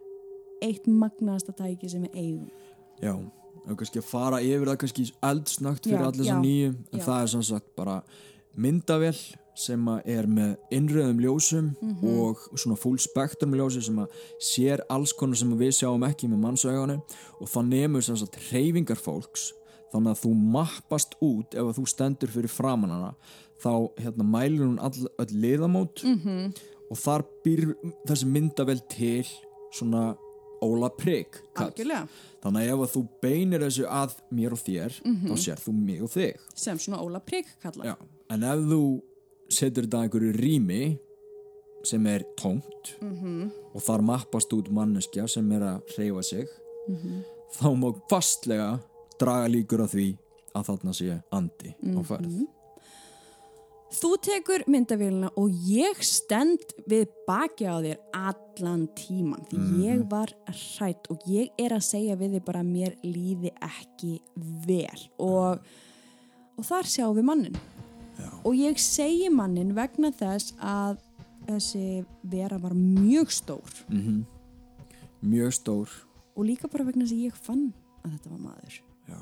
eitt 0.62 0.86
magnaðasta 0.86 1.56
tæki 1.58 1.90
sem 1.90 2.04
við 2.06 2.18
eigum. 2.22 2.50
já, 3.02 3.14
og 3.18 3.78
kannski 3.80 4.02
að 4.02 4.10
fara 4.12 4.42
yfir 4.46 4.70
það 4.70 4.80
kannski 4.84 5.06
eldsnögt 5.32 5.88
fyrir 5.90 6.06
allir 6.06 6.30
já, 6.30 6.36
nýju 6.44 6.68
en 6.76 7.00
já. 7.00 7.06
það 7.08 7.22
er 7.24 7.32
sem 7.34 7.46
sagt 7.50 7.72
bara 7.80 7.96
myndavél 8.56 9.18
sem 9.56 9.88
er 10.06 10.26
með 10.28 10.56
innröðum 10.72 11.20
ljósum 11.22 11.76
Mhm. 11.82 12.08
og 12.08 12.38
svona 12.56 12.78
full 12.78 12.98
spektrum 12.98 13.54
ljósi 13.54 13.82
sem 13.84 13.96
að 13.98 14.08
sér 14.40 14.80
alls 14.90 15.14
konar 15.14 15.36
sem 15.36 15.52
við 15.58 15.74
sjáum 15.82 16.04
ekki 16.08 16.28
með 16.30 16.40
mannsaugunum 16.46 17.02
og 17.42 17.48
það 17.48 17.68
nemur 17.68 18.02
sem 18.04 18.16
sagt 18.18 18.36
hreyfingar 18.50 18.98
fólks 18.98 19.52
þannig 19.94 20.12
að 20.16 20.22
þú 20.24 20.34
mappast 20.52 21.16
út 21.22 21.54
ef 21.54 21.76
þú 21.78 21.88
stendur 21.88 22.30
fyrir 22.30 22.50
framan 22.50 22.90
hana 22.90 23.14
þá 23.62 23.92
hérna 24.00 24.24
mælir 24.24 24.66
hún 24.66 24.80
all, 24.80 25.08
öll 25.20 25.36
liðamót 25.42 26.04
Mhm. 26.04 26.20
-hmm. 26.24 26.56
og 26.92 26.98
þar 26.98 27.24
býr 27.46 27.76
þessi 28.08 28.26
myndavél 28.26 28.82
til 28.90 29.26
svona 29.74 30.16
óla 30.64 30.90
prigg. 30.96 31.28
Þannig 31.56 32.62
að 32.62 32.70
ef 32.70 32.80
að 32.80 32.92
þú 32.96 33.08
beinir 33.22 33.60
þessu 33.62 33.86
að 33.88 34.16
mér 34.32 34.52
og 34.52 34.60
þér 34.60 35.02
Mhm. 35.06 35.28
þá 35.30 35.34
sér 35.38 35.58
þú 35.60 35.74
mig 35.74 36.02
og 36.02 36.10
þig 36.10 36.36
Sem 36.56 36.78
svona 36.78 37.00
Óla 37.02 37.20
Prigg 37.20 37.46
kalla. 37.62 37.84
Já. 37.84 37.96
En 38.30 38.44
ef 38.44 38.60
þú 38.60 39.02
setur 39.52 39.84
þetta 39.88 40.04
einhverju 40.06 40.34
rými 40.40 40.82
sem 41.84 42.06
er 42.08 42.24
tómt 42.40 42.94
Mhm. 43.02 43.52
og 43.74 43.82
þar 43.82 44.02
mappast 44.06 44.54
út 44.54 44.70
manneskja 44.70 45.28
sem 45.30 45.52
er 45.52 45.62
að 45.62 45.82
hreyfa 45.96 46.24
sig 46.24 46.48
Mhm. 46.90 47.24
þá 47.60 47.76
má 47.80 48.02
fastlega 48.10 48.80
draga 49.20 49.48
líkur 49.50 49.80
að 49.86 49.94
því 49.96 50.18
að 50.56 50.66
þarna 50.66 50.94
sé 50.94 51.24
andi 51.32 51.76
Mhm. 51.84 51.98
á 51.98 52.02
ferð 52.04 52.48
Þú 53.92 54.10
tekur 54.24 54.64
myndavélina 54.72 55.30
og 55.36 55.50
ég 55.68 55.98
stend 56.02 56.60
við 56.88 57.08
baki 57.28 57.66
á 57.68 57.76
þér 57.84 57.98
allan 58.14 58.88
tíman 58.96 59.44
því 59.50 59.58
Mhm. 59.58 59.82
ég 59.84 60.10
var 60.10 60.28
hrætt 60.48 61.10
og 61.12 61.20
ég 61.28 61.50
er 61.60 61.72
að 61.72 61.84
segja 61.84 62.16
við 62.16 62.36
þig 62.40 62.46
bara 62.46 62.62
mér 62.64 62.96
líði 63.04 63.52
ekki 63.62 64.22
vel 64.66 65.10
og, 65.20 65.60
og 66.58 66.64
þar 66.64 66.84
sjáum 66.88 67.16
við 67.18 67.24
mannin 67.26 67.56
Já. 68.22 68.30
og 68.46 68.54
ég 68.56 68.78
segi 68.82 69.30
mannin 69.34 69.74
vegna 69.78 70.12
þess 70.16 70.54
að 70.62 71.02
þessi 71.48 72.06
vera 72.32 72.60
var 72.62 72.74
mjög 72.78 73.34
stór 73.34 73.82
mm 73.90 74.22
Mjög 75.22 75.52
stór 75.54 75.90
og 76.36 76.46
líka 76.48 76.70
bara 76.72 76.86
vegna 76.88 77.06
þess 77.06 77.14
að 77.14 77.26
ég 77.28 77.36
fann 77.46 77.68
að 78.06 78.16
þetta 78.16 78.30
var 78.32 78.40
maður 78.48 78.78
Já, 79.12 79.20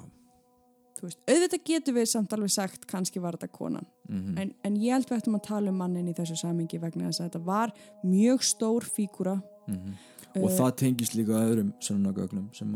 veist, 1.02 1.20
auðvitað 1.28 1.64
getur 1.68 1.96
við 1.98 2.06
samt 2.12 2.34
alveg 2.36 2.52
sagt 2.54 2.86
kannski 2.88 3.20
var 3.24 3.36
þetta 3.40 3.52
konan 3.56 3.86
Mhm. 4.10 4.38
en, 4.42 4.54
en 4.66 4.76
ég 4.82 4.92
held 4.96 5.06
við 5.10 5.20
ættum 5.20 5.36
að 5.38 5.44
tala 5.46 5.70
um 5.70 5.78
mannin 5.78 6.08
í 6.10 6.14
þessu 6.18 6.36
samingi 6.40 6.80
vegna 6.82 7.10
þess 7.10 7.20
að 7.22 7.28
þetta 7.30 7.44
var 7.46 7.74
mjög 8.04 8.42
stór 8.42 8.88
fígúra 8.88 9.36
Mhm. 9.68 9.94
Eh. 10.36 10.42
og 10.44 10.50
það 10.50 10.76
tengist 10.78 11.14
líka 11.16 11.36
öðrum 11.38 11.74
sönnagögnum 11.82 12.48
sem 12.56 12.72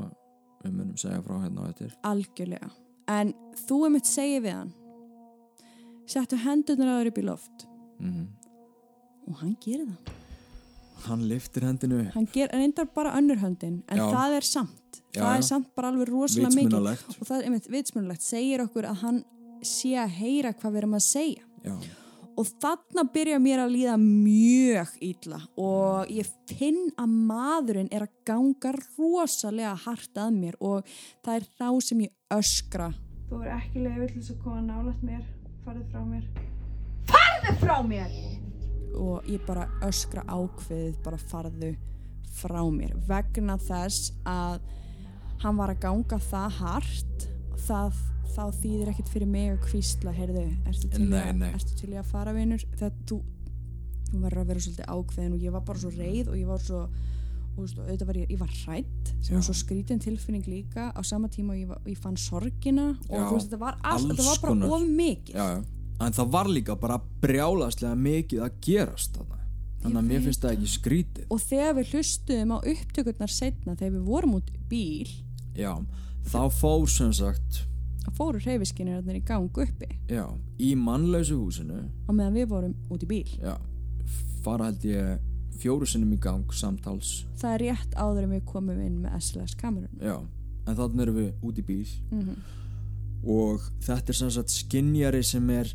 við 0.64 0.72
munum 0.74 0.98
segja 0.98 1.22
frá 1.24 1.40
hérna 1.42 1.66
á 1.66 1.70
eftir 1.70 1.94
algjörlega 2.04 2.70
en 3.08 3.34
þú 3.68 3.86
um 3.88 3.96
eitt 3.96 4.06
segið 4.06 4.42
við 4.44 4.54
hann 4.54 4.74
settu 6.10 6.40
hendurnar 6.44 6.96
aður 6.98 7.14
upp 7.14 7.20
í 7.22 7.28
loft. 7.28 7.68
Mm 8.00 8.32
og 9.30 9.40
hann 9.42 9.56
gerir 9.64 9.88
það. 9.88 10.20
Hann 11.04 11.26
liftir 11.28 11.66
hendinu 11.68 12.04
hann 12.14 12.28
ger, 12.32 12.52
reyndar 12.54 12.88
bara 12.96 13.16
önnur 13.18 13.42
höndin 13.42 13.82
en 13.92 14.00
Já. 14.00 14.06
það 14.14 14.38
er 14.38 14.48
samt. 14.48 15.02
Já, 15.14 15.22
það 15.22 15.34
já. 15.34 15.38
er 15.38 15.48
samt 15.50 15.74
bara 15.76 15.90
alveg 15.92 16.10
rosalega 16.10 16.54
mikið. 16.56 17.04
Og 17.20 17.28
það 17.28 17.36
er 17.38 17.50
einmitt 17.50 17.68
vitsmunulegt 17.72 18.24
segir 18.24 18.64
okkur 18.64 18.88
að 18.90 19.04
hann 19.04 19.20
sé 19.64 19.98
að 20.00 20.16
heyra 20.20 20.54
hvað 20.54 20.72
við 20.72 20.82
erum 20.84 20.96
að 20.98 21.06
segja. 21.06 21.44
Já, 21.64 21.76
og 22.34 22.50
þarna 22.64 23.04
byrja 23.14 23.40
mér 23.44 23.62
að 23.66 23.76
líða 23.76 23.98
mjög 24.02 24.96
illa. 25.06 25.42
Og 25.60 26.10
ég 26.14 26.32
finn 26.50 26.88
að 26.98 27.20
maðurinn 27.30 27.92
er 27.94 28.08
að 28.08 28.16
ganga 28.26 28.74
rosalega 28.80 29.76
hart 29.84 30.24
að 30.24 30.40
mér. 30.40 30.58
Og 30.64 30.88
það 31.24 31.36
er 31.36 31.48
þá 31.60 31.70
sem 31.84 32.04
ég 32.08 32.16
öskra. 32.34 32.90
Þú 33.30 33.44
er 33.44 33.56
ekki 33.60 33.86
leiður 33.86 34.12
til 34.16 34.22
þess 34.24 34.34
að 34.34 34.44
koma 34.48 34.66
nálægt 34.66 35.06
mér. 35.06 35.24
Farðu 35.64 35.84
frá 35.92 36.02
mér. 36.06 36.30
Farðu 37.10 37.58
frá 37.64 37.76
mér! 37.88 38.16
og 38.94 39.26
ég 39.26 39.42
bara 39.48 39.64
öskra 39.88 40.22
ákveðið 40.30 40.98
bara 41.02 41.18
farðu 41.18 41.72
frá 42.38 42.60
mér 42.70 42.92
vegna 43.08 43.56
þess 43.58 44.12
að 44.30 44.60
hann 45.42 45.58
var 45.58 45.74
að 45.74 45.80
ganga 45.82 46.20
það 46.22 46.60
hart 46.60 47.26
það, 47.66 47.98
þá 48.36 48.44
þýðir 48.60 48.92
ekkert 48.92 49.10
fyrir 49.16 49.32
mig 49.34 49.50
að 49.50 49.64
kvísla, 49.66 50.14
heyrðu, 50.14 50.44
ertu 50.70 50.92
til, 50.94 51.08
Nei, 51.10 51.24
að, 51.24 51.34
nei. 51.42 51.50
ertu 51.58 51.80
til 51.82 51.90
að 51.98 52.12
fara 52.12 52.36
vinur 52.38 52.68
það, 52.78 53.02
þú, 53.10 53.18
þú 54.12 54.22
verður 54.28 54.44
að 54.44 54.52
vera 54.54 54.64
svolítið 54.68 54.94
ákveðin 54.94 55.34
og 55.40 55.48
ég 55.48 55.58
var 55.58 55.66
bara 55.72 55.84
svo 55.88 55.94
reið 55.98 56.30
og 56.30 56.38
ég 56.44 56.54
var 56.54 56.64
svo 56.70 56.84
og 57.58 57.66
og 57.66 57.84
auðvitað 57.84 58.10
var 58.10 58.20
ég, 58.20 58.32
ég 58.34 58.40
var 58.42 58.54
hrætt 58.64 59.12
sem 59.22 59.36
var 59.38 59.46
svo 59.46 59.56
skrítin 59.58 60.02
tilfinning 60.02 60.48
líka. 60.50 60.90
Á 60.94 61.02
sama 61.06 61.30
tíma 61.32 61.54
og 61.54 61.60
ég, 61.62 61.68
var, 61.70 61.82
ég 61.86 62.00
fann 62.00 62.18
sorgina 62.18 62.90
og 63.10 63.14
Já, 63.14 63.28
veist, 63.30 63.50
þetta 63.52 63.62
var, 63.62 63.78
allt, 63.82 63.94
alls 63.94 64.10
þetta 64.10 64.28
var 64.30 64.42
bara 64.44 64.72
of 64.78 64.88
mikið. 64.90 65.36
Já, 65.38 65.46
já. 65.54 65.64
En 66.04 66.16
það 66.18 66.32
var 66.34 66.50
líka 66.50 66.76
bara 66.80 67.00
brjálaslega 67.22 67.96
mikið 67.96 68.46
að 68.48 68.56
gerast 68.66 69.20
þarna. 69.20 69.42
Þannig 69.84 70.00
að 70.00 70.08
mér 70.08 70.24
finnst 70.24 70.46
það 70.46 70.56
ekki 70.56 70.72
skrítið. 70.72 71.28
Og 71.36 71.44
þegar 71.44 71.78
við 71.78 71.94
hlustuðum 71.94 72.56
á 72.56 72.58
upptökurnar 72.72 73.32
setna 73.32 73.76
þegar 73.76 73.94
við 73.98 74.08
vorum 74.08 74.38
út 74.40 74.52
bíl 74.72 75.12
Já, 75.54 75.74
þá 76.32 76.42
fór 76.56 76.88
sem 76.90 77.12
sagt 77.14 77.66
fóru 78.18 78.40
hreyfiskinirarnir 78.44 79.20
í 79.20 79.26
gang 79.26 79.50
uppi. 79.50 79.90
Já, 80.12 80.26
í 80.62 80.74
mannlausu 80.78 81.38
húsinu. 81.40 81.84
Á 82.06 82.12
meðan 82.14 82.38
við 82.38 82.50
vorum 82.52 82.74
út 82.94 83.06
í 83.06 83.10
bíl. 83.10 83.30
Já, 83.42 83.56
fara 84.46 84.70
held 84.70 84.86
ég 84.88 85.33
fjóru 85.62 85.88
sinnum 85.90 86.16
í 86.16 86.20
gang 86.22 86.54
samtals. 86.56 87.24
Það 87.42 87.54
er 87.54 87.64
rétt 87.68 87.96
áður 88.00 88.28
en 88.28 88.36
við 88.38 88.44
komum 88.50 88.82
inn 88.82 89.00
með 89.04 89.20
SLS 89.20 89.56
kamerun 89.60 90.02
Já, 90.02 90.18
en 90.68 90.78
þannig 90.80 91.06
erum 91.06 91.20
við 91.22 91.48
út 91.50 91.62
í 91.62 91.66
bíl. 91.68 91.88
Mm 92.12 92.36
og 93.24 93.64
þetta 93.84 94.12
er 94.12 94.18
sem 94.18 94.32
sagt 94.36 94.54
skinjari 94.54 95.24
sem 95.26 95.50
er 95.54 95.70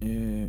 e, 0.00 0.48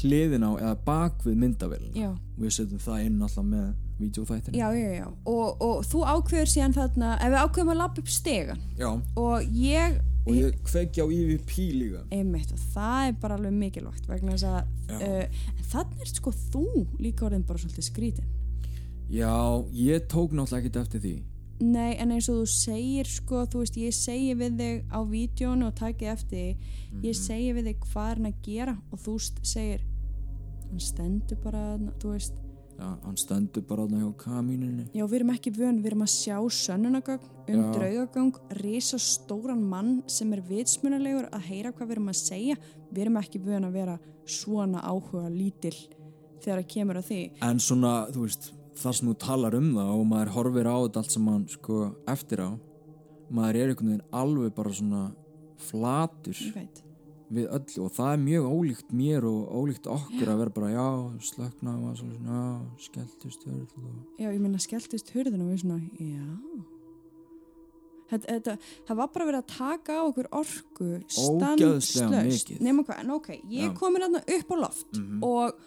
hliðin 0.00 0.46
á 0.46 0.50
eða 0.54 0.74
bak 0.86 1.24
við 1.26 1.38
myndavélina. 1.42 1.94
Já, 1.98 2.10
við 2.38 2.54
setjum 2.56 2.82
það 2.82 3.06
inn 3.08 3.24
alltaf 3.26 3.46
með 3.46 3.70
vídeoþættinu 4.00 4.56
já, 4.56 4.68
já, 4.72 4.90
já. 5.00 5.08
Og, 5.28 5.60
og 5.60 5.82
þú 5.84 6.04
ákveður 6.08 6.52
síðan 6.54 6.76
þarna 6.76 7.10
ef 7.18 7.34
við 7.34 7.42
ákveðum 7.42 7.72
að 7.74 7.80
lappa 7.82 8.00
upp 8.00 8.12
stegan 8.14 8.62
Já, 8.78 8.88
og 9.20 9.50
ég, 9.60 9.98
og 10.26 10.36
ég 10.36 10.58
kveiki 10.66 11.00
á 11.00 11.06
EVP 11.06 11.54
líka. 11.78 12.02
Einmitt 12.12 12.52
og 12.52 12.60
það 12.74 13.06
er 13.08 13.16
bara 13.22 13.38
alveg 13.38 13.56
mikilvægt 13.56 14.08
vegna 14.10 14.36
þess 14.36 14.48
að 14.50 15.00
uh, 15.00 15.40
en 15.56 15.66
þannig 15.72 16.04
er 16.04 16.12
sko 16.12 16.34
þú 16.36 16.66
líka 17.00 17.26
orðin 17.28 17.46
bara 17.48 17.62
svolítið 17.62 17.88
skrítin. 17.88 18.30
Já, 19.10 19.34
ég 19.74 20.06
tók 20.06 20.34
náttúrulega 20.36 20.60
ekkert 20.60 20.80
eftir 20.84 21.04
því. 21.04 21.14
Nei, 21.60 21.96
en 22.00 22.12
eins 22.14 22.28
og 22.32 22.38
þú 22.40 22.44
segir 22.48 23.08
sko, 23.10 23.42
þú 23.52 23.64
veist, 23.64 23.74
ég 23.76 23.92
segi 23.92 24.30
við 24.38 24.60
þig 24.60 24.92
á 24.96 25.00
vídjónu 25.04 25.66
og 25.68 25.74
takið 25.76 26.12
eftir 26.14 26.38
því. 26.38 26.76
Mhm. 26.90 27.02
ég 27.04 27.16
segi 27.16 27.50
við 27.56 27.66
þig 27.68 27.82
hvað 27.88 28.10
er 28.10 28.20
hann 28.20 28.30
að 28.30 28.38
gera 28.46 28.76
og 28.90 29.02
þú 29.04 29.16
segir 29.42 29.82
hann 30.70 30.80
stendur 30.80 31.42
bara, 31.42 31.64
þú 32.00 32.14
veist 32.14 32.38
hann 32.80 33.16
stendur 33.20 33.64
bara 33.68 33.86
hjá 33.90 34.08
kamínunni. 34.20 34.86
Já, 34.96 35.04
við 35.04 35.18
erum 35.20 35.32
ekki 35.34 35.52
vön, 35.56 35.80
við 35.82 35.90
erum 35.92 36.04
að 36.06 36.12
sjá 36.14 36.36
sönnunagögn 36.56 37.28
um 37.50 37.62
draugagang 37.74 38.38
risa 38.60 38.98
stóran 39.02 39.62
mann 39.62 40.00
sem 40.10 40.32
er 40.32 40.42
vitsmunalegur 40.48 41.28
að 41.30 41.46
heyra 41.50 41.74
hvað 41.74 41.90
við 41.90 41.96
erum 41.96 42.12
að 42.12 42.18
segja. 42.20 42.56
Við 42.90 43.02
erum 43.04 43.20
ekki 43.20 43.42
vön 43.44 43.68
að 43.68 43.76
vera 43.80 43.98
svona 44.24 44.82
áhuga 44.86 45.28
lítil 45.28 45.74
þegar 46.40 46.62
það 46.62 46.68
kemur 46.74 47.00
að 47.00 47.08
því. 47.10 47.22
En 47.46 47.62
svona, 47.62 47.94
þú 48.14 48.26
veist, 48.26 48.50
það 48.80 48.98
sem 48.98 49.10
þú 49.10 49.16
talar 49.26 49.56
um 49.58 49.72
það 49.76 49.94
og 49.94 50.04
maður 50.12 50.34
horfir 50.38 50.70
á 50.70 50.76
þetta 50.78 51.02
allt 51.04 51.16
sem 51.16 51.26
mann 51.26 51.48
sko 51.50 51.80
eftir 52.08 52.44
á 52.46 52.50
maður 53.30 53.58
er 53.60 53.72
einhvern 53.72 53.92
veginn 53.92 54.06
alveg 54.22 54.54
bara 54.54 54.72
svona 54.74 55.02
flatur. 55.60 56.38
Ég 56.40 56.56
veit 56.56 56.86
við 57.30 57.46
öllu 57.54 57.84
og 57.86 57.92
það 57.94 58.12
er 58.12 58.20
mjög 58.24 58.46
ólíkt 58.50 58.92
mér 59.00 59.26
og 59.28 59.52
ólíkt 59.60 59.86
okkur 59.86 60.32
að 60.32 60.40
vera 60.42 60.54
bara 60.56 60.70
já, 60.72 60.86
slökna 61.30 61.74
og 61.78 61.96
svona, 62.00 62.18
já, 62.26 62.42
skelltist 62.88 63.46
og... 63.46 63.80
Já, 64.18 64.28
ég 64.34 64.40
meina 64.42 64.58
skelltist 64.62 65.12
hurðin 65.14 65.44
og 65.44 65.52
við 65.52 65.62
svona, 65.62 65.78
já. 66.00 66.26
Þetta, 68.10 68.26
þetta, 68.26 68.54
það 68.88 68.98
var 68.98 69.10
bara 69.14 69.26
verið 69.28 69.40
að 69.44 69.50
taka 69.54 69.94
á 69.94 70.04
okkur 70.10 70.30
stanslaust. 71.06 72.48
mikið. 72.50 72.62
Nefna 72.66 72.84
hvað, 72.88 73.02
en 73.04 73.12
ok, 73.14 73.28
ég 73.46 73.68
Já. 73.68 73.74
komin 73.78 74.02
aðna 74.08 74.22
upp 74.26 74.50
á 74.50 74.56
loft 74.58 74.98
Mhm. 74.98 75.20
og, 75.22 75.60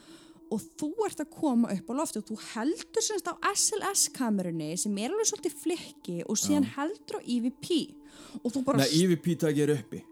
og 0.52 0.66
þú 0.82 0.90
ert 1.08 1.24
að 1.24 1.30
koma 1.32 1.72
upp 1.72 1.88
á 1.88 1.94
loft 1.96 2.18
og 2.20 2.26
þú 2.28 2.38
heldur 2.52 3.02
semst 3.08 3.32
á 3.32 3.34
SLS-kamerunni 3.56 4.74
sem 4.78 4.98
er 5.00 5.10
alveg 5.16 5.32
svolítið 5.32 5.56
flikki 5.64 6.18
og 6.28 6.36
síðan 6.36 6.68
heldur 6.76 7.20
á 7.20 7.22
EVP 7.24 7.96
og 8.44 8.52
þú 8.52 8.64
bara... 8.68 8.84
Nei, 8.84 8.92
EVP 8.92 9.38
takið 9.40 9.64
er 9.70 9.78
uppi 9.80 10.04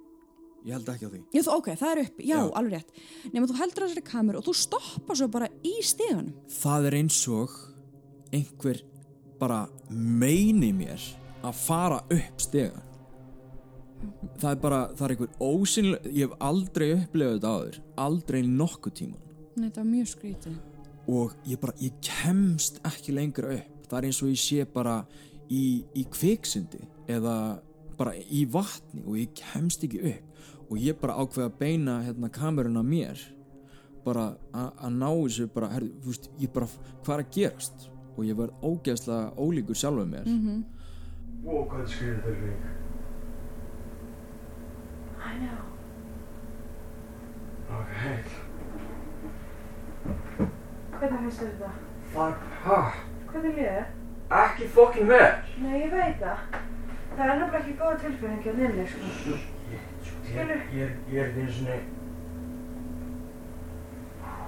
Ég 0.66 0.76
held 0.76 0.90
ekki 0.94 1.08
á 1.08 1.12
því 1.12 1.20
Já, 1.34 1.42
þú, 1.42 1.54
ok, 1.58 1.68
það 1.82 1.92
er 1.96 2.02
uppi, 2.06 2.24
já, 2.30 2.36
Já. 2.38 2.52
alveg 2.60 2.74
rétt. 2.76 2.92
Nefna 3.34 3.48
þú 3.50 3.58
heldur 3.62 3.84
á 3.84 3.88
þessari 3.88 4.04
kameru 4.12 4.38
og 4.42 4.46
þú 4.46 4.54
stoppar 4.62 5.18
svo 5.18 5.28
bara 5.34 5.48
í 5.66 5.74
stíðanum. 5.82 6.34
Það 6.62 6.86
er 6.92 6.98
eins 7.00 7.20
og 7.34 7.56
einhver 8.32 8.82
bara 9.42 9.62
meini 9.90 10.70
mér 10.78 11.02
að 11.42 11.56
fara 11.66 12.02
upp 12.14 12.42
stegan 12.46 12.88
Það 14.42 14.48
er 14.52 14.60
bara, 14.62 14.80
það 14.98 15.04
er 15.06 15.14
einhver 15.14 15.34
ósynlega 15.46 16.12
Ég 16.16 16.24
hef 16.30 16.32
aldrei 16.42 16.88
upplefað 16.96 17.36
þetta 17.36 17.52
áður 17.56 17.76
Aldrei 18.06 18.40
nokkuð 18.48 18.94
tíman 18.98 19.20
Nei, 19.58 19.66
þetta 19.68 19.82
var 19.84 19.90
mjög 19.92 20.08
skrítið. 20.16 20.56
og 21.12 21.34
ég 21.50 21.60
bara, 21.60 21.74
ég 21.82 21.96
kemst 22.06 22.78
ekki 22.88 23.14
lengra 23.18 23.50
upp 23.58 23.88
það 23.90 23.98
er 23.98 24.06
eins 24.08 24.20
og 24.24 24.30
ég 24.32 24.40
sé 24.40 24.66
bara 24.74 24.94
í, 25.52 25.84
í 25.98 26.04
kviksindi 26.14 26.80
eða 27.12 27.34
bara 27.98 28.14
í 28.16 28.46
vatni 28.50 29.02
og 29.04 29.18
ég 29.20 29.34
kemst 29.36 29.84
ekki 29.84 30.00
upp 30.14 30.46
og 30.72 30.78
ég 30.80 31.00
bara 31.02 31.20
ákveða 31.20 31.50
að 31.50 31.58
beina 31.60 32.02
hérna 32.06 32.30
kameruna 32.32 32.84
mér 32.84 33.20
bara 34.06 34.32
að 34.56 34.94
ná 34.98 35.10
þessu 35.10 35.48
bara, 35.54 35.68
herri, 35.76 35.92
þú 36.02 36.14
veist, 36.14 36.30
ég 36.40 36.54
bara 36.54 36.68
hvað 37.04 37.16
er 37.18 37.24
að 37.26 37.34
gerast 37.36 37.90
og 38.16 38.24
ég 38.26 38.38
var 38.38 38.54
ógeðslega 38.64 39.34
ólíkur 39.38 39.78
sjálfur 39.78 40.08
mér 40.08 40.26
Mm 40.26 40.64
Wow, 41.42 41.64
hvað 41.66 41.80
er 41.82 41.88
skriðið 41.90 42.22
tilfinning? 42.24 42.66
I 45.26 45.32
know. 45.42 45.62
Ok. 47.80 47.96
Hvernig 51.00 51.24
þér 51.26 51.48
þetta? 51.48 51.72
Fuck, 52.14 52.44
ha? 52.66 52.78
Hvernig 53.32 53.56
líður 53.58 53.72
þér? 53.72 53.90
Ekki 54.42 54.68
fucking 54.76 55.10
vel. 55.10 55.32
Nei, 55.64 55.74
ég 55.82 55.96
veit 55.96 56.22
það. 56.22 56.46
Það 57.16 57.24
er 57.26 57.34
ennabla 57.34 57.60
ekki 57.64 57.74
góða 57.82 57.98
tilfinning 58.04 58.46
hjá 58.46 58.54
nynni, 58.60 58.86
sko. 58.92 59.40
Sko, 60.32 60.40
ég, 60.40 60.48
ég, 60.74 60.82
er- 60.82 61.00
ég 61.12 61.18
er 61.20 61.26
ekki 61.28 61.40
einu 61.42 61.52
sinni... 61.52 61.80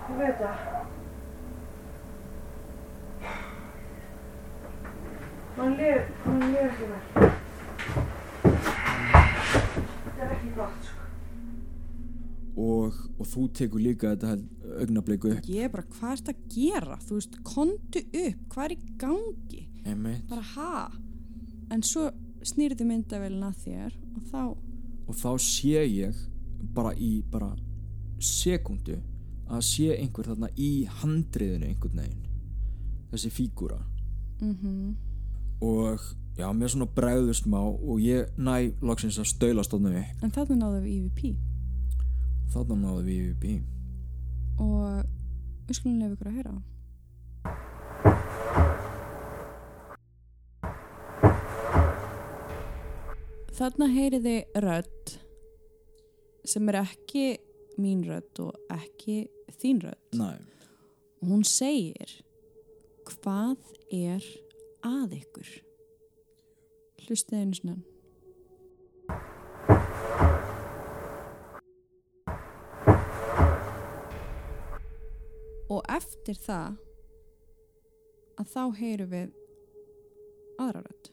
Ég 0.09 0.17
veit 0.19 0.37
það. 0.39 0.55
Man 5.57 5.75
líður, 5.77 6.03
man 6.25 6.39
líður 6.47 6.67
ekki 6.71 6.85
vel. 6.89 7.29
Þetta 10.03 10.25
er 10.25 10.31
ekki 10.37 10.51
gott, 10.57 10.87
sko. 10.87 10.99
og, 12.63 12.97
og 13.19 13.25
þú 13.33 13.43
tekur 13.59 13.81
líka 13.83 14.13
þetta 14.15 14.31
augnabliku 14.83 15.31
upp 15.33 15.47
Ég 15.49 15.67
er 15.67 15.71
bara, 15.73 15.85
hvað 15.97 16.11
ert 16.17 16.31
að 16.33 16.41
gera? 16.53 16.97
Þú 17.05 17.19
veist, 17.19 17.37
kontu 17.47 18.01
upp, 18.07 18.43
hvað 18.53 18.65
er 18.69 18.75
í 18.75 18.79
gangi? 19.03 19.63
einmitt, 19.83 20.25
Bara 20.29 20.45
ha? 20.55 20.85
En 21.73 21.81
svo 21.85 22.07
snýrði 22.45 22.85
myndavélina 22.87 23.49
að 23.51 23.61
þér 23.65 23.91
og 24.15 24.21
þá, 24.31 24.41
og 25.13 25.19
þá 25.21 25.31
sé 25.45 25.85
ég 25.85 26.17
bara 26.73 26.95
í 26.97 27.21
bara 27.29 27.51
sekundu 28.23 28.97
að 29.53 29.63
sé 29.67 29.93
einhver 29.99 30.31
þarna 30.31 30.49
í 30.57 30.87
handriðinu 31.01 31.69
einhvern 31.69 32.01
veginn. 32.01 32.27
Þessi 33.13 33.29
fígúra. 33.29 33.77
Mhm, 34.41 34.95
og 35.61 36.01
já, 36.35 36.49
mér 36.51 36.71
svona 36.73 36.89
bregður 36.89 37.37
smá 37.37 37.59
og 37.61 37.99
ég 38.01 38.33
næ 38.37 38.73
loksins 38.81 39.19
að 39.21 39.29
stöila 39.29 39.63
stóðnum 39.63 39.99
upp. 40.01 40.23
En 40.23 40.31
þarna 40.31 40.55
náðum 40.65 40.83
við 40.83 41.03
EVP 41.03 41.35
þarna 42.53 42.75
náðu 42.77 43.03
við 43.07 43.29
bí 43.41 43.53
og 44.61 45.05
við 45.67 45.77
skulum 45.77 45.99
lefa 46.01 46.15
ykkur 46.15 46.29
að 46.29 46.37
heyra. 46.37 46.53
Þarna 53.53 53.85
heyriði 53.85 54.39
rödd 54.63 55.11
sem 56.49 56.69
er 56.71 56.79
ekki 56.79 57.25
mín 57.77 57.99
rödd 58.07 58.39
og 58.41 58.73
ekki 58.73 59.27
þín 59.61 59.83
rödd. 59.83 60.17
Næ, 60.17 60.41
hún 61.21 61.45
segir, 61.45 62.15
hvað 63.05 63.61
er 63.93 64.25
að 64.89 65.13
ykkur? 65.19 65.53
Hlustið 67.05 67.43
einu 67.43 67.59
svona. 67.59 67.77
Og 75.69 75.81
eftir 75.93 76.41
það, 76.41 76.81
að 78.41 78.53
þá 78.57 78.63
heyrum 78.81 79.13
við 79.13 79.41
aðra 80.57 80.87
rödd. 80.89 81.12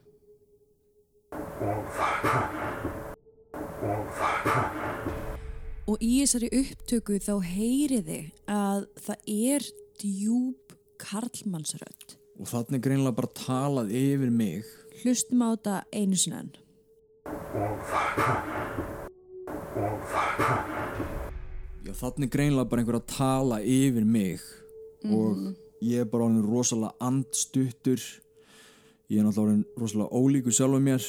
Og 5.91 5.99
í 5.99 6.21
þessari 6.21 6.51
upptöku 6.55 7.19
þá 7.19 7.33
heyriði 7.43 8.21
að 8.51 8.85
það 9.03 9.31
er 9.35 9.65
djúb 10.01 10.75
karlmannsrödd. 11.01 12.17
og 12.41 12.49
er 12.77 12.83
greinlega 12.85 13.17
bara 13.17 13.33
talað 13.37 13.91
yfir 13.93 14.31
mig. 14.33 14.69
Hlustum 15.03 15.43
á 15.45 15.49
þetta 15.53 15.75
einu 15.93 16.17
sinni 16.21 16.39
enn. 16.41 16.53
já, 21.85 21.93
er 22.25 22.33
greinlega 22.33 22.69
bara 22.71 22.85
einhver 22.85 23.01
að 23.01 23.11
tala 23.17 23.61
yfir 23.61 24.05
mig. 24.05 24.41
Og 25.05 25.57
ég 25.81 26.05
er 26.05 26.09
bara 26.13 26.29
orðin 26.29 26.47
rosalega 26.47 26.95
andstuttur. 27.01 28.01
Ég 29.11 29.21
er 29.21 29.27
náttúrulega 29.27 29.65
rosalega 29.81 30.15
ólíkur 30.15 30.55
sjálfur 30.55 30.85
mér 30.85 31.03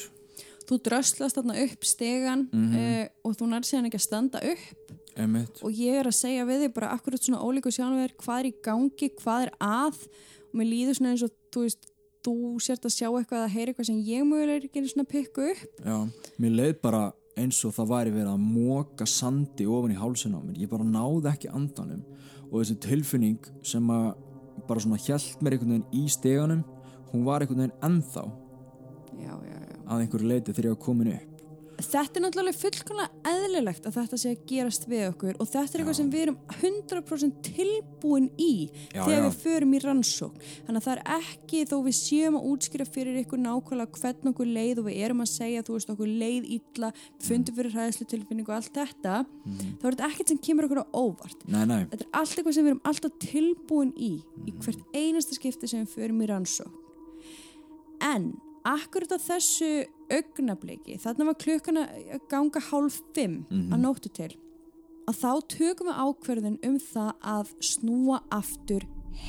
Þú 0.71 0.79
dröslast 0.87 1.35
þarna 1.35 1.57
upp 1.65 1.87
stegan 1.87 2.47
mm 2.47 3.07
og 3.27 3.37
þú 3.37 3.47
nær 3.51 3.65
síðan 3.67 3.89
ekki 3.89 3.99
að 3.99 4.05
standa 4.07 4.41
upp. 4.51 4.91
Einmitt, 5.19 5.59
og 5.59 5.75
ég 5.75 5.97
er 5.99 6.07
að 6.07 6.15
segja 6.15 6.45
við 6.47 6.65
þig 6.65 6.73
bara 6.77 6.93
akkurat 6.95 7.25
svona 7.25 7.41
ólíku 7.43 7.71
sjálfur 7.75 8.13
hvað 8.23 8.37
er 8.39 8.47
í 8.47 8.53
gangi, 8.63 9.09
hvað 9.19 9.47
er 9.47 9.51
að? 9.59 9.97
Og 10.47 10.59
mér 10.61 10.69
líður 10.69 10.97
svona 10.97 11.11
eins 11.11 11.25
og 11.27 11.33
þú 11.51 11.65
veist 11.65 11.89
þú 12.23 12.35
sért 12.63 12.87
að 12.87 12.95
sjá 12.95 13.07
eitthvað 13.09 13.43
að 13.43 13.53
heyra 13.55 13.73
eitthvað 13.73 13.89
sem 13.89 13.99
ég 14.07 14.25
mögulega 14.29 14.61
er 14.61 14.67
ekki 14.69 14.79
einu 14.79 14.93
svona 14.93 15.07
að 15.07 15.11
pikka 15.11 15.49
upp. 15.51 15.83
Já 15.83 15.97
mér 16.39 16.57
leið 16.61 16.73
bara 16.87 17.03
eins 17.41 17.61
og 17.67 17.75
það 17.75 17.91
væri 17.91 18.15
verið 18.15 18.31
að 18.31 18.43
móka 18.45 19.07
sandi 19.09 19.67
ofan 19.67 19.93
í 19.95 19.99
hálsinn 19.99 20.37
á 20.37 20.39
mér. 20.39 20.59
Ég 20.63 20.71
bara 20.71 20.87
náði 20.87 21.31
ekki 21.33 21.51
andanum. 21.51 22.03
Og 22.47 22.61
þessi 22.61 22.79
tilfinning 22.87 23.51
sem 23.67 23.91
að 23.91 24.13
bara 24.67 24.83
svona 24.83 24.99
hjælt 25.01 25.41
mér 25.43 25.55
einhvern 25.55 25.75
veginn 25.75 26.05
í 26.05 26.11
steganum 26.11 26.63
hún 27.11 27.25
var 27.27 27.43
einhvern 27.43 27.65
veginn 27.65 27.83
ennþá 27.87 28.23
Já, 29.21 29.35
já, 29.47 29.57
já. 29.57 29.77
að 29.87 30.05
einhverju 30.05 30.31
leiti 30.33 30.55
þegar 30.55 30.71
ég 30.71 30.77
var 30.77 30.85
komin 30.87 31.13
upp 31.17 31.27
Þetta 31.81 32.19
er 32.19 32.23
náttúrulega 32.27 32.59
fullkomlega 32.59 33.31
eðlilegt 33.31 33.85
að 33.89 33.95
þetta 33.95 34.17
sé 34.21 34.31
að 34.35 34.41
gerast 34.51 34.83
við 34.85 35.03
okkur 35.07 35.37
og 35.41 35.47
þetta 35.49 35.73
er 35.77 35.81
eitthvað 35.81 35.95
sem 35.97 36.09
við 36.13 36.23
erum 36.27 36.35
100% 36.59 37.39
tilbúin 37.47 38.27
í 38.37 38.49
Já, 38.91 38.99
þegar 38.99 39.15
já. 39.15 39.23
við 39.25 39.37
förum 39.41 39.73
í 39.73 39.79
rannsókn. 39.81 40.43
Þannig 40.67 40.81
að 40.81 40.85
það 40.85 40.93
er 40.99 41.01
ekki 41.15 41.63
þó 41.71 41.73
við 41.87 41.95
séum 41.97 42.37
að 42.37 42.45
útskýra 42.51 42.85
fyrir 42.85 43.17
ykkur 43.23 43.41
nákvæmlega 43.41 44.01
hvern 44.03 44.31
okkur 44.33 44.51
leið 44.59 44.83
og 44.83 44.87
við 44.91 44.99
erum 45.07 45.25
að 45.25 45.31
segja 45.31 45.65
þú 45.65 45.79
veist 45.79 45.93
okkur 45.95 46.13
leið 46.21 46.51
illa, 46.59 46.91
fundum 47.25 47.57
fyrir 47.57 47.75
hræðslu 47.79 48.07
tilfinningu 48.13 48.53
og 48.53 48.59
allt 48.59 48.77
þetta, 48.77 49.17
þá 49.25 49.87
er 49.89 49.97
þetta 49.97 50.11
ekkert 50.11 50.35
sem 50.35 50.43
kemur 50.49 50.69
okkur 50.69 50.83
á 50.83 50.87
óvart. 50.93 51.47
nei, 51.47 51.65
nei, 51.65 51.81
Þetta 51.95 52.05
er 52.05 52.13
allt 52.21 52.37
eitthvað 52.37 52.57
sem 52.59 52.67
við 52.69 52.75
erum 52.75 52.85
alltaf 52.91 53.17
tilbúin 53.25 53.91
í 53.97 54.13
í 54.45 54.53
hvert 54.61 54.85
einasta 54.93 55.39
skipti 55.39 55.71
sem 55.71 55.81
við 55.87 55.97
förum 55.97 56.21
í 56.21 56.29
rannsókn. 56.29 56.77
En 58.05 58.31
akkurat 58.65 59.11
á 59.15 59.19
þessu 59.19 59.85
augnabliki, 60.11 60.97
þarna 61.01 61.25
var 61.31 61.37
klukkan 61.39 61.77
að 61.81 62.19
ganga 62.29 62.59
hálf 62.69 63.01
fimm 63.15 63.45
Mhm. 63.49 63.73
að 63.73 63.79
nóttu 63.81 64.09
til 64.13 64.31
að 65.07 65.15
þá 65.17 65.31
tökum 65.47 65.87
við 65.87 66.01
ákverðin 66.05 66.59
um 66.63 66.77
það 66.79 67.11
að 67.23 67.53
snúa 67.59 68.21
aftur 68.31 68.83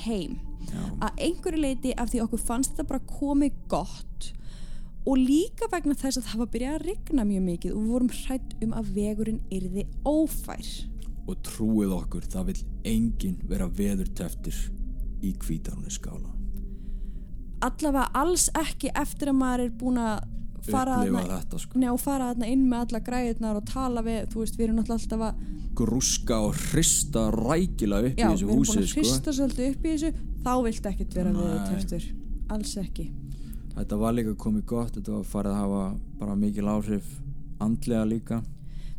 heim 0.04 0.38
Já. 0.68 0.82
að 1.00 1.16
einhverju 1.18 1.60
leiti 1.60 1.94
af 1.96 2.10
því 2.10 2.20
okkur 2.26 2.38
fannst 2.40 2.72
þetta 2.76 2.86
bara 2.88 3.00
komið 3.00 3.52
gott 3.68 4.32
og 5.06 5.16
líka 5.18 5.66
vegna 5.72 5.94
þess 5.94 6.18
að 6.20 6.26
það 6.28 6.38
var 6.38 6.46
byrjað 6.46 6.74
að 6.78 6.86
rigna 6.86 7.24
mjög 7.24 7.42
mikið 7.42 7.72
og 7.74 7.80
við 7.82 7.90
vorum 7.90 8.08
hrætt 8.08 8.54
um 8.62 8.72
að 8.72 8.92
vegurinn 8.94 9.40
yrði 9.50 9.86
ófær 10.04 10.68
og 11.26 11.36
trúið 11.42 11.92
okkur 11.96 12.22
það 12.30 12.44
vil 12.46 12.62
enginn 12.84 13.38
vera 13.48 13.66
veðurteftir 13.68 14.54
í 15.22 15.32
kvítarunni 15.38 15.90
skála 15.90 16.30
allavega 17.68 18.08
alls 18.22 18.48
ekki 18.58 18.92
eftir 19.02 19.32
að 19.32 19.38
maður 19.40 19.64
er 19.64 19.74
búin 19.80 20.00
að 20.02 20.28
fara 20.66 20.98
þetta 21.02 21.58
sko. 21.58 21.80
Nei, 21.80 21.88
og 21.90 21.98
fara 22.00 22.30
þarna 22.30 22.50
inn 22.52 22.68
með 22.70 22.84
alla 22.86 23.00
græðurnar 23.08 23.58
og 23.58 23.66
tala 23.70 24.04
við, 24.06 24.20
þú 24.32 24.44
veist, 24.44 24.58
við 24.58 24.68
erum 24.68 24.82
alltaf 24.82 25.24
að 25.28 25.42
grúska 25.78 26.38
og 26.46 26.58
hrista 26.68 27.24
rækilega 27.32 28.12
upp 28.12 28.20
já, 28.20 28.26
í 28.26 28.28
við 28.28 28.36
þessu 28.36 28.46
erum 28.46 28.52
búin 28.52 28.62
húsi 28.62 28.78
að 28.78 28.86
sko. 28.90 29.00
hrista 29.00 29.34
svolítið 29.38 29.70
upp 29.70 29.86
í 29.86 29.94
þessu. 29.94 30.12
Þá 30.42 30.52
viltu 30.66 30.92
ekkert 30.92 31.18
vera 31.18 31.34
við 31.38 31.60
töftur 31.70 32.08
alls 32.52 32.76
ekki. 32.82 33.08
Þetta 33.72 33.98
var 34.02 34.16
líka 34.16 34.34
komið 34.36 34.64
gott 34.68 34.96
þetta 34.98 35.14
var 35.16 35.28
farið 35.32 35.54
að 35.54 35.62
hafa 35.62 35.84
bara 36.20 36.34
mikil 36.36 36.66
áhrif 36.68 37.14
andlega 37.62 38.04
líka 38.08 38.42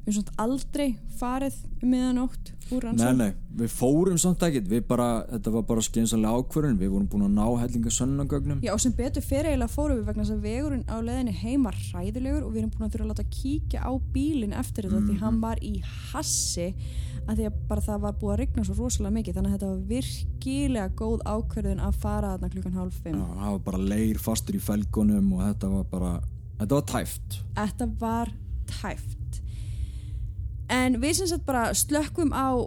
við 0.04 0.10
erum 0.12 0.18
svona 0.20 0.36
aldrei 0.43 0.88
farið 1.20 1.56
um 1.84 1.91
miðanótt 1.93 2.49
úr 2.74 2.84
nei 2.84 2.88
rannsókn. 2.89 3.20
Nei, 3.20 3.32
við 3.60 3.70
fórum 3.72 4.18
samt 4.20 4.43
ekkert. 4.43 4.68
Við 4.72 4.82
bara, 4.88 5.08
þetta 5.30 5.54
var 5.54 5.64
bara 5.70 5.84
skeinsalega 5.86 6.39
ákvörðun. 6.39 6.80
Við 6.82 6.89
vorum 6.93 7.08
búin 7.12 7.26
að 7.28 7.36
ná 7.38 7.47
hellinga 7.62 7.93
sönnagögnum 7.93 8.64
Já, 8.66 8.74
og 8.74 8.82
sem 8.84 8.95
betur 8.97 9.24
fyrir 9.26 9.51
eiginlega 9.54 9.72
fórum 9.72 9.97
við 9.99 10.10
vegna 10.10 10.26
þess 10.26 10.36
að 10.36 10.47
vegurinn 10.47 10.86
á 10.89 10.97
leðinni 11.08 11.36
heima 11.39 11.74
ræðilegur 11.78 12.43
og 12.43 12.51
við 12.51 12.60
erum 12.64 12.74
búin 12.74 12.88
að 12.88 12.93
þurfa 12.95 13.06
að 13.06 13.12
láta 13.14 13.34
kíkja 13.38 13.80
á 13.84 13.91
bílinn 14.16 14.58
eftir 14.60 14.88
þetta 14.89 15.04
því 15.08 15.16
hann 15.24 15.39
var 15.43 15.58
í 15.64 15.74
hassi 16.12 16.68
að 17.24 17.34
því 17.39 17.45
að 17.47 17.60
bara 17.70 17.86
það 17.88 17.99
var 18.04 18.14
búið 18.20 18.34
að 18.34 18.39
rigna 18.41 18.66
svo 18.68 18.76
rosalega 18.80 19.18
mikið. 19.18 19.34
Þannig 19.38 19.49
að 19.49 19.56
þetta 19.58 19.72
var 19.72 19.82
virkilega 19.93 20.88
góð 20.99 21.20
ákverðin 21.34 21.84
að 21.84 21.99
fara 22.04 22.34
þarna 22.34 22.54
klukkan 22.56 22.80
hálf 22.80 22.97
Já, 22.99 23.04
fimm. 23.04 23.20
það 27.80 27.97
var 28.04 28.28
En 30.74 30.97
við 31.01 31.19
sem 31.19 31.30
sagt 31.30 31.45
bara 31.45 31.67
slökkum 31.78 32.34
á 32.34 32.65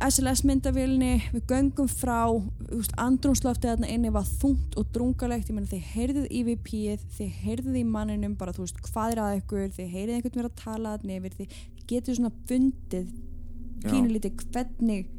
SLS 0.00 0.40
myndavélni, 0.48 1.18
við 1.34 1.42
göngum 1.50 1.88
frá, 1.90 2.30
úst, 2.72 2.94
andrúnsloftið 2.96 3.74
þarna 3.74 3.90
inni 3.92 4.12
var 4.14 4.24
þungt 4.24 4.78
og 4.80 4.88
drungalegt, 4.94 5.50
ég 5.50 5.58
meina 5.58 5.68
þið 5.68 5.90
heyrðið 5.90 6.30
í 6.32 6.40
VP-ið, 6.46 7.02
þið 7.18 7.34
heyrðið 7.42 7.76
í 7.82 7.84
manninum 7.84 8.36
bara 8.40 8.54
þú 8.56 8.64
veist 8.64 8.80
hvað 8.86 9.12
er 9.12 9.20
að 9.26 9.36
ykkur, 9.42 9.66
þið 9.76 9.92
heyrðið 9.92 10.14
einhvern 10.16 10.40
vera 10.40 10.52
að 10.52 10.62
tala 10.62 10.94
þarna 10.94 11.18
yfir, 11.18 11.36
þið 11.36 11.58
getur 11.92 12.16
svona 12.16 12.32
fundið 12.48 13.12
pínulítið 13.84 14.46
hvernig, 14.54 15.12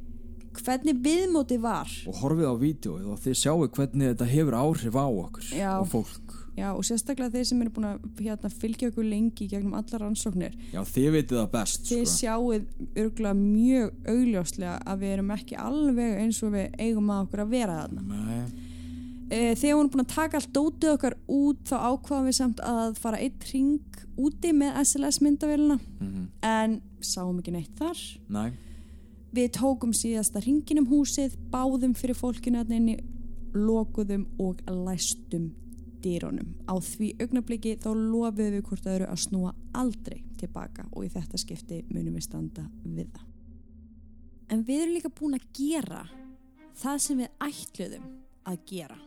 hvernig 0.57 1.01
viðmótið 1.05 1.63
var. 1.67 1.95
og 2.09 2.21
horfið 2.23 2.49
á 2.49 2.55
vídjóið 2.65 3.09
og 3.13 3.21
þið 3.21 3.39
sjáu 3.43 3.69
hvernig 3.77 4.13
þetta 4.15 4.31
hefur 4.33 4.57
áhrif 4.63 4.97
á 4.97 5.05
okkur 5.05 5.53
Já. 5.53 5.71
og 5.77 5.91
fólk 5.93 6.40
Já, 6.57 6.67
og 6.75 6.83
sérstaklega 6.83 7.31
þeir 7.31 7.45
sem 7.47 7.61
eru 7.63 7.71
búin 7.71 7.87
að 7.87 8.07
hérna, 8.19 8.49
fylgja 8.51 8.89
okkur 8.91 9.05
lengi 9.07 9.47
gegnum 9.47 9.75
allar 9.79 10.01
rannsóknir. 10.03 10.57
já 10.73 10.81
þið 10.83 11.11
vitið 11.15 11.37
það 11.39 11.51
best 11.53 11.85
Þið 11.87 12.01
sko. 12.03 12.17
sjáuð 12.17 12.65
örgulega 13.03 13.37
mjög 13.39 14.09
augljóslega 14.15 14.73
að 14.83 14.99
við 15.05 15.13
erum 15.15 15.31
ekki 15.37 15.55
alveg 15.55 16.17
eins 16.25 16.41
og 16.43 16.51
við 16.57 16.75
eigum 16.83 17.13
að 17.13 17.23
okkur 17.25 17.43
að 17.45 17.55
vera 17.55 17.77
þarna. 17.85 18.01
Nei, 18.11 18.67
E, 19.31 19.55
þegar 19.55 19.61
við 19.61 19.79
erum 19.79 19.89
búin 19.93 20.03
að 20.03 20.09
taka 20.11 20.39
allt 20.41 20.49
dótið 20.51 20.89
okkar 20.91 21.13
út 21.31 21.59
þá 21.69 21.75
ákvaðum 21.87 22.25
við 22.27 22.35
samt 22.35 22.59
að 22.67 22.97
fara 22.99 23.19
eitt 23.23 23.45
ring 23.53 24.01
úti 24.19 24.51
með 24.51 24.81
SLS 24.81 25.21
myndavélina 25.23 25.77
mhm, 26.01 26.25
en 26.43 26.73
sáum 26.99 27.39
ekki 27.39 27.53
neitt 27.55 27.71
þar. 27.79 28.01
nei 28.27 28.51
Við 29.31 29.53
tókum 29.55 29.93
síðasta 29.95 30.41
ringin 30.43 30.81
um 30.83 30.89
húsið, 30.91 31.37
báðum 31.53 31.93
fyrir 31.95 32.17
fólkinu 32.19 32.59
þarna 32.59 32.75
inni, 32.81 32.97
lokuðum 33.55 34.25
og 34.43 34.59
læstum 34.67 35.53
dýrónum. 36.03 36.53
Á 36.67 36.75
því 36.77 37.11
augnabliki 37.21 37.75
þá 37.81 37.89
lofuðum 37.95 38.55
við 38.57 38.65
hvort 38.69 38.89
öðru 38.93 39.09
að 39.09 39.21
snúa 39.25 39.53
aldrei 39.77 40.23
tilbaka 40.41 40.87
og 40.91 41.05
í 41.05 41.11
þetta 41.13 41.41
skipti 41.41 41.83
munum 41.91 42.17
við 42.17 42.27
standa 42.27 42.65
við 42.83 43.11
það. 43.13 43.27
En 44.51 44.65
við 44.67 44.83
erum 44.83 44.95
líka 44.97 45.13
búin 45.15 45.37
að 45.37 45.47
gera 45.55 46.03
það 46.81 46.97
sem 47.05 47.21
við 47.21 47.29
ætluðum 47.47 48.07
að 48.51 48.57
gera. 48.71 48.99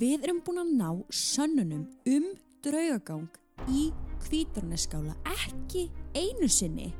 Við 0.00 0.24
erum 0.24 0.40
búin 0.46 0.62
að 0.62 0.72
ná 0.78 0.90
sönnunum 1.10 1.86
um 2.06 2.30
draugagang 2.64 3.28
í 3.70 3.90
kvítarneskála 4.24 5.16
ekki 5.32 5.88
einu 6.14 6.48
sinni 6.48 6.90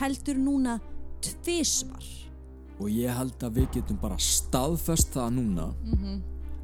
heldur 0.00 0.38
núna 0.40 0.78
tvisvar. 1.22 2.02
og 2.80 2.88
ég 2.90 3.14
held 3.14 3.42
að 3.44 3.60
við 3.60 3.66
getum 3.76 3.98
bara 4.00 4.16
staðfest 4.18 5.12
það 5.14 5.34
núna 5.36 5.66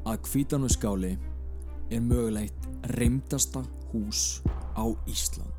að 0.03 0.17
kvítanuskáli 0.25 1.13
er 1.89 2.01
mögulegt 2.01 2.69
reymdasta 2.83 3.63
hús 3.91 4.41
á 4.77 4.85
Íslandi 5.07 5.58